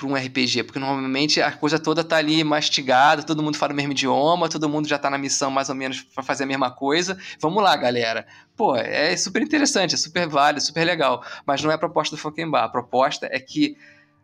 Para 0.00 0.08
um 0.08 0.14
RPG, 0.14 0.64
porque 0.64 0.78
normalmente 0.78 1.42
a 1.42 1.52
coisa 1.52 1.78
toda 1.78 2.02
tá 2.02 2.16
ali 2.16 2.42
mastigada, 2.42 3.22
todo 3.22 3.42
mundo 3.42 3.58
fala 3.58 3.74
o 3.74 3.76
mesmo 3.76 3.92
idioma, 3.92 4.48
todo 4.48 4.68
mundo 4.68 4.88
já 4.88 4.98
tá 4.98 5.10
na 5.10 5.18
missão 5.18 5.50
mais 5.50 5.68
ou 5.68 5.74
menos 5.74 6.00
para 6.00 6.22
fazer 6.22 6.44
a 6.44 6.46
mesma 6.46 6.70
coisa. 6.70 7.18
Vamos 7.38 7.62
lá, 7.62 7.76
galera. 7.76 8.26
Pô, 8.56 8.76
é 8.76 9.14
super 9.16 9.42
interessante, 9.42 9.94
é 9.94 9.98
super 9.98 10.26
válido, 10.26 10.64
super 10.64 10.84
legal, 10.84 11.22
mas 11.44 11.62
não 11.62 11.70
é 11.70 11.74
a 11.74 11.78
proposta 11.78 12.16
do 12.16 12.20
Funkenbar. 12.20 12.64
A 12.64 12.68
proposta 12.68 13.28
é 13.30 13.38
que 13.38 13.76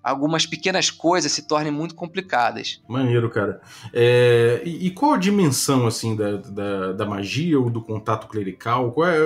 algumas 0.06 0.46
pequenas 0.46 0.88
coisas 0.88 1.32
se 1.32 1.42
tornem 1.42 1.72
muito 1.72 1.96
complicadas. 1.96 2.80
Maneiro, 2.86 3.28
cara. 3.28 3.60
É, 3.92 4.62
e, 4.64 4.86
e, 4.86 4.90
qual 4.92 5.14
a 5.14 5.18
dimensão, 5.18 5.84
assim, 5.84 6.14
da, 6.14 6.36
da, 6.36 6.92
da, 6.92 7.04
magia 7.04 7.58
ou 7.58 7.68
do 7.68 7.82
contato 7.82 8.28
clerical? 8.28 8.92
Qual 8.92 9.08
é 9.08 9.18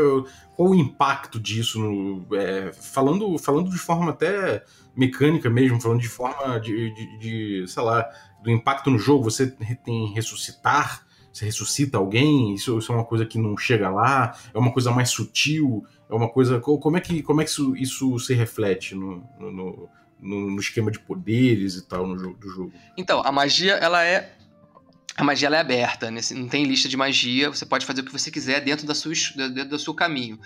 qual 0.56 0.70
o 0.70 0.74
impacto 0.74 1.38
disso? 1.38 1.78
No, 1.78 2.26
é, 2.34 2.72
falando, 2.72 3.36
falando 3.36 3.68
de 3.68 3.76
forma 3.76 4.10
até 4.10 4.64
mecânica 4.96 5.50
mesmo, 5.50 5.78
falando 5.78 6.00
de 6.00 6.08
forma 6.08 6.58
de, 6.58 6.94
de, 6.94 7.18
de, 7.18 7.68
sei 7.68 7.82
lá, 7.82 8.08
do 8.42 8.50
impacto 8.50 8.90
no 8.90 8.98
jogo. 8.98 9.24
Você 9.24 9.48
tem 9.84 10.14
ressuscitar, 10.14 11.04
você 11.30 11.44
ressuscita 11.44 11.98
alguém, 11.98 12.54
isso, 12.54 12.78
isso 12.78 12.90
é 12.90 12.94
uma 12.94 13.04
coisa 13.04 13.26
que 13.26 13.38
não 13.38 13.54
chega 13.54 13.90
lá, 13.90 14.34
é 14.54 14.58
uma 14.58 14.72
coisa 14.72 14.90
mais 14.90 15.10
sutil, 15.10 15.84
é 16.08 16.14
uma 16.14 16.30
coisa... 16.30 16.58
Como 16.58 16.96
é 16.96 17.00
que, 17.02 17.22
como 17.22 17.42
é 17.42 17.44
que 17.44 17.50
isso, 17.50 17.76
isso 17.76 18.18
se 18.18 18.32
reflete 18.32 18.94
no, 18.94 19.22
no 19.38 19.90
no, 20.20 20.50
no, 20.50 20.60
esquema 20.60 20.90
de 20.90 20.98
poderes 20.98 21.74
e 21.74 21.82
tal 21.82 22.06
no 22.06 22.18
jogo, 22.18 22.38
do 22.38 22.48
jogo. 22.48 22.72
Então, 22.96 23.22
a 23.24 23.32
magia, 23.32 23.74
ela 23.74 24.04
é. 24.04 24.36
A 25.16 25.24
magia 25.24 25.48
ela 25.48 25.56
é 25.56 25.60
aberta, 25.60 26.10
né? 26.10 26.20
não 26.32 26.48
tem 26.48 26.64
lista 26.64 26.88
de 26.88 26.96
magia, 26.96 27.50
você 27.50 27.66
pode 27.66 27.84
fazer 27.84 28.00
o 28.00 28.04
que 28.04 28.12
você 28.12 28.30
quiser 28.30 28.60
dentro, 28.60 28.86
da 28.86 28.94
sua, 28.94 29.12
dentro 29.36 29.70
do 29.70 29.78
seu 29.78 29.92
caminho. 29.92 30.38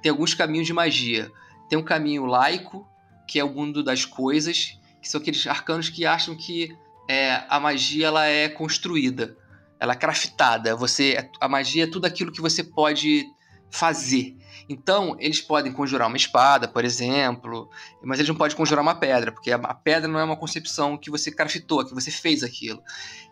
Tem 0.00 0.10
alguns 0.10 0.32
caminhos 0.32 0.66
de 0.66 0.72
magia. 0.72 1.30
Tem 1.68 1.78
um 1.78 1.82
caminho 1.82 2.24
laico, 2.24 2.88
que 3.28 3.38
é 3.38 3.44
o 3.44 3.52
mundo 3.52 3.82
das 3.82 4.04
coisas, 4.06 4.78
que 5.02 5.08
são 5.08 5.20
aqueles 5.20 5.46
arcanos 5.46 5.90
que 5.90 6.06
acham 6.06 6.34
que 6.36 6.74
é, 7.08 7.42
a 7.48 7.60
magia 7.60 8.06
ela 8.06 8.26
é 8.26 8.48
construída, 8.48 9.36
ela 9.78 9.92
é 9.92 9.96
craftada. 9.96 10.74
Você, 10.76 11.28
a 11.40 11.48
magia 11.48 11.84
é 11.84 11.86
tudo 11.86 12.06
aquilo 12.06 12.32
que 12.32 12.40
você 12.40 12.64
pode 12.64 13.26
fazer. 13.70 14.36
Então, 14.68 15.16
eles 15.18 15.40
podem 15.40 15.72
conjurar 15.72 16.08
uma 16.08 16.16
espada, 16.16 16.68
por 16.68 16.84
exemplo, 16.84 17.68
mas 18.02 18.18
eles 18.18 18.28
não 18.28 18.36
podem 18.36 18.56
conjurar 18.56 18.82
uma 18.82 18.94
pedra, 18.94 19.32
porque 19.32 19.50
a 19.50 19.74
pedra 19.74 20.08
não 20.08 20.20
é 20.20 20.24
uma 20.24 20.36
concepção 20.36 20.96
que 20.96 21.10
você 21.10 21.30
craftou, 21.30 21.84
que 21.84 21.94
você 21.94 22.10
fez 22.10 22.42
aquilo. 22.42 22.82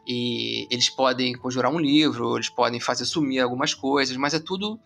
E 0.07 0.67
eles 0.71 0.89
podem 0.89 1.35
conjurar 1.35 1.73
um 1.73 1.79
livro, 1.79 2.37
eles 2.37 2.49
podem 2.49 2.81
fazer 2.81 3.05
sumir 3.05 3.41
algumas 3.41 3.75
coisas, 3.75 4.17
mas 4.17 4.35
é 4.35 4.41
tudo 4.41 4.79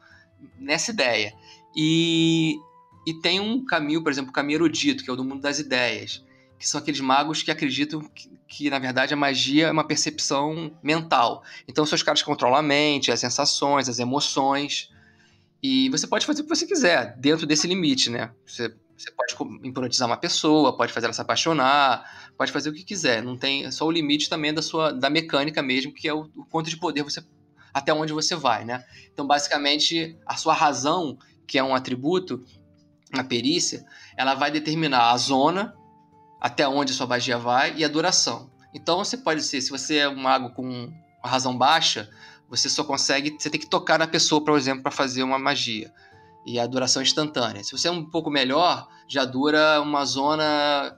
nessa 0.58 0.90
ideia. 0.90 1.34
E, 1.74 2.58
e 3.06 3.14
tem 3.14 3.40
um 3.40 3.64
caminho, 3.64 4.02
por 4.02 4.12
exemplo, 4.12 4.30
o 4.30 4.34
caminho 4.34 4.58
erudito, 4.58 5.02
que 5.02 5.10
é 5.10 5.12
o 5.12 5.16
do 5.16 5.24
mundo 5.24 5.40
das 5.40 5.58
ideias, 5.58 6.24
que 6.58 6.68
são 6.68 6.80
aqueles 6.80 7.00
magos 7.00 7.42
que 7.42 7.50
acreditam 7.50 8.00
que, 8.00 8.30
que, 8.46 8.70
na 8.70 8.78
verdade, 8.78 9.14
a 9.14 9.16
magia 9.16 9.68
é 9.68 9.72
uma 9.72 9.86
percepção 9.86 10.72
mental. 10.82 11.42
Então, 11.66 11.84
são 11.84 11.96
os 11.96 12.02
caras 12.02 12.20
que 12.20 12.26
controlam 12.26 12.58
a 12.58 12.62
mente, 12.62 13.10
as 13.10 13.20
sensações, 13.20 13.88
as 13.88 13.98
emoções. 13.98 14.90
E 15.66 15.88
você 15.88 16.06
pode 16.06 16.26
fazer 16.26 16.42
o 16.42 16.44
que 16.44 16.54
você 16.54 16.66
quiser, 16.66 17.16
dentro 17.16 17.46
desse 17.46 17.66
limite, 17.66 18.10
né? 18.10 18.30
Você, 18.44 18.68
você 18.94 19.10
pode 19.10 19.34
hipnotizar 19.66 20.06
uma 20.06 20.18
pessoa, 20.18 20.76
pode 20.76 20.92
fazer 20.92 21.06
ela 21.06 21.14
se 21.14 21.22
apaixonar, 21.22 22.30
pode 22.36 22.52
fazer 22.52 22.68
o 22.68 22.74
que 22.74 22.84
quiser. 22.84 23.22
Não 23.22 23.34
tem 23.34 23.64
é 23.64 23.70
só 23.70 23.86
o 23.86 23.90
limite 23.90 24.28
também 24.28 24.52
da 24.52 24.60
sua 24.60 24.92
da 24.92 25.08
mecânica 25.08 25.62
mesmo, 25.62 25.94
que 25.94 26.06
é 26.06 26.12
o, 26.12 26.28
o 26.36 26.44
quanto 26.50 26.68
de 26.68 26.76
poder 26.76 27.02
você 27.02 27.24
até 27.72 27.94
onde 27.94 28.12
você 28.12 28.36
vai, 28.36 28.62
né? 28.66 28.84
Então, 29.10 29.26
basicamente, 29.26 30.18
a 30.26 30.36
sua 30.36 30.52
razão, 30.52 31.16
que 31.46 31.58
é 31.58 31.64
um 31.64 31.74
atributo 31.74 32.44
na 33.10 33.24
perícia, 33.24 33.86
ela 34.18 34.34
vai 34.34 34.50
determinar 34.50 35.12
a 35.12 35.16
zona 35.16 35.74
até 36.42 36.68
onde 36.68 36.92
a 36.92 36.94
sua 36.94 37.06
magia 37.06 37.38
vai 37.38 37.74
e 37.74 37.82
a 37.82 37.88
duração. 37.88 38.50
Então, 38.74 38.98
você 38.98 39.16
pode 39.16 39.42
ser, 39.42 39.62
se 39.62 39.70
você 39.70 39.96
é 39.96 40.08
um 40.10 40.16
mago 40.16 40.50
com 40.50 40.92
razão 41.24 41.56
baixa, 41.56 42.10
você 42.48 42.68
só 42.68 42.84
consegue. 42.84 43.36
Você 43.38 43.50
tem 43.50 43.60
que 43.60 43.66
tocar 43.66 43.98
na 43.98 44.06
pessoa, 44.06 44.42
por 44.44 44.56
exemplo, 44.56 44.82
para 44.82 44.92
fazer 44.92 45.22
uma 45.22 45.38
magia. 45.38 45.92
E 46.46 46.58
a 46.58 46.66
duração 46.66 47.00
é 47.00 47.04
instantânea. 47.04 47.64
Se 47.64 47.72
você 47.72 47.88
é 47.88 47.90
um 47.90 48.04
pouco 48.04 48.30
melhor, 48.30 48.88
já 49.08 49.24
dura 49.24 49.80
uma 49.80 50.04
zona. 50.04 50.96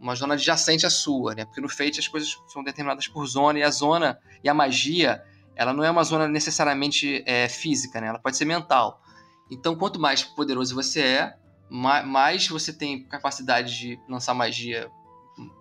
Uma 0.00 0.14
zona 0.14 0.34
adjacente 0.34 0.86
à 0.86 0.90
sua, 0.90 1.34
né? 1.34 1.44
Porque 1.44 1.60
no 1.60 1.68
Fate 1.68 1.98
as 1.98 2.06
coisas 2.06 2.36
são 2.46 2.62
determinadas 2.62 3.08
por 3.08 3.26
zona 3.26 3.58
e 3.58 3.64
a 3.64 3.70
zona 3.70 4.16
e 4.44 4.48
a 4.48 4.54
magia, 4.54 5.20
ela 5.56 5.72
não 5.72 5.82
é 5.82 5.90
uma 5.90 6.04
zona 6.04 6.28
necessariamente 6.28 7.24
é, 7.26 7.48
física, 7.48 8.00
né? 8.00 8.06
Ela 8.06 8.18
pode 8.20 8.36
ser 8.36 8.44
mental. 8.44 9.02
Então, 9.50 9.74
quanto 9.74 9.98
mais 9.98 10.22
poderoso 10.22 10.72
você 10.72 11.00
é, 11.00 11.34
mais 11.68 12.46
você 12.46 12.72
tem 12.72 13.02
capacidade 13.04 13.76
de 13.76 14.00
lançar 14.08 14.34
magia 14.34 14.88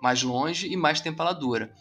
mais 0.02 0.24
longe 0.24 0.68
e 0.68 0.78
mais 0.78 1.02
tempo 1.02 1.22
ela 1.22 1.34
dura. 1.34 1.74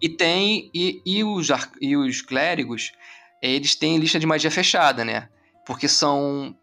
E 0.00 0.08
tem. 0.08 0.70
E, 0.74 1.02
e, 1.04 1.24
os, 1.24 1.48
e 1.80 1.96
os 1.96 2.20
clérigos, 2.20 2.92
eles 3.40 3.74
têm 3.74 3.98
lista 3.98 4.18
de 4.18 4.26
magia 4.26 4.50
fechada, 4.50 5.04
né? 5.04 5.28
Porque 5.66 5.88
são. 5.88 6.56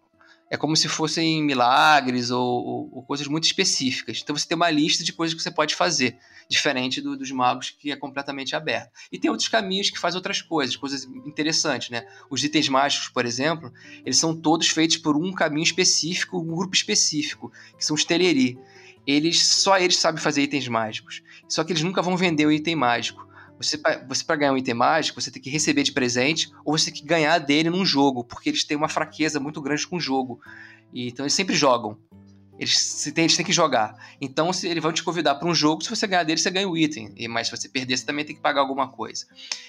É 0.49 0.57
como 0.57 0.75
se 0.75 0.89
fossem 0.89 1.41
milagres 1.41 2.29
ou, 2.29 2.45
ou, 2.45 2.89
ou, 2.95 3.03
coisas 3.03 3.25
muito 3.25 3.45
específicas. 3.45 4.19
Então 4.21 4.35
você 4.35 4.45
tem 4.45 4.55
uma 4.57 4.69
lista 4.69 5.01
de 5.01 5.13
coisas 5.13 5.33
que 5.33 5.41
você 5.41 5.49
pode 5.49 5.73
fazer, 5.73 6.17
diferente 6.49 6.99
do, 6.99 7.15
dos 7.15 7.31
magos, 7.31 7.69
que 7.69 7.89
é 7.89 7.95
completamente 7.95 8.53
aberto. 8.53 8.91
E 9.09 9.17
tem 9.17 9.31
outros 9.31 9.47
caminhos 9.47 9.89
que 9.89 9.97
fazem 9.97 10.17
outras 10.17 10.41
coisas, 10.41 10.75
coisas 10.75 11.05
interessantes, 11.25 11.89
né? 11.89 12.05
Os 12.29 12.43
itens 12.43 12.67
mágicos, 12.67 13.07
por 13.07 13.25
exemplo, 13.25 13.71
eles 14.05 14.17
são 14.17 14.35
todos 14.35 14.67
feitos 14.67 14.97
por 14.97 15.15
um 15.15 15.31
caminho 15.31 15.63
específico, 15.63 16.37
um 16.37 16.53
grupo 16.53 16.75
específico, 16.75 17.49
que 17.77 17.85
são 17.85 17.95
os 17.95 18.03
teleri 18.03 18.59
eles 19.05 19.45
só 19.45 19.77
eles 19.77 19.97
sabem 19.97 20.21
fazer 20.21 20.41
itens 20.43 20.67
mágicos. 20.67 21.21
Só 21.47 21.63
que 21.63 21.71
eles 21.71 21.83
nunca 21.83 22.01
vão 22.01 22.15
vender 22.15 22.45
o 22.45 22.51
item 22.51 22.75
mágico. 22.75 23.27
Você, 23.57 23.79
você 24.07 24.23
para 24.23 24.35
ganhar 24.37 24.53
um 24.53 24.57
item 24.57 24.73
mágico, 24.73 25.21
você 25.21 25.29
tem 25.29 25.41
que 25.41 25.49
receber 25.49 25.83
de 25.83 25.91
presente 25.91 26.51
ou 26.65 26.77
você 26.77 26.91
tem 26.91 27.01
que 27.01 27.07
ganhar 27.07 27.37
dele 27.37 27.69
num 27.69 27.85
jogo, 27.85 28.23
porque 28.23 28.49
eles 28.49 28.63
têm 28.63 28.75
uma 28.75 28.89
fraqueza 28.89 29.39
muito 29.39 29.61
grande 29.61 29.85
com 29.87 29.97
o 29.97 29.99
jogo. 29.99 30.39
E, 30.91 31.09
então 31.09 31.23
eles 31.23 31.33
sempre 31.33 31.55
jogam. 31.55 31.97
Eles, 32.61 33.11
têm, 33.15 33.23
eles 33.23 33.35
têm 33.35 33.43
que 33.43 33.51
jogar. 33.51 33.95
Então, 34.21 34.53
se 34.53 34.67
eles 34.67 34.83
vão 34.83 34.93
te 34.93 35.01
convidar 35.01 35.33
para 35.33 35.49
um 35.49 35.55
jogo, 35.55 35.83
se 35.83 35.89
você 35.89 36.05
ganhar 36.05 36.23
dele, 36.23 36.39
você 36.39 36.51
ganha 36.51 36.69
o 36.69 36.77
item. 36.77 37.11
E, 37.17 37.27
mas 37.27 37.47
se 37.47 37.57
você 37.57 37.67
perder, 37.67 37.97
você 37.97 38.05
também 38.05 38.23
tem 38.23 38.35
que 38.35 38.41
pagar 38.41 38.61
alguma 38.61 38.87
coisa. 38.87 39.25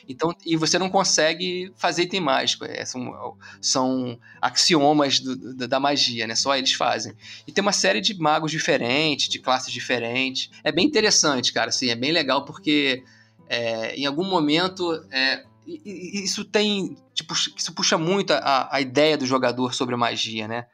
Então, 0.06 0.36
e 0.44 0.56
você 0.56 0.78
não 0.78 0.90
consegue 0.90 1.72
fazer 1.74 2.02
item 2.02 2.20
mágico. 2.20 2.66
É, 2.66 2.84
são, 2.84 3.34
são 3.62 4.20
axiomas 4.42 5.20
do, 5.20 5.66
da 5.66 5.80
magia, 5.80 6.26
né? 6.26 6.34
Só 6.34 6.54
eles 6.54 6.74
fazem. 6.74 7.14
E 7.46 7.50
tem 7.50 7.62
uma 7.62 7.72
série 7.72 8.02
de 8.02 8.12
magos 8.12 8.50
diferentes, 8.50 9.26
de 9.26 9.38
classes 9.38 9.72
diferentes. 9.72 10.50
É 10.62 10.70
bem 10.70 10.84
interessante, 10.84 11.50
cara. 11.50 11.70
Assim, 11.70 11.88
é 11.88 11.96
bem 11.96 12.12
legal 12.12 12.44
porque 12.44 13.02
é, 13.48 13.96
em 13.96 14.04
algum 14.04 14.24
momento 14.24 15.02
é, 15.10 15.44
isso 15.66 16.44
tem 16.44 16.94
tipo 17.14 17.32
isso 17.32 17.72
puxa 17.72 17.96
muito 17.96 18.32
a, 18.32 18.68
a 18.70 18.80
ideia 18.80 19.16
do 19.16 19.24
jogador 19.24 19.72
sobre 19.74 19.94
magia 19.94 20.48
né 20.48 20.66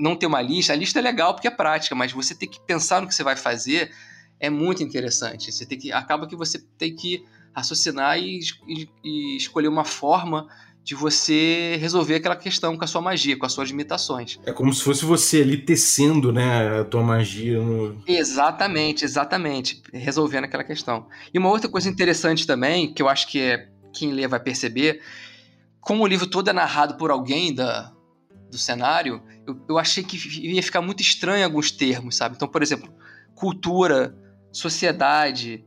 não 0.00 0.16
ter 0.16 0.26
uma 0.26 0.40
lista, 0.40 0.72
a 0.72 0.76
lista 0.76 0.98
é 0.98 1.02
legal 1.02 1.34
porque 1.34 1.48
é 1.48 1.50
prática, 1.50 1.94
mas 1.94 2.12
você 2.12 2.34
ter 2.34 2.46
que 2.46 2.60
pensar 2.60 3.00
no 3.00 3.08
que 3.08 3.14
você 3.14 3.24
vai 3.24 3.36
fazer 3.36 3.90
é 4.38 4.50
muito 4.50 4.82
interessante. 4.82 5.52
Você 5.52 5.64
tem 5.64 5.78
que 5.78 5.92
acaba 5.92 6.26
que 6.26 6.36
você 6.36 6.58
tem 6.76 6.94
que 6.94 7.24
raciocinar 7.54 8.18
e, 8.18 8.40
e, 8.66 8.88
e 9.04 9.36
escolher 9.36 9.68
uma 9.68 9.84
forma 9.84 10.48
de 10.84 10.94
você 10.96 11.76
resolver 11.80 12.16
aquela 12.16 12.34
questão 12.34 12.76
com 12.76 12.84
a 12.84 12.86
sua 12.88 13.00
magia, 13.00 13.38
com 13.38 13.46
as 13.46 13.52
suas 13.52 13.68
limitações. 13.68 14.38
É 14.44 14.52
como 14.52 14.72
se 14.74 14.82
fosse 14.82 15.04
você 15.04 15.40
ali 15.40 15.56
tecendo, 15.56 16.32
né, 16.32 16.80
a 16.80 16.84
tua 16.84 17.02
magia 17.02 17.60
no... 17.60 18.02
Exatamente, 18.06 19.04
exatamente, 19.04 19.80
resolvendo 19.92 20.44
aquela 20.44 20.64
questão. 20.64 21.06
E 21.32 21.38
uma 21.38 21.50
outra 21.50 21.70
coisa 21.70 21.88
interessante 21.88 22.46
também, 22.46 22.92
que 22.92 23.00
eu 23.00 23.08
acho 23.08 23.28
que 23.28 23.40
é 23.40 23.68
quem 23.92 24.12
lê 24.12 24.26
vai 24.26 24.40
perceber, 24.40 25.00
como 25.80 26.02
o 26.02 26.06
livro 26.06 26.26
todo 26.26 26.48
é 26.48 26.52
narrado 26.52 26.96
por 26.96 27.10
alguém 27.12 27.54
da, 27.54 27.92
do 28.50 28.58
cenário, 28.58 29.22
eu, 29.46 29.60
eu 29.70 29.78
achei 29.78 30.02
que 30.02 30.16
ia 30.40 30.62
ficar 30.62 30.80
muito 30.80 31.00
estranho 31.00 31.44
alguns 31.44 31.70
termos, 31.70 32.16
sabe? 32.16 32.36
Então, 32.36 32.48
por 32.48 32.62
exemplo, 32.62 32.92
cultura, 33.34 34.16
sociedade, 34.52 35.64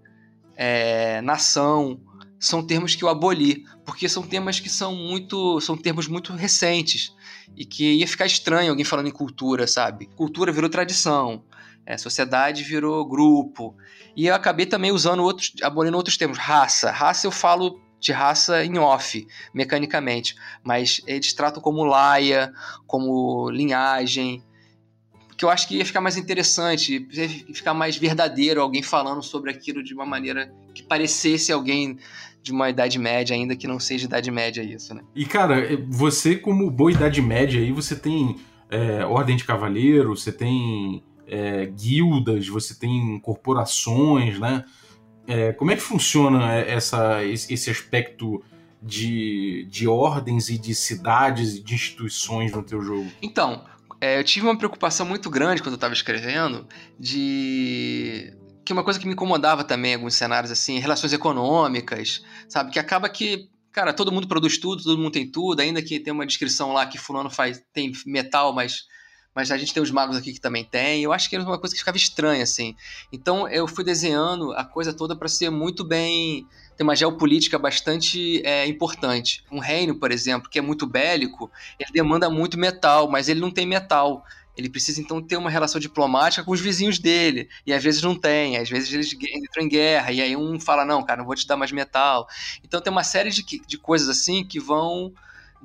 é, 0.56 1.22
nação, 1.22 2.00
são 2.40 2.66
termos 2.66 2.96
que 2.96 3.04
eu 3.04 3.10
aboli, 3.10 3.66
porque 3.86 4.08
são 4.08 4.24
temas 4.24 4.60
que 4.60 4.70
são 4.70 4.96
muito, 4.96 5.60
são 5.62 5.76
termos 5.76 6.08
muito 6.08 6.34
recentes 6.34 7.14
e 7.56 7.66
que 7.66 7.94
ia 7.94 8.08
ficar 8.08 8.26
estranho 8.26 8.70
alguém 8.70 8.86
falando 8.86 9.08
em 9.08 9.12
cultura, 9.12 9.68
sabe? 9.68 10.08
Cultura 10.16 10.52
virou 10.52 10.70
tradição, 10.70 11.44
é, 11.86 11.98
sociedade 11.98 12.64
virou 12.64 13.06
grupo. 13.06 13.76
E 14.16 14.28
eu 14.28 14.36
acabei 14.36 14.66
também 14.66 14.92
usando 14.92 15.22
outros, 15.22 15.54
abolindo 15.62 15.98
outros 15.98 16.18
termos. 16.18 16.38
Raça. 16.38 16.92
Raça 16.92 17.28
eu 17.28 17.32
falo 17.32 17.82
de 18.06 18.12
raça 18.12 18.64
em 18.64 18.78
off, 18.78 19.28
mecanicamente. 19.54 20.36
Mas 20.64 21.02
eles 21.08 21.34
tratam 21.34 21.62
como 21.62 21.84
laia, 21.84 22.54
como 22.86 23.50
linhagem. 23.50 24.44
Que 25.36 25.44
eu 25.44 25.50
acho 25.50 25.68
que 25.68 25.78
ia 25.78 25.86
ficar 25.86 26.02
mais 26.02 26.16
interessante, 26.16 27.08
ia 27.12 27.30
ficar 27.54 27.74
mais 27.74 27.98
verdadeiro 27.98 28.62
alguém 28.62 28.84
falando 28.84 29.22
sobre 29.22 29.50
aquilo 29.52 29.84
de 29.84 29.94
uma 29.94 30.06
maneira 30.06 30.54
que 30.74 30.84
parecesse 30.84 31.52
alguém 31.52 31.98
de 32.42 32.52
uma 32.52 32.70
idade 32.70 33.00
média, 33.00 33.36
ainda 33.36 33.56
que 33.56 33.68
não 33.68 33.80
seja 33.80 34.06
idade 34.06 34.30
média 34.30 34.62
isso, 34.62 34.94
né? 34.94 35.02
E 35.16 35.26
cara, 35.26 35.68
você 35.90 36.36
como 36.36 36.70
boa 36.70 36.92
idade 36.92 37.22
média 37.22 37.60
aí, 37.60 37.72
você 37.72 37.96
tem 37.96 38.36
é, 38.70 39.04
ordem 39.04 39.36
de 39.36 39.44
cavaleiro, 39.44 40.16
você 40.16 40.32
tem 40.32 41.04
é, 41.28 41.66
guildas, 41.66 42.48
você 42.48 42.76
tem 42.76 43.20
corporações, 43.20 44.40
né? 44.40 44.64
É, 45.28 45.54
como 45.54 45.72
é 45.72 45.76
que 45.76 45.82
funciona 45.82 46.56
essa, 46.56 47.24
esse 47.24 47.70
aspecto 47.70 48.44
de, 48.82 49.66
de 49.70 49.88
ordens 49.88 50.50
e 50.50 50.58
de 50.58 50.76
cidades 50.76 51.56
e 51.56 51.64
de 51.64 51.74
instituições 51.74 52.52
no 52.52 52.62
teu 52.62 52.82
jogo? 52.82 53.12
Então, 53.22 53.66
é, 54.00 54.20
eu 54.20 54.24
tive 54.24 54.46
uma 54.46 54.58
preocupação 54.58 55.06
muito 55.06 55.30
grande 55.30 55.62
quando 55.62 55.74
eu 55.74 55.78
estava 55.78 55.94
escrevendo 55.94 56.68
de 57.00 58.34
que 58.64 58.74
uma 58.74 58.84
coisa 58.84 59.00
que 59.00 59.06
me 59.06 59.14
incomodava 59.14 59.64
também 59.64 59.92
em 59.92 59.96
alguns 59.96 60.16
cenários, 60.16 60.52
assim, 60.52 60.80
relações 60.80 61.14
econômicas, 61.14 62.24
sabe? 62.50 62.72
Que 62.72 62.80
acaba 62.80 63.08
que, 63.08 63.48
cara, 63.72 63.94
todo 63.94 64.12
mundo 64.12 64.28
produz 64.28 64.58
tudo, 64.58 64.84
todo 64.84 64.98
mundo 64.98 65.12
tem 65.12 65.30
tudo, 65.30 65.60
ainda 65.60 65.82
que 65.82 66.00
tem 66.00 66.12
uma 66.12 66.26
descrição 66.26 66.74
lá 66.74 66.86
que 66.86 66.98
fulano 66.98 67.30
faz, 67.30 67.64
tem 67.72 67.92
metal, 68.06 68.54
mas, 68.54 68.86
mas 69.36 69.52
a 69.52 69.58
gente 69.58 69.74
tem 69.74 69.84
os 69.84 69.92
magos 69.92 70.16
aqui 70.16 70.32
que 70.32 70.40
também 70.40 70.64
tem. 70.64 71.04
Eu 71.04 71.12
acho 71.12 71.30
que 71.30 71.36
era 71.36 71.44
uma 71.44 71.60
coisa 71.60 71.76
que 71.76 71.80
ficava 71.80 71.98
estranha, 71.98 72.44
assim. 72.44 72.76
Então 73.12 73.48
eu 73.50 73.68
fui 73.68 73.84
desenhando 73.84 74.54
a 74.54 74.64
coisa 74.64 74.94
toda 74.94 75.16
para 75.16 75.28
ser 75.28 75.50
muito 75.50 75.84
bem 75.84 76.48
tem 76.78 76.84
uma 76.84 76.96
geopolítica 76.96 77.58
bastante 77.58 78.42
é, 78.46 78.68
importante. 78.68 79.44
Um 79.52 79.60
reino, 79.60 79.96
por 79.96 80.12
exemplo, 80.12 80.50
que 80.50 80.60
é 80.60 80.62
muito 80.62 80.86
bélico, 80.86 81.50
ele 81.80 81.92
demanda 81.92 82.30
muito 82.30 82.60
metal, 82.60 83.10
mas 83.10 83.30
ele 83.30 83.40
não 83.40 83.50
tem 83.50 83.66
metal. 83.66 84.26
Ele 84.58 84.70
precisa 84.70 85.02
então 85.02 85.22
ter 85.22 85.38
uma 85.38 85.50
relação 85.50 85.80
diplomática 85.80 86.44
com 86.44 86.52
os 86.52 86.62
vizinhos 86.62 87.00
dele. 87.00 87.50
E 87.66 87.74
às 87.74 87.84
vezes 87.84 88.02
não 88.02 88.16
tem, 88.16 88.58
às 88.58 88.70
vezes 88.70 88.94
eles 88.94 89.14
entram 89.14 89.64
em 89.64 89.70
guerra, 89.70 90.12
e 90.12 90.22
aí 90.22 90.36
um 90.36 90.60
fala: 90.60 90.86
não, 90.86 91.04
cara, 91.04 91.20
não 91.20 91.26
vou 91.26 91.36
te 91.36 91.48
dar 91.48 91.58
mais 91.58 91.72
metal. 91.72 92.28
Então 92.64 92.82
tem 92.82 92.92
uma 92.92 93.04
série 93.04 93.30
de, 93.30 93.44
de 93.44 93.78
coisas 93.78 94.08
assim 94.08 94.46
que 94.46 94.60
vão 94.60 95.14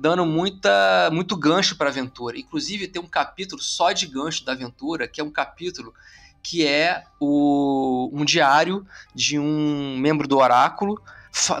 dando 0.01 0.25
muita, 0.25 1.09
muito 1.11 1.37
gancho 1.37 1.75
para 1.77 1.87
a 1.87 1.91
aventura. 1.91 2.37
Inclusive 2.37 2.87
tem 2.87 2.99
um 2.99 3.07
capítulo 3.07 3.61
só 3.61 3.91
de 3.91 4.07
gancho 4.07 4.43
da 4.43 4.53
aventura, 4.53 5.07
que 5.07 5.21
é 5.21 5.23
um 5.23 5.29
capítulo 5.29 5.93
que 6.41 6.65
é 6.65 7.03
o, 7.19 8.09
um 8.11 8.25
diário 8.25 8.83
de 9.13 9.37
um 9.37 9.95
membro 9.97 10.27
do 10.27 10.39
oráculo 10.39 10.99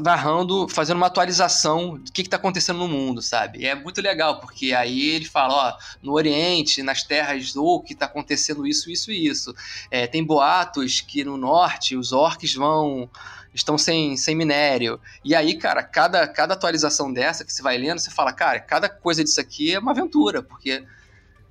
narrando, 0.01 0.67
fazendo 0.67 0.97
uma 0.97 1.07
atualização 1.07 1.97
do 1.97 2.11
que 2.11 2.21
está 2.21 2.35
acontecendo 2.37 2.79
no 2.79 2.87
mundo, 2.87 3.21
sabe? 3.21 3.59
E 3.59 3.65
é 3.65 3.73
muito 3.73 4.01
legal, 4.01 4.39
porque 4.39 4.73
aí 4.73 5.11
ele 5.11 5.25
fala, 5.25 5.53
ó, 5.53 5.77
no 6.03 6.13
Oriente, 6.13 6.83
nas 6.83 7.03
terras 7.03 7.53
do 7.53 7.81
que 7.81 7.93
está 7.93 8.05
acontecendo 8.05 8.67
isso, 8.67 8.91
isso 8.91 9.11
e 9.11 9.27
isso. 9.27 9.55
É, 9.89 10.07
tem 10.07 10.23
boatos 10.23 10.99
que 11.01 11.23
no 11.23 11.37
norte 11.37 11.95
os 11.95 12.11
orcs 12.11 12.53
vão 12.53 13.09
estão 13.53 13.77
sem, 13.77 14.15
sem 14.15 14.35
minério. 14.35 14.99
E 15.23 15.35
aí, 15.35 15.57
cara, 15.57 15.83
cada, 15.83 16.27
cada 16.27 16.53
atualização 16.53 17.11
dessa 17.11 17.43
que 17.43 17.51
você 17.51 17.61
vai 17.61 17.77
lendo, 17.77 17.99
você 17.99 18.09
fala, 18.09 18.31
cara, 18.31 18.59
cada 18.59 18.87
coisa 18.87 19.23
disso 19.23 19.41
aqui 19.41 19.73
é 19.73 19.79
uma 19.79 19.91
aventura, 19.91 20.41
porque 20.41 20.85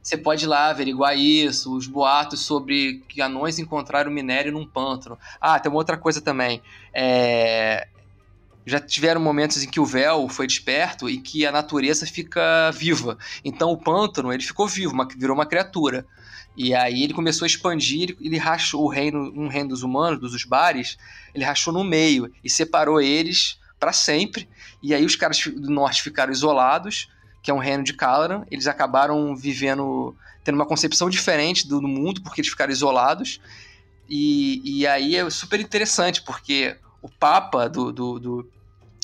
você 0.03 0.17
pode 0.17 0.45
ir 0.45 0.49
lá 0.49 0.71
averiguar 0.71 1.17
isso, 1.17 1.77
os 1.77 1.87
boatos 1.87 2.41
sobre 2.41 3.03
que 3.07 3.21
anões 3.21 3.59
encontraram 3.59 4.11
minério 4.11 4.53
num 4.53 4.67
pântano. 4.67 5.19
Ah, 5.39 5.59
tem 5.59 5.71
uma 5.71 5.79
outra 5.79 5.99
coisa 5.99 6.23
também. 6.23 6.63
É, 6.93 7.87
já 8.71 8.79
tiveram 8.79 9.21
momentos 9.21 9.63
em 9.63 9.69
que 9.69 9.81
o 9.81 9.85
véu 9.85 10.29
foi 10.29 10.47
desperto 10.47 11.11
e 11.11 11.19
que 11.19 11.45
a 11.45 11.51
natureza 11.51 12.07
fica 12.07 12.71
viva. 12.71 13.19
Então 13.45 13.71
o 13.71 13.77
pântano 13.77 14.33
ele 14.33 14.43
ficou 14.43 14.69
vivo, 14.69 14.93
uma, 14.93 15.07
virou 15.07 15.35
uma 15.35 15.45
criatura. 15.47 16.07
E 16.57 16.75
aí 16.75 17.03
ele 17.03 17.13
começou 17.13 17.45
a 17.45 17.49
expandir, 17.49 18.17
ele 18.21 18.39
rachou 18.39 18.85
o 18.85 18.89
reino, 18.89 19.33
um 19.35 19.49
reino 19.49 19.71
dos 19.71 19.83
humanos, 19.83 20.21
dos 20.21 20.45
bares, 20.45 20.97
ele 21.35 21.45
rachou 21.45 21.73
no 21.73 21.83
meio 21.83 22.33
e 22.45 22.51
separou 22.51 23.01
eles 23.01 23.59
para 23.79 23.93
sempre. 23.93 24.49
E 24.83 24.95
aí 24.95 25.05
os 25.05 25.17
caras 25.17 25.43
do 25.45 25.71
norte 25.71 26.03
ficaram 26.03 26.33
isolados, 26.33 27.09
que 27.43 27.51
é 27.51 27.55
um 27.55 27.59
reino 27.59 27.83
de 27.83 27.93
Calaran. 27.93 28.45
Eles 28.51 28.67
acabaram 28.67 29.35
vivendo, 29.35 30.15
tendo 30.45 30.55
uma 30.57 30.67
concepção 30.67 31.11
diferente 31.11 31.67
do, 31.67 31.81
do 31.81 31.89
mundo, 31.89 32.23
porque 32.23 32.41
eles 32.41 32.51
ficaram 32.51 32.73
isolados. 32.73 33.41
E, 34.09 34.61
e 34.65 34.87
aí 34.87 35.17
é 35.17 35.29
super 35.31 35.59
interessante, 35.61 36.23
porque 36.23 36.77
o 37.01 37.09
Papa 37.09 37.69
do, 37.69 37.93
do, 37.93 38.19
do, 38.19 38.51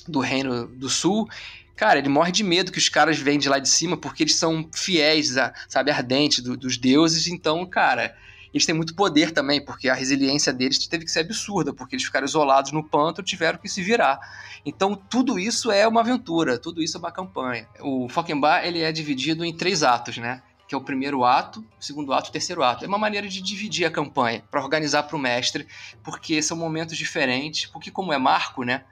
do 0.09 0.21
Reino 0.21 0.67
do 0.67 0.89
Sul, 0.89 1.29
cara, 1.75 1.99
ele 1.99 2.09
morre 2.09 2.33
de 2.33 2.43
medo 2.43 2.73
que 2.73 2.79
os 2.79 2.89
caras 2.89 3.19
vêm 3.19 3.39
de 3.39 3.49
lá 3.49 3.59
de 3.59 3.69
cima, 3.69 3.97
porque 3.97 4.23
eles 4.23 4.35
são 4.35 4.69
fiéis, 4.73 5.35
sabe, 5.69 5.91
ardentes 5.91 6.43
do, 6.43 6.57
dos 6.57 6.77
deuses, 6.77 7.27
então, 7.27 7.65
cara, 7.67 8.17
eles 8.53 8.65
têm 8.65 8.75
muito 8.75 8.95
poder 8.95 9.33
também, 9.33 9.63
porque 9.63 9.89
a 9.89 9.95
resiliência 9.95 10.53
deles 10.53 10.87
teve 10.87 11.05
que 11.05 11.11
ser 11.11 11.21
absurda, 11.21 11.75
porque 11.75 11.95
eles 11.95 12.05
ficaram 12.05 12.25
isolados 12.25 12.73
no 12.73 12.83
pântano 12.83 13.27
tiveram 13.27 13.59
que 13.59 13.69
se 13.69 13.83
virar. 13.83 14.19
Então, 14.65 14.97
tudo 14.97 15.39
isso 15.39 15.71
é 15.71 15.87
uma 15.87 16.01
aventura, 16.01 16.59
tudo 16.59 16.83
isso 16.83 16.97
é 16.97 17.01
uma 17.01 17.13
campanha. 17.13 17.69
O 17.81 18.09
Falkenbach, 18.09 18.67
ele 18.67 18.81
é 18.81 18.91
dividido 18.91 19.45
em 19.45 19.55
três 19.55 19.83
atos, 19.83 20.17
né? 20.17 20.43
que 20.67 20.75
é 20.75 20.79
o 20.79 20.81
primeiro 20.81 21.25
ato, 21.25 21.65
o 21.79 21.85
segundo 21.85 22.13
ato, 22.13 22.29
o 22.29 22.33
terceiro 22.33 22.63
ato. 22.63 22.85
É 22.85 22.89
uma 22.89 22.99
maneira 22.99 23.29
de 23.29 23.41
dividir 23.41 23.85
a 23.85 23.91
campanha, 23.91 24.43
para 24.51 24.61
organizar 24.61 25.05
para 25.05 25.17
o 25.17 25.19
mestre, 25.19 25.67
porque 26.03 26.43
são 26.43 26.57
momentos 26.57 26.97
diferentes, 26.97 27.67
porque 27.67 27.91
como 27.91 28.13
é 28.13 28.19
marco, 28.19 28.65
né, 28.65 28.83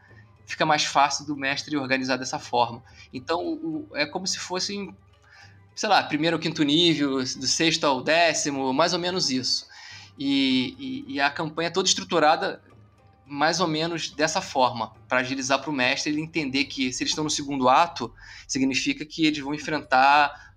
fica 0.47 0.67
mais 0.67 0.85
fácil 0.85 1.27
do 1.27 1.37
mestre 1.37 1.77
organizar 1.77 2.17
dessa 2.17 2.39
forma. 2.39 2.83
Então, 3.13 3.41
o, 3.41 3.89
é 3.95 4.07
como 4.07 4.27
se 4.27 4.39
fossem, 4.39 4.95
sei 5.75 5.89
lá, 5.89 6.03
primeiro 6.03 6.37
ao 6.37 6.41
quinto 6.41 6.63
nível, 6.63 7.19
do 7.19 7.47
sexto 7.47 7.85
ao 7.85 8.03
décimo, 8.03 8.73
mais 8.73 8.93
ou 8.93 8.99
menos 8.99 9.31
isso. 9.31 9.67
E, 10.19 11.05
e, 11.09 11.15
e 11.15 11.21
a 11.21 11.31
campanha 11.31 11.69
é 11.69 11.73
toda 11.73 11.89
estruturada 11.89 12.63
mais 13.27 13.59
ou 13.59 13.67
menos 13.67 14.11
dessa 14.11 14.41
forma, 14.43 14.93
para 15.09 15.21
agilizar 15.21 15.59
para 15.59 15.71
o 15.71 15.73
mestre 15.73 16.13
ele 16.13 16.21
entender 16.21 16.65
que 16.65 16.93
se 16.93 17.03
eles 17.03 17.11
estão 17.11 17.25
no 17.25 17.31
segundo 17.31 17.69
ato, 17.69 18.13
significa 18.47 19.05
que 19.05 19.25
eles 19.25 19.39
vão 19.39 19.55
enfrentar 19.55 20.55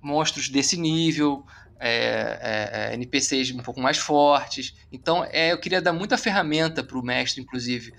monstros 0.00 0.48
desse 0.48 0.76
nível, 0.76 1.44
é, 1.78 2.90
é, 2.90 2.90
é 2.92 2.94
NPCs 2.94 3.50
um 3.52 3.58
pouco 3.58 3.80
mais 3.80 3.98
fortes. 3.98 4.74
Então, 4.92 5.24
é, 5.24 5.52
eu 5.52 5.58
queria 5.58 5.82
dar 5.82 5.92
muita 5.92 6.16
ferramenta 6.16 6.84
para 6.84 6.98
o 6.98 7.02
mestre, 7.02 7.42
inclusive, 7.42 7.92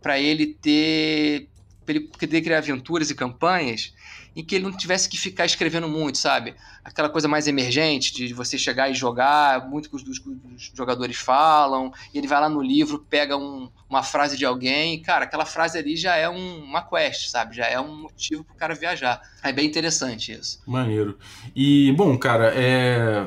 para 0.00 0.18
ele 0.18 0.46
ter, 0.46 1.48
pra 1.84 1.94
ele 1.94 2.08
poder 2.08 2.40
criar 2.42 2.58
aventuras 2.58 3.10
e 3.10 3.14
campanhas 3.14 3.92
em 4.36 4.44
que 4.44 4.54
ele 4.54 4.64
não 4.64 4.72
tivesse 4.72 5.08
que 5.08 5.18
ficar 5.18 5.46
escrevendo 5.46 5.88
muito, 5.88 6.16
sabe? 6.16 6.54
Aquela 6.84 7.08
coisa 7.08 7.26
mais 7.26 7.48
emergente 7.48 8.14
de 8.14 8.32
você 8.32 8.56
chegar 8.56 8.88
e 8.88 8.94
jogar, 8.94 9.68
muito 9.68 9.90
que 9.90 9.96
os, 9.96 10.02
os, 10.02 10.20
os 10.24 10.70
jogadores 10.72 11.16
falam, 11.16 11.92
e 12.14 12.18
ele 12.18 12.28
vai 12.28 12.40
lá 12.40 12.48
no 12.48 12.62
livro, 12.62 13.04
pega 13.10 13.36
um, 13.36 13.68
uma 13.90 14.04
frase 14.04 14.36
de 14.36 14.44
alguém, 14.44 14.94
e, 14.94 15.00
cara, 15.00 15.24
aquela 15.24 15.44
frase 15.44 15.76
ali 15.76 15.96
já 15.96 16.14
é 16.14 16.28
um, 16.28 16.62
uma 16.62 16.82
quest, 16.82 17.30
sabe? 17.30 17.56
Já 17.56 17.66
é 17.66 17.80
um 17.80 18.02
motivo 18.02 18.44
pro 18.44 18.54
cara 18.54 18.76
viajar. 18.76 19.20
É 19.42 19.52
bem 19.52 19.66
interessante 19.66 20.30
isso. 20.30 20.62
Maneiro. 20.64 21.18
E, 21.56 21.92
bom, 21.96 22.16
cara, 22.16 22.52
é 22.54 23.26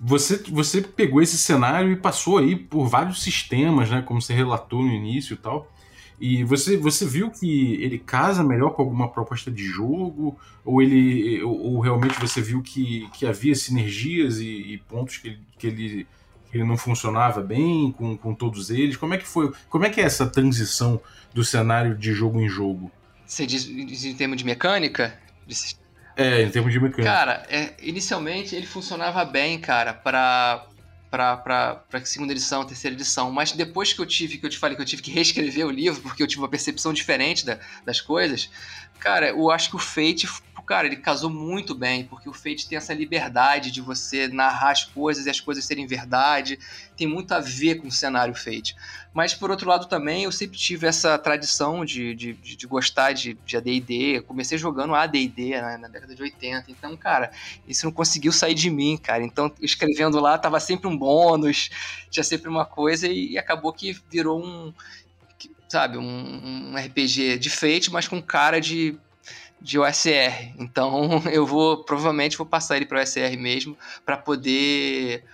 você, 0.00 0.36
você 0.50 0.80
pegou 0.80 1.20
esse 1.20 1.36
cenário 1.36 1.90
e 1.90 1.96
passou 1.96 2.38
aí 2.38 2.54
por 2.54 2.86
vários 2.86 3.22
sistemas, 3.22 3.90
né? 3.90 4.02
Como 4.02 4.22
você 4.22 4.32
relatou 4.32 4.82
no 4.82 4.92
início 4.92 5.34
e 5.34 5.36
tal. 5.36 5.72
E 6.20 6.42
você, 6.42 6.76
você 6.76 7.06
viu 7.06 7.30
que 7.30 7.74
ele 7.82 7.98
casa 7.98 8.42
melhor 8.42 8.70
com 8.70 8.82
alguma 8.82 9.08
proposta 9.08 9.50
de 9.50 9.64
jogo? 9.64 10.38
Ou 10.64 10.82
ele 10.82 11.42
ou, 11.42 11.74
ou 11.74 11.80
realmente 11.80 12.18
você 12.18 12.40
viu 12.40 12.60
que, 12.60 13.08
que 13.14 13.26
havia 13.26 13.54
sinergias 13.54 14.38
e, 14.38 14.46
e 14.46 14.78
pontos 14.78 15.18
que 15.18 15.28
ele, 15.28 15.40
que, 15.56 15.66
ele, 15.66 16.06
que 16.50 16.56
ele 16.56 16.64
não 16.64 16.76
funcionava 16.76 17.40
bem 17.40 17.92
com, 17.92 18.16
com 18.16 18.34
todos 18.34 18.70
eles? 18.70 18.96
Como 18.96 19.14
é 19.14 19.18
que 19.18 19.26
foi? 19.26 19.52
Como 19.68 19.84
é 19.84 19.90
que 19.90 20.00
é 20.00 20.04
essa 20.04 20.26
transição 20.26 21.00
do 21.32 21.44
cenário 21.44 21.96
de 21.96 22.12
jogo 22.12 22.40
em 22.40 22.48
jogo? 22.48 22.90
Você 23.24 23.46
diz, 23.46 23.64
diz 23.64 24.04
em 24.04 24.14
termos 24.14 24.38
de 24.38 24.44
mecânica? 24.44 25.16
É, 26.16 26.42
em 26.42 26.50
termos 26.50 26.72
de 26.72 26.80
mecânica. 26.80 27.12
Cara, 27.12 27.46
é, 27.48 27.74
inicialmente 27.80 28.56
ele 28.56 28.66
funcionava 28.66 29.24
bem, 29.24 29.60
cara, 29.60 29.94
para 29.94 30.66
para 31.10 31.82
segunda 32.04 32.32
edição, 32.32 32.64
terceira 32.64 32.94
edição. 32.94 33.30
Mas 33.30 33.52
depois 33.52 33.92
que 33.92 34.00
eu 34.00 34.06
tive, 34.06 34.38
que 34.38 34.46
eu 34.46 34.50
te 34.50 34.58
falei 34.58 34.76
que 34.76 34.82
eu 34.82 34.86
tive 34.86 35.02
que 35.02 35.10
reescrever 35.10 35.66
o 35.66 35.70
livro, 35.70 36.00
porque 36.02 36.22
eu 36.22 36.26
tive 36.26 36.42
uma 36.42 36.48
percepção 36.48 36.92
diferente 36.92 37.44
da, 37.44 37.58
das 37.84 38.00
coisas, 38.00 38.50
cara, 38.98 39.28
eu 39.30 39.50
acho 39.50 39.70
que 39.70 39.76
o 39.76 39.78
Fate 39.78 40.28
cara, 40.68 40.86
ele 40.86 40.96
casou 40.96 41.30
muito 41.30 41.74
bem, 41.74 42.04
porque 42.04 42.28
o 42.28 42.32
Fate 42.34 42.68
tem 42.68 42.76
essa 42.76 42.92
liberdade 42.92 43.70
de 43.70 43.80
você 43.80 44.28
narrar 44.28 44.72
as 44.72 44.84
coisas 44.84 45.24
e 45.24 45.30
as 45.30 45.40
coisas 45.40 45.64
serem 45.64 45.86
verdade. 45.86 46.58
Tem 46.94 47.06
muito 47.06 47.32
a 47.32 47.40
ver 47.40 47.76
com 47.76 47.88
o 47.88 47.90
cenário 47.90 48.34
Fate. 48.34 48.76
Mas, 49.14 49.32
por 49.32 49.50
outro 49.50 49.66
lado, 49.66 49.86
também, 49.86 50.24
eu 50.24 50.32
sempre 50.32 50.58
tive 50.58 50.86
essa 50.86 51.18
tradição 51.18 51.86
de, 51.86 52.14
de, 52.14 52.34
de 52.34 52.66
gostar 52.66 53.12
de, 53.12 53.32
de 53.46 53.56
AD&D. 53.56 54.22
comecei 54.26 54.58
jogando 54.58 54.94
AD&D 54.94 55.50
né, 55.52 55.78
na 55.78 55.88
década 55.88 56.14
de 56.14 56.22
80. 56.22 56.70
Então, 56.70 56.94
cara, 56.98 57.30
isso 57.66 57.86
não 57.86 57.92
conseguiu 57.92 58.30
sair 58.30 58.54
de 58.54 58.68
mim, 58.68 58.98
cara. 58.98 59.24
Então, 59.24 59.50
escrevendo 59.62 60.20
lá, 60.20 60.36
tava 60.36 60.60
sempre 60.60 60.86
um 60.86 60.96
bônus, 60.96 61.70
tinha 62.10 62.22
sempre 62.22 62.50
uma 62.50 62.66
coisa 62.66 63.08
e, 63.08 63.32
e 63.32 63.38
acabou 63.38 63.72
que 63.72 63.98
virou 64.10 64.44
um 64.44 64.74
sabe, 65.68 65.98
um, 65.98 66.72
um, 66.72 66.76
RPG 66.76 67.38
de 67.38 67.50
Fate, 67.50 67.92
mas 67.92 68.08
com 68.08 68.22
cara 68.22 68.58
de 68.58 68.98
de 69.60 69.78
OSR. 69.78 70.54
Então 70.58 71.22
eu 71.32 71.46
vou 71.46 71.84
provavelmente 71.84 72.36
vou 72.36 72.46
passar 72.46 72.76
ele 72.76 72.86
para 72.86 73.02
OSR 73.02 73.36
mesmo 73.38 73.76
para 74.04 74.16
poder 74.16 75.24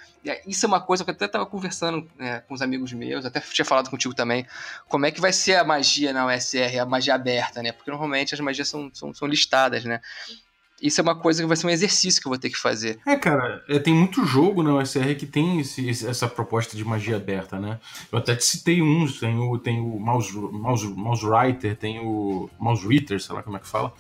isso 0.47 0.65
é 0.65 0.69
uma 0.69 0.81
coisa 0.81 1.05
que 1.05 1.11
eu 1.11 1.15
até 1.15 1.27
estava 1.27 1.45
conversando 1.45 2.09
né, 2.19 2.41
com 2.41 2.55
os 2.55 2.63
amigos 2.63 2.93
meus, 2.93 3.27
até 3.27 3.41
tinha 3.41 3.65
falado 3.65 3.91
contigo 3.91 4.15
também, 4.15 4.47
como 4.89 5.05
é 5.05 5.11
que 5.11 5.21
vai 5.21 5.33
ser 5.33 5.57
a 5.57 5.65
magia 5.65 6.13
na 6.13 6.27
OSR, 6.27 6.79
a 6.81 6.87
magia 6.87 7.15
aberta, 7.15 7.63
né? 7.63 7.73
Porque 7.73 7.91
normalmente 7.91 8.33
as 8.33 8.41
magias 8.41 8.69
são, 8.69 8.91
são, 8.95 9.13
são 9.13 9.29
listadas, 9.29 9.85
né? 9.85 10.01
Isso 10.81 11.01
é 11.01 11.03
uma 11.03 11.15
coisa 11.15 11.43
que 11.43 11.47
vai 11.47 11.57
ser 11.57 11.67
um 11.67 11.71
exercício 11.71 12.21
que 12.21 12.27
eu 12.27 12.31
vou 12.31 12.39
ter 12.39 12.51
que 12.51 12.59
fazer. 12.59 12.99
É, 13.07 13.17
cara, 13.17 13.63
é, 13.69 13.79
tem 13.79 13.95
muito 13.95 14.25
jogo 14.27 14.63
na 14.63 14.75
OSR 14.75 15.15
que 15.17 15.27
tem 15.27 15.61
esse, 15.61 15.89
essa 16.07 16.27
proposta 16.27 16.77
de 16.77 16.85
magia 16.85 17.17
aberta, 17.17 17.59
né? 17.59 17.79
Eu 18.11 18.19
até 18.19 18.35
te 18.35 18.45
citei 18.45 18.83
uns, 18.83 19.21
tem 19.21 19.39
o, 19.39 19.59
tem 19.59 19.81
o 19.81 19.99
Mouse, 19.99 20.35
Mouse, 20.35 20.87
Mouse 20.87 21.25
Writer, 21.25 21.77
tem 21.77 22.01
o 22.01 22.51
Mouse 22.59 22.87
Reader, 22.87 23.21
sei 23.21 23.35
lá 23.35 23.43
como 23.43 23.57
é 23.57 23.61
que 23.61 23.69
fala 23.69 23.93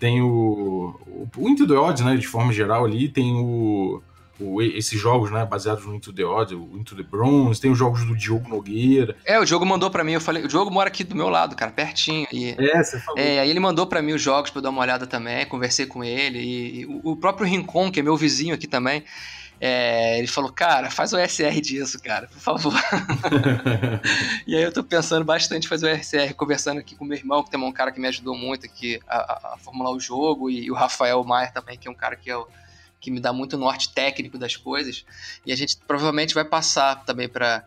tem 0.00 0.22
o, 0.22 0.98
o, 1.06 1.28
o 1.36 1.48
Into 1.48 1.68
the 1.68 1.74
Odds, 1.74 2.02
né, 2.02 2.16
de 2.16 2.26
forma 2.26 2.52
geral 2.52 2.86
ali, 2.86 3.06
tem 3.06 3.34
o, 3.34 4.02
o, 4.40 4.62
esses 4.62 4.98
jogos, 4.98 5.30
né, 5.30 5.44
baseados 5.44 5.84
no 5.84 5.94
Into 5.94 6.10
the 6.10 6.24
Odd, 6.24 6.54
o 6.54 6.78
Into 6.78 6.96
the 6.96 7.02
Bronze, 7.02 7.60
tem 7.60 7.70
os 7.70 7.78
jogos 7.78 8.04
do 8.04 8.16
Diogo 8.16 8.48
Nogueira. 8.48 9.14
É, 9.26 9.38
o 9.38 9.44
Diogo 9.44 9.66
mandou 9.66 9.90
para 9.90 10.02
mim, 10.02 10.12
eu 10.12 10.20
falei, 10.20 10.42
o 10.42 10.48
Diogo 10.48 10.70
mora 10.70 10.88
aqui 10.88 11.04
do 11.04 11.14
meu 11.14 11.28
lado, 11.28 11.54
cara, 11.54 11.70
pertinho. 11.70 12.26
E, 12.32 12.56
é, 12.58 12.82
você 12.82 12.98
falou. 12.98 13.20
É, 13.20 13.40
aí 13.40 13.50
ele 13.50 13.60
mandou 13.60 13.86
para 13.86 14.00
mim 14.00 14.14
os 14.14 14.22
jogos 14.22 14.50
para 14.50 14.58
eu 14.58 14.62
dar 14.62 14.70
uma 14.70 14.80
olhada 14.80 15.06
também, 15.06 15.44
conversei 15.44 15.84
com 15.84 16.02
ele, 16.02 16.38
e, 16.38 16.80
e 16.80 16.86
o, 16.86 17.12
o 17.12 17.16
próprio 17.16 17.46
Rincon, 17.46 17.92
que 17.92 18.00
é 18.00 18.02
meu 18.02 18.16
vizinho 18.16 18.54
aqui 18.54 18.66
também, 18.66 19.04
é, 19.60 20.18
ele 20.18 20.26
falou, 20.26 20.50
cara, 20.50 20.90
faz 20.90 21.12
o 21.12 21.18
SR 21.18 21.60
disso, 21.60 22.00
cara, 22.02 22.26
por 22.28 22.38
favor. 22.38 22.72
e 24.46 24.56
aí 24.56 24.62
eu 24.62 24.72
tô 24.72 24.82
pensando 24.82 25.22
bastante 25.22 25.66
em 25.66 25.68
fazer 25.68 25.92
o 25.92 26.02
SR, 26.02 26.34
conversando 26.34 26.80
aqui 26.80 26.96
com 26.96 27.04
meu 27.04 27.18
irmão, 27.18 27.42
que 27.42 27.50
tem 27.50 27.60
um 27.60 27.70
cara 27.70 27.92
que 27.92 28.00
me 28.00 28.08
ajudou 28.08 28.34
muito 28.34 28.64
aqui 28.64 28.98
a, 29.06 29.52
a 29.52 29.58
formular 29.58 29.90
o 29.90 30.00
jogo, 30.00 30.48
e, 30.48 30.70
o 30.70 30.74
Rafael 30.74 31.22
Maier 31.24 31.52
também, 31.52 31.76
que 31.76 31.86
é 31.86 31.90
um 31.90 31.94
cara 31.94 32.16
que, 32.16 32.30
eu, 32.30 32.48
que 32.98 33.10
me 33.10 33.20
dá 33.20 33.34
muito 33.34 33.58
norte 33.58 33.92
técnico 33.92 34.38
das 34.38 34.56
coisas. 34.56 35.04
E 35.44 35.52
a 35.52 35.56
gente 35.56 35.76
provavelmente 35.86 36.32
vai 36.34 36.44
passar 36.44 37.04
também 37.04 37.28
para 37.28 37.62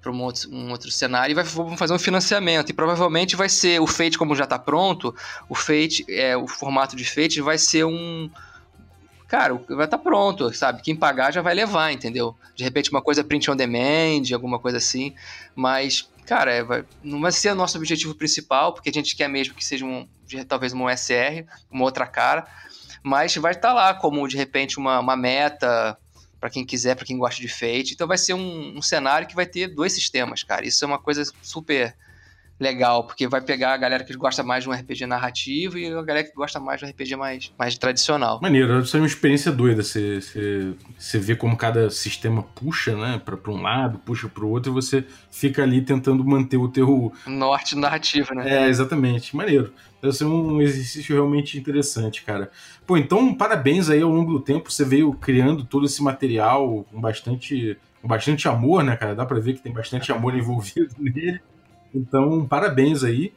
para 0.00 0.10
um 0.10 0.22
outro, 0.22 0.50
um 0.50 0.70
outro 0.70 0.90
cenário 0.90 1.32
e 1.32 1.34
vai, 1.34 1.44
vamos 1.44 1.78
fazer 1.78 1.92
um 1.92 1.98
financiamento. 1.98 2.70
E 2.70 2.72
provavelmente 2.72 3.36
vai 3.36 3.50
ser 3.50 3.82
o 3.82 3.86
Fate, 3.86 4.16
como 4.16 4.34
já 4.34 4.44
está 4.44 4.58
pronto, 4.58 5.14
o 5.46 5.54
Fate, 5.54 6.06
é, 6.08 6.34
o 6.34 6.48
formato 6.48 6.96
de 6.96 7.04
Fate 7.04 7.42
vai 7.42 7.58
ser 7.58 7.84
um, 7.84 8.30
cara, 9.30 9.54
vai 9.54 9.84
estar 9.84 9.96
tá 9.96 9.98
pronto, 9.98 10.52
sabe? 10.52 10.82
Quem 10.82 10.96
pagar 10.96 11.32
já 11.32 11.40
vai 11.40 11.54
levar, 11.54 11.92
entendeu? 11.92 12.36
De 12.56 12.64
repente 12.64 12.90
uma 12.90 13.00
coisa 13.00 13.22
print 13.22 13.48
on 13.48 13.54
demand, 13.54 14.24
alguma 14.34 14.58
coisa 14.58 14.78
assim, 14.78 15.14
mas, 15.54 16.10
cara, 16.26 16.52
é, 16.52 16.64
vai, 16.64 16.84
não 17.00 17.20
vai 17.20 17.30
ser 17.30 17.52
o 17.52 17.54
nosso 17.54 17.78
objetivo 17.78 18.12
principal, 18.12 18.74
porque 18.74 18.90
a 18.90 18.92
gente 18.92 19.14
quer 19.14 19.28
mesmo 19.28 19.54
que 19.54 19.64
seja 19.64 19.86
um, 19.86 20.08
talvez 20.48 20.72
uma 20.72 20.92
SR, 20.96 21.46
uma 21.70 21.84
outra 21.84 22.08
cara, 22.08 22.44
mas 23.04 23.36
vai 23.36 23.52
estar 23.52 23.68
tá 23.68 23.74
lá 23.74 23.94
como, 23.94 24.26
de 24.26 24.36
repente, 24.36 24.78
uma, 24.78 24.98
uma 24.98 25.16
meta 25.16 25.96
para 26.40 26.50
quem 26.50 26.66
quiser, 26.66 26.96
para 26.96 27.06
quem 27.06 27.16
gosta 27.16 27.40
de 27.40 27.46
Fate. 27.46 27.92
Então 27.94 28.08
vai 28.08 28.18
ser 28.18 28.34
um, 28.34 28.78
um 28.78 28.82
cenário 28.82 29.28
que 29.28 29.36
vai 29.36 29.46
ter 29.46 29.68
dois 29.68 29.92
sistemas, 29.92 30.42
cara. 30.42 30.66
Isso 30.66 30.84
é 30.84 30.88
uma 30.88 30.98
coisa 30.98 31.22
super 31.40 31.94
legal, 32.60 33.04
porque 33.04 33.26
vai 33.26 33.40
pegar 33.40 33.72
a 33.72 33.76
galera 33.78 34.04
que 34.04 34.14
gosta 34.14 34.42
mais 34.42 34.62
de 34.62 34.68
um 34.68 34.72
RPG 34.72 35.06
narrativo 35.06 35.78
e 35.78 35.86
a 35.86 36.02
galera 36.02 36.26
que 36.28 36.34
gosta 36.34 36.60
mais 36.60 36.78
de 36.78 36.84
um 36.84 36.90
RPG 36.90 37.16
mais, 37.16 37.52
mais 37.58 37.78
tradicional. 37.78 38.38
Maneiro, 38.42 38.80
isso 38.80 38.96
é 38.96 39.00
uma 39.00 39.06
experiência 39.06 39.50
doida. 39.50 39.82
Você, 39.82 40.20
você, 40.20 40.74
você 40.98 41.18
vê 41.18 41.34
como 41.34 41.56
cada 41.56 41.88
sistema 41.88 42.42
puxa, 42.42 42.94
né, 42.94 43.20
pra, 43.24 43.36
pra 43.36 43.50
um 43.50 43.62
lado, 43.62 43.98
puxa 43.98 44.28
pro 44.28 44.48
outro, 44.48 44.70
e 44.70 44.74
você 44.74 45.04
fica 45.30 45.62
ali 45.62 45.80
tentando 45.80 46.22
manter 46.22 46.58
o 46.58 46.68
teu. 46.68 47.12
Norte 47.26 47.74
narrativo, 47.76 48.34
né? 48.34 48.64
É, 48.64 48.68
exatamente. 48.68 49.34
Maneiro. 49.34 49.72
Deve 50.02 50.14
ser 50.14 50.24
um 50.24 50.62
exercício 50.62 51.14
realmente 51.14 51.58
interessante, 51.58 52.22
cara. 52.22 52.50
Pô, 52.86 52.96
então 52.96 53.34
parabéns 53.34 53.90
aí 53.90 54.00
ao 54.00 54.10
longo 54.10 54.32
do 54.32 54.40
tempo. 54.40 54.70
Você 54.70 54.84
veio 54.84 55.12
criando 55.12 55.64
todo 55.64 55.84
esse 55.84 56.02
material 56.02 56.86
com 56.90 57.00
bastante, 57.00 57.76
com 58.00 58.08
bastante 58.08 58.48
amor, 58.48 58.82
né, 58.82 58.96
cara? 58.96 59.14
Dá 59.14 59.26
pra 59.26 59.38
ver 59.38 59.54
que 59.54 59.62
tem 59.62 59.72
bastante 59.72 60.10
amor 60.10 60.34
envolvido 60.34 60.94
nele. 60.98 61.40
Então, 61.94 62.46
parabéns 62.46 63.02
aí. 63.04 63.32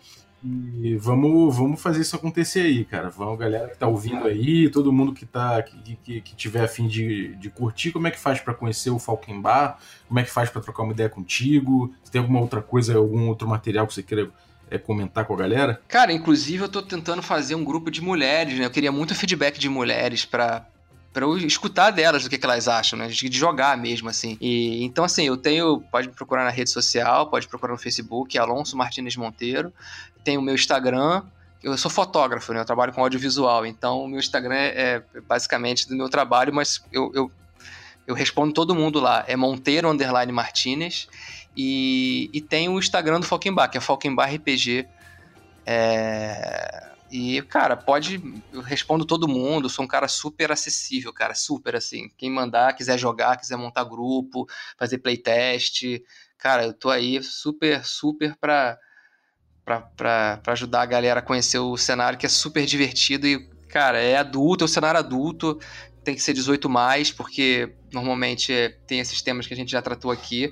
E 0.46 0.98
vamos, 0.98 1.56
vamos 1.56 1.82
fazer 1.82 2.02
isso 2.02 2.18
acontecer 2.18 2.62
aí, 2.62 2.84
cara. 2.84 3.10
Vamos, 3.10 3.40
galera 3.40 3.70
que 3.70 3.78
tá 3.78 3.88
ouvindo 3.88 4.26
aí, 4.26 4.70
todo 4.70 4.92
mundo 4.92 5.14
que 5.14 5.26
tá 5.26 5.62
que, 5.64 5.96
que, 5.96 6.22
que 6.22 6.36
tiver 6.36 6.66
afim 6.66 6.86
de, 6.86 7.34
de 7.36 7.50
curtir, 7.50 7.94
como 7.94 8.08
é 8.08 8.12
que 8.12 8.20
faz 8.20 8.42
para 8.42 8.54
conhecer 8.54 8.90
o 8.90 9.00
Falkenbar? 9.00 9.80
Como 10.06 10.20
é 10.20 10.24
que 10.24 10.30
faz 10.30 10.50
para 10.50 10.62
trocar 10.62 10.84
uma 10.84 10.92
ideia 10.92 11.08
contigo? 11.08 11.94
Se 12.04 12.12
tem 12.12 12.20
alguma 12.20 12.42
outra 12.42 12.62
coisa, 12.62 12.98
algum 12.98 13.30
outro 13.30 13.48
material 13.48 13.88
que 13.88 13.94
você 13.94 14.04
queira 14.04 14.30
é, 14.70 14.78
comentar 14.78 15.24
com 15.24 15.34
a 15.34 15.38
galera? 15.38 15.82
Cara, 15.88 16.12
inclusive 16.12 16.64
eu 16.64 16.70
tô 16.70 16.82
tentando 16.82 17.22
fazer 17.22 17.56
um 17.56 17.64
grupo 17.64 17.90
de 17.90 18.02
mulheres, 18.02 18.60
né? 18.60 18.66
Eu 18.66 18.72
queria 18.72 18.92
muito 18.92 19.16
feedback 19.16 19.58
de 19.58 19.70
mulheres 19.70 20.26
para 20.26 20.68
para 21.14 21.26
eu 21.26 21.38
escutar 21.38 21.92
delas 21.92 22.26
o 22.26 22.30
que, 22.30 22.40
que 22.40 22.46
elas 22.46 22.68
acham, 22.68 22.98
né? 22.98 23.08
De 23.08 23.38
jogar 23.38 23.78
mesmo, 23.78 24.10
assim. 24.10 24.36
E, 24.42 24.84
então, 24.84 25.06
assim, 25.06 25.28
eu 25.28 25.38
tenho. 25.38 25.80
Pode 25.80 26.08
me 26.08 26.14
procurar 26.14 26.44
na 26.44 26.50
rede 26.50 26.72
social, 26.72 27.28
pode 27.28 27.48
procurar 27.48 27.74
no 27.74 27.80
Facebook, 27.80 28.36
Alonso 28.38 28.76
Martins 28.76 29.16
Monteiro. 29.16 29.72
Tem 30.24 30.38
o 30.38 30.42
meu 30.42 30.56
Instagram. 30.56 31.22
Eu 31.62 31.78
sou 31.78 31.92
fotógrafo, 31.92 32.52
né? 32.52 32.62
Eu 32.62 32.66
trabalho 32.66 32.92
com 32.92 33.02
audiovisual. 33.02 33.64
Então, 33.66 34.04
o 34.04 34.08
meu 34.08 34.20
Instagram 34.20 34.56
é, 34.56 35.04
é 35.14 35.22
basicamente 35.22 35.88
do 35.88 35.96
meu 35.96 36.10
trabalho, 36.10 36.52
mas 36.52 36.84
eu, 36.92 37.12
eu, 37.14 37.32
eu 38.08 38.16
respondo 38.16 38.52
todo 38.52 38.74
mundo 38.74 39.00
lá. 39.00 39.24
É 39.28 39.36
Monteiro 39.36 39.90
Underline 39.90 40.32
Martinez. 40.32 41.08
E, 41.56 42.30
e 42.34 42.42
tem 42.42 42.68
o 42.68 42.80
Instagram 42.80 43.20
do 43.20 43.28
Falkenbar, 43.28 43.70
que 43.70 43.78
é 43.78 43.82
Falkenbar 43.82 44.34
RPG. 44.34 44.88
É 45.64 46.93
e, 47.16 47.44
cara, 47.44 47.78
pode. 47.78 48.20
Eu 48.52 48.62
respondo 48.62 49.06
todo 49.06 49.28
mundo, 49.28 49.70
sou 49.70 49.86
um 49.86 49.88
cara 49.88 50.08
super 50.08 50.52
acessível, 50.52 51.14
cara, 51.14 51.36
super 51.36 51.76
assim. 51.76 52.10
Quem 52.18 52.32
mandar, 52.32 52.74
quiser 52.74 52.98
jogar, 52.98 53.38
quiser 53.38 53.56
montar 53.56 53.84
grupo, 53.84 54.48
fazer 54.80 54.98
playtest, 54.98 56.02
cara, 56.40 56.66
eu 56.66 56.74
tô 56.74 56.90
aí 56.90 57.22
super, 57.22 57.86
super 57.86 58.36
pra, 58.38 58.80
pra, 59.64 59.82
pra, 59.82 60.38
pra 60.38 60.54
ajudar 60.54 60.82
a 60.82 60.88
galera 60.88 61.20
a 61.20 61.24
conhecer 61.24 61.60
o 61.60 61.78
cenário, 61.78 62.18
que 62.18 62.26
é 62.26 62.30
super 62.30 62.66
divertido 62.66 63.28
e, 63.28 63.48
cara, 63.70 64.00
é 64.00 64.18
adulto, 64.18 64.64
é 64.64 64.66
o 64.66 64.68
cenário 64.68 65.00
adulto, 65.00 65.60
tem 66.04 66.16
que 66.16 66.22
ser 66.22 66.34
18 66.34 66.68
mais, 66.68 67.12
porque 67.12 67.76
normalmente 67.94 68.76
tem 68.88 69.00
esses 69.00 69.22
temas 69.22 69.46
que 69.46 69.54
a 69.54 69.58
gente 69.58 69.72
já 69.72 69.84
tratou 69.84 70.10
aqui. 70.10 70.52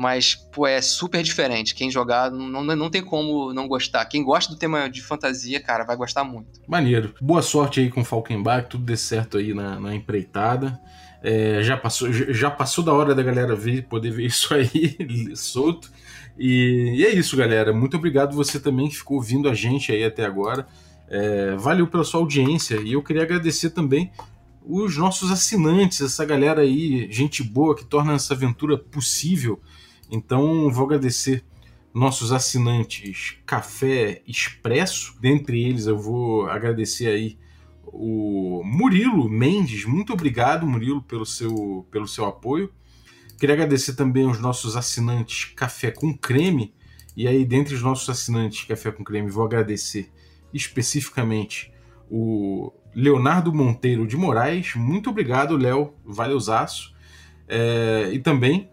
Mas, 0.00 0.34
pô, 0.34 0.66
é 0.66 0.80
super 0.80 1.22
diferente. 1.22 1.74
Quem 1.74 1.90
jogar 1.90 2.30
não, 2.30 2.64
não 2.64 2.88
tem 2.88 3.04
como 3.04 3.52
não 3.52 3.68
gostar. 3.68 4.06
Quem 4.06 4.24
gosta 4.24 4.50
do 4.50 4.58
tema 4.58 4.88
de 4.88 5.02
fantasia, 5.02 5.60
cara, 5.60 5.84
vai 5.84 5.94
gostar 5.94 6.24
muito. 6.24 6.58
Maneiro. 6.66 7.14
Boa 7.20 7.42
sorte 7.42 7.80
aí 7.80 7.90
com 7.90 8.02
Falkenbach, 8.02 8.66
tudo 8.66 8.82
dê 8.82 8.96
certo 8.96 9.36
aí 9.36 9.52
na, 9.52 9.78
na 9.78 9.94
empreitada. 9.94 10.80
É, 11.22 11.62
já, 11.62 11.76
passou, 11.76 12.10
já 12.10 12.50
passou 12.50 12.82
da 12.82 12.94
hora 12.94 13.14
da 13.14 13.22
galera 13.22 13.54
ver, 13.54 13.82
poder 13.82 14.10
ver 14.10 14.24
isso 14.24 14.54
aí 14.54 14.96
solto. 15.36 15.92
E, 16.38 16.94
e, 16.96 17.04
é 17.04 17.10
isso, 17.10 17.36
galera. 17.36 17.70
Muito 17.70 17.98
obrigado 17.98 18.34
você 18.34 18.58
também 18.58 18.88
que 18.88 18.96
ficou 18.96 19.18
ouvindo 19.18 19.50
a 19.50 19.54
gente 19.54 19.92
aí 19.92 20.02
até 20.02 20.24
agora. 20.24 20.66
É, 21.10 21.54
valeu 21.56 21.86
pela 21.86 22.04
sua 22.04 22.20
audiência 22.20 22.76
e 22.76 22.94
eu 22.94 23.02
queria 23.02 23.24
agradecer 23.24 23.68
também 23.68 24.10
os 24.64 24.96
nossos 24.96 25.30
assinantes, 25.30 26.00
essa 26.00 26.24
galera 26.24 26.62
aí, 26.62 27.06
gente 27.10 27.42
boa 27.42 27.76
que 27.76 27.84
torna 27.84 28.14
essa 28.14 28.32
aventura 28.32 28.78
possível. 28.78 29.60
Então, 30.10 30.70
vou 30.70 30.84
agradecer 30.84 31.44
nossos 31.94 32.32
assinantes 32.32 33.36
Café 33.46 34.22
Expresso. 34.26 35.16
Dentre 35.20 35.62
eles, 35.62 35.86
eu 35.86 35.98
vou 35.98 36.48
agradecer 36.48 37.06
aí 37.06 37.38
o 37.86 38.62
Murilo 38.64 39.28
Mendes. 39.28 39.84
Muito 39.84 40.12
obrigado, 40.12 40.66
Murilo, 40.66 41.02
pelo 41.02 41.26
seu, 41.26 41.86
pelo 41.90 42.06
seu 42.06 42.24
apoio. 42.24 42.72
Queria 43.38 43.54
agradecer 43.54 43.94
também 43.94 44.26
os 44.26 44.40
nossos 44.40 44.76
assinantes 44.76 45.52
Café 45.56 45.90
com 45.90 46.16
Creme. 46.16 46.74
E 47.16 47.26
aí, 47.26 47.44
dentre 47.44 47.74
os 47.74 47.82
nossos 47.82 48.08
assinantes 48.08 48.64
Café 48.66 48.90
com 48.90 49.04
Creme, 49.04 49.30
vou 49.30 49.44
agradecer 49.44 50.10
especificamente 50.52 51.72
o 52.10 52.72
Leonardo 52.94 53.52
Monteiro 53.52 54.06
de 54.06 54.16
Moraes. 54.16 54.74
Muito 54.74 55.10
obrigado, 55.10 55.56
Léo. 55.56 55.94
Valeuzaço. 56.04 56.94
É, 57.48 58.10
e 58.12 58.18
também 58.18 58.70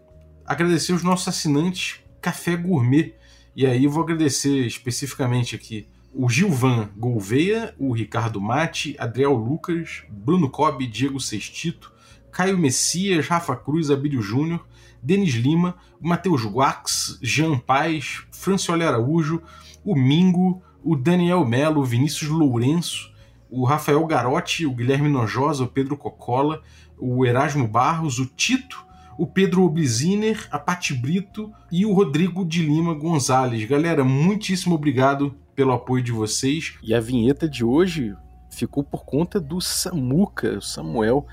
agradecer 0.48 0.94
os 0.94 1.02
nossos 1.02 1.28
assinantes 1.28 2.00
Café 2.22 2.56
Gourmet. 2.56 3.14
E 3.54 3.66
aí 3.66 3.86
vou 3.86 4.02
agradecer 4.02 4.66
especificamente 4.66 5.54
aqui 5.54 5.86
o 6.12 6.28
Gilvan 6.28 6.88
Gouveia, 6.96 7.74
o 7.78 7.92
Ricardo 7.92 8.40
Mate, 8.40 8.96
Adriel 8.98 9.34
Lucas, 9.34 10.04
Bruno 10.08 10.48
Cobb, 10.48 10.86
Diego 10.86 11.20
Sextito, 11.20 11.92
Caio 12.32 12.56
Messias, 12.56 13.28
Rafa 13.28 13.54
Cruz, 13.54 13.90
Abílio 13.90 14.22
Júnior, 14.22 14.66
Denis 15.02 15.34
Lima, 15.34 15.76
Matheus 16.00 16.46
Guax, 16.46 17.18
Jean 17.20 17.58
Paz, 17.58 18.22
Francioli 18.32 18.84
Araújo, 18.84 19.42
o 19.84 19.94
Mingo, 19.94 20.62
o 20.82 20.96
Daniel 20.96 21.44
Melo, 21.44 21.82
o 21.82 21.84
Vinícius 21.84 22.30
Lourenço, 22.30 23.12
o 23.50 23.64
Rafael 23.64 24.04
Garotti, 24.06 24.64
o 24.64 24.74
Guilherme 24.74 25.10
Nojosa, 25.10 25.64
o 25.64 25.68
Pedro 25.68 25.96
Cocola, 25.96 26.62
o 26.96 27.26
Erasmo 27.26 27.68
Barros, 27.68 28.18
o 28.18 28.24
Tito, 28.24 28.87
o 29.18 29.26
Pedro 29.26 29.64
Obliziner, 29.64 30.46
a 30.48 30.60
Pati 30.60 30.94
Brito 30.94 31.52
e 31.72 31.84
o 31.84 31.92
Rodrigo 31.92 32.44
de 32.44 32.62
Lima 32.62 32.94
Gonzalez. 32.94 33.64
Galera, 33.64 34.04
muitíssimo 34.04 34.76
obrigado 34.76 35.34
pelo 35.56 35.72
apoio 35.72 36.04
de 36.04 36.12
vocês. 36.12 36.78
E 36.80 36.94
a 36.94 37.00
vinheta 37.00 37.48
de 37.48 37.64
hoje 37.64 38.14
ficou 38.48 38.84
por 38.84 39.04
conta 39.04 39.40
do 39.40 39.60
Samuca, 39.60 40.60
Samuel, 40.60 41.26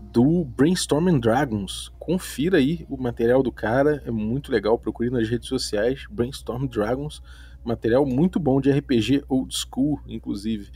do 0.00 0.46
Brainstorming 0.46 1.20
Dragons. 1.20 1.92
Confira 1.98 2.56
aí 2.56 2.86
o 2.88 2.96
material 2.96 3.42
do 3.42 3.52
cara, 3.52 4.02
é 4.06 4.10
muito 4.10 4.50
legal. 4.50 4.78
Procure 4.78 5.10
nas 5.10 5.28
redes 5.28 5.46
sociais, 5.46 6.04
Brainstorm 6.10 6.66
Dragons. 6.66 7.22
Material 7.62 8.06
muito 8.06 8.40
bom 8.40 8.62
de 8.62 8.70
RPG 8.70 9.24
old 9.28 9.54
school, 9.54 10.00
inclusive. 10.08 10.70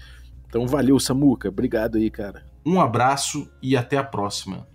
Então 0.47 0.67
valeu, 0.67 1.01
Samuca. 1.01 1.49
Obrigado 1.49 1.97
aí, 1.97 2.11
cara. 2.11 2.45
Um 2.67 2.79
abraço 2.79 3.51
e 3.63 3.75
até 3.79 3.97
a 3.97 4.05
próxima. 4.05 4.67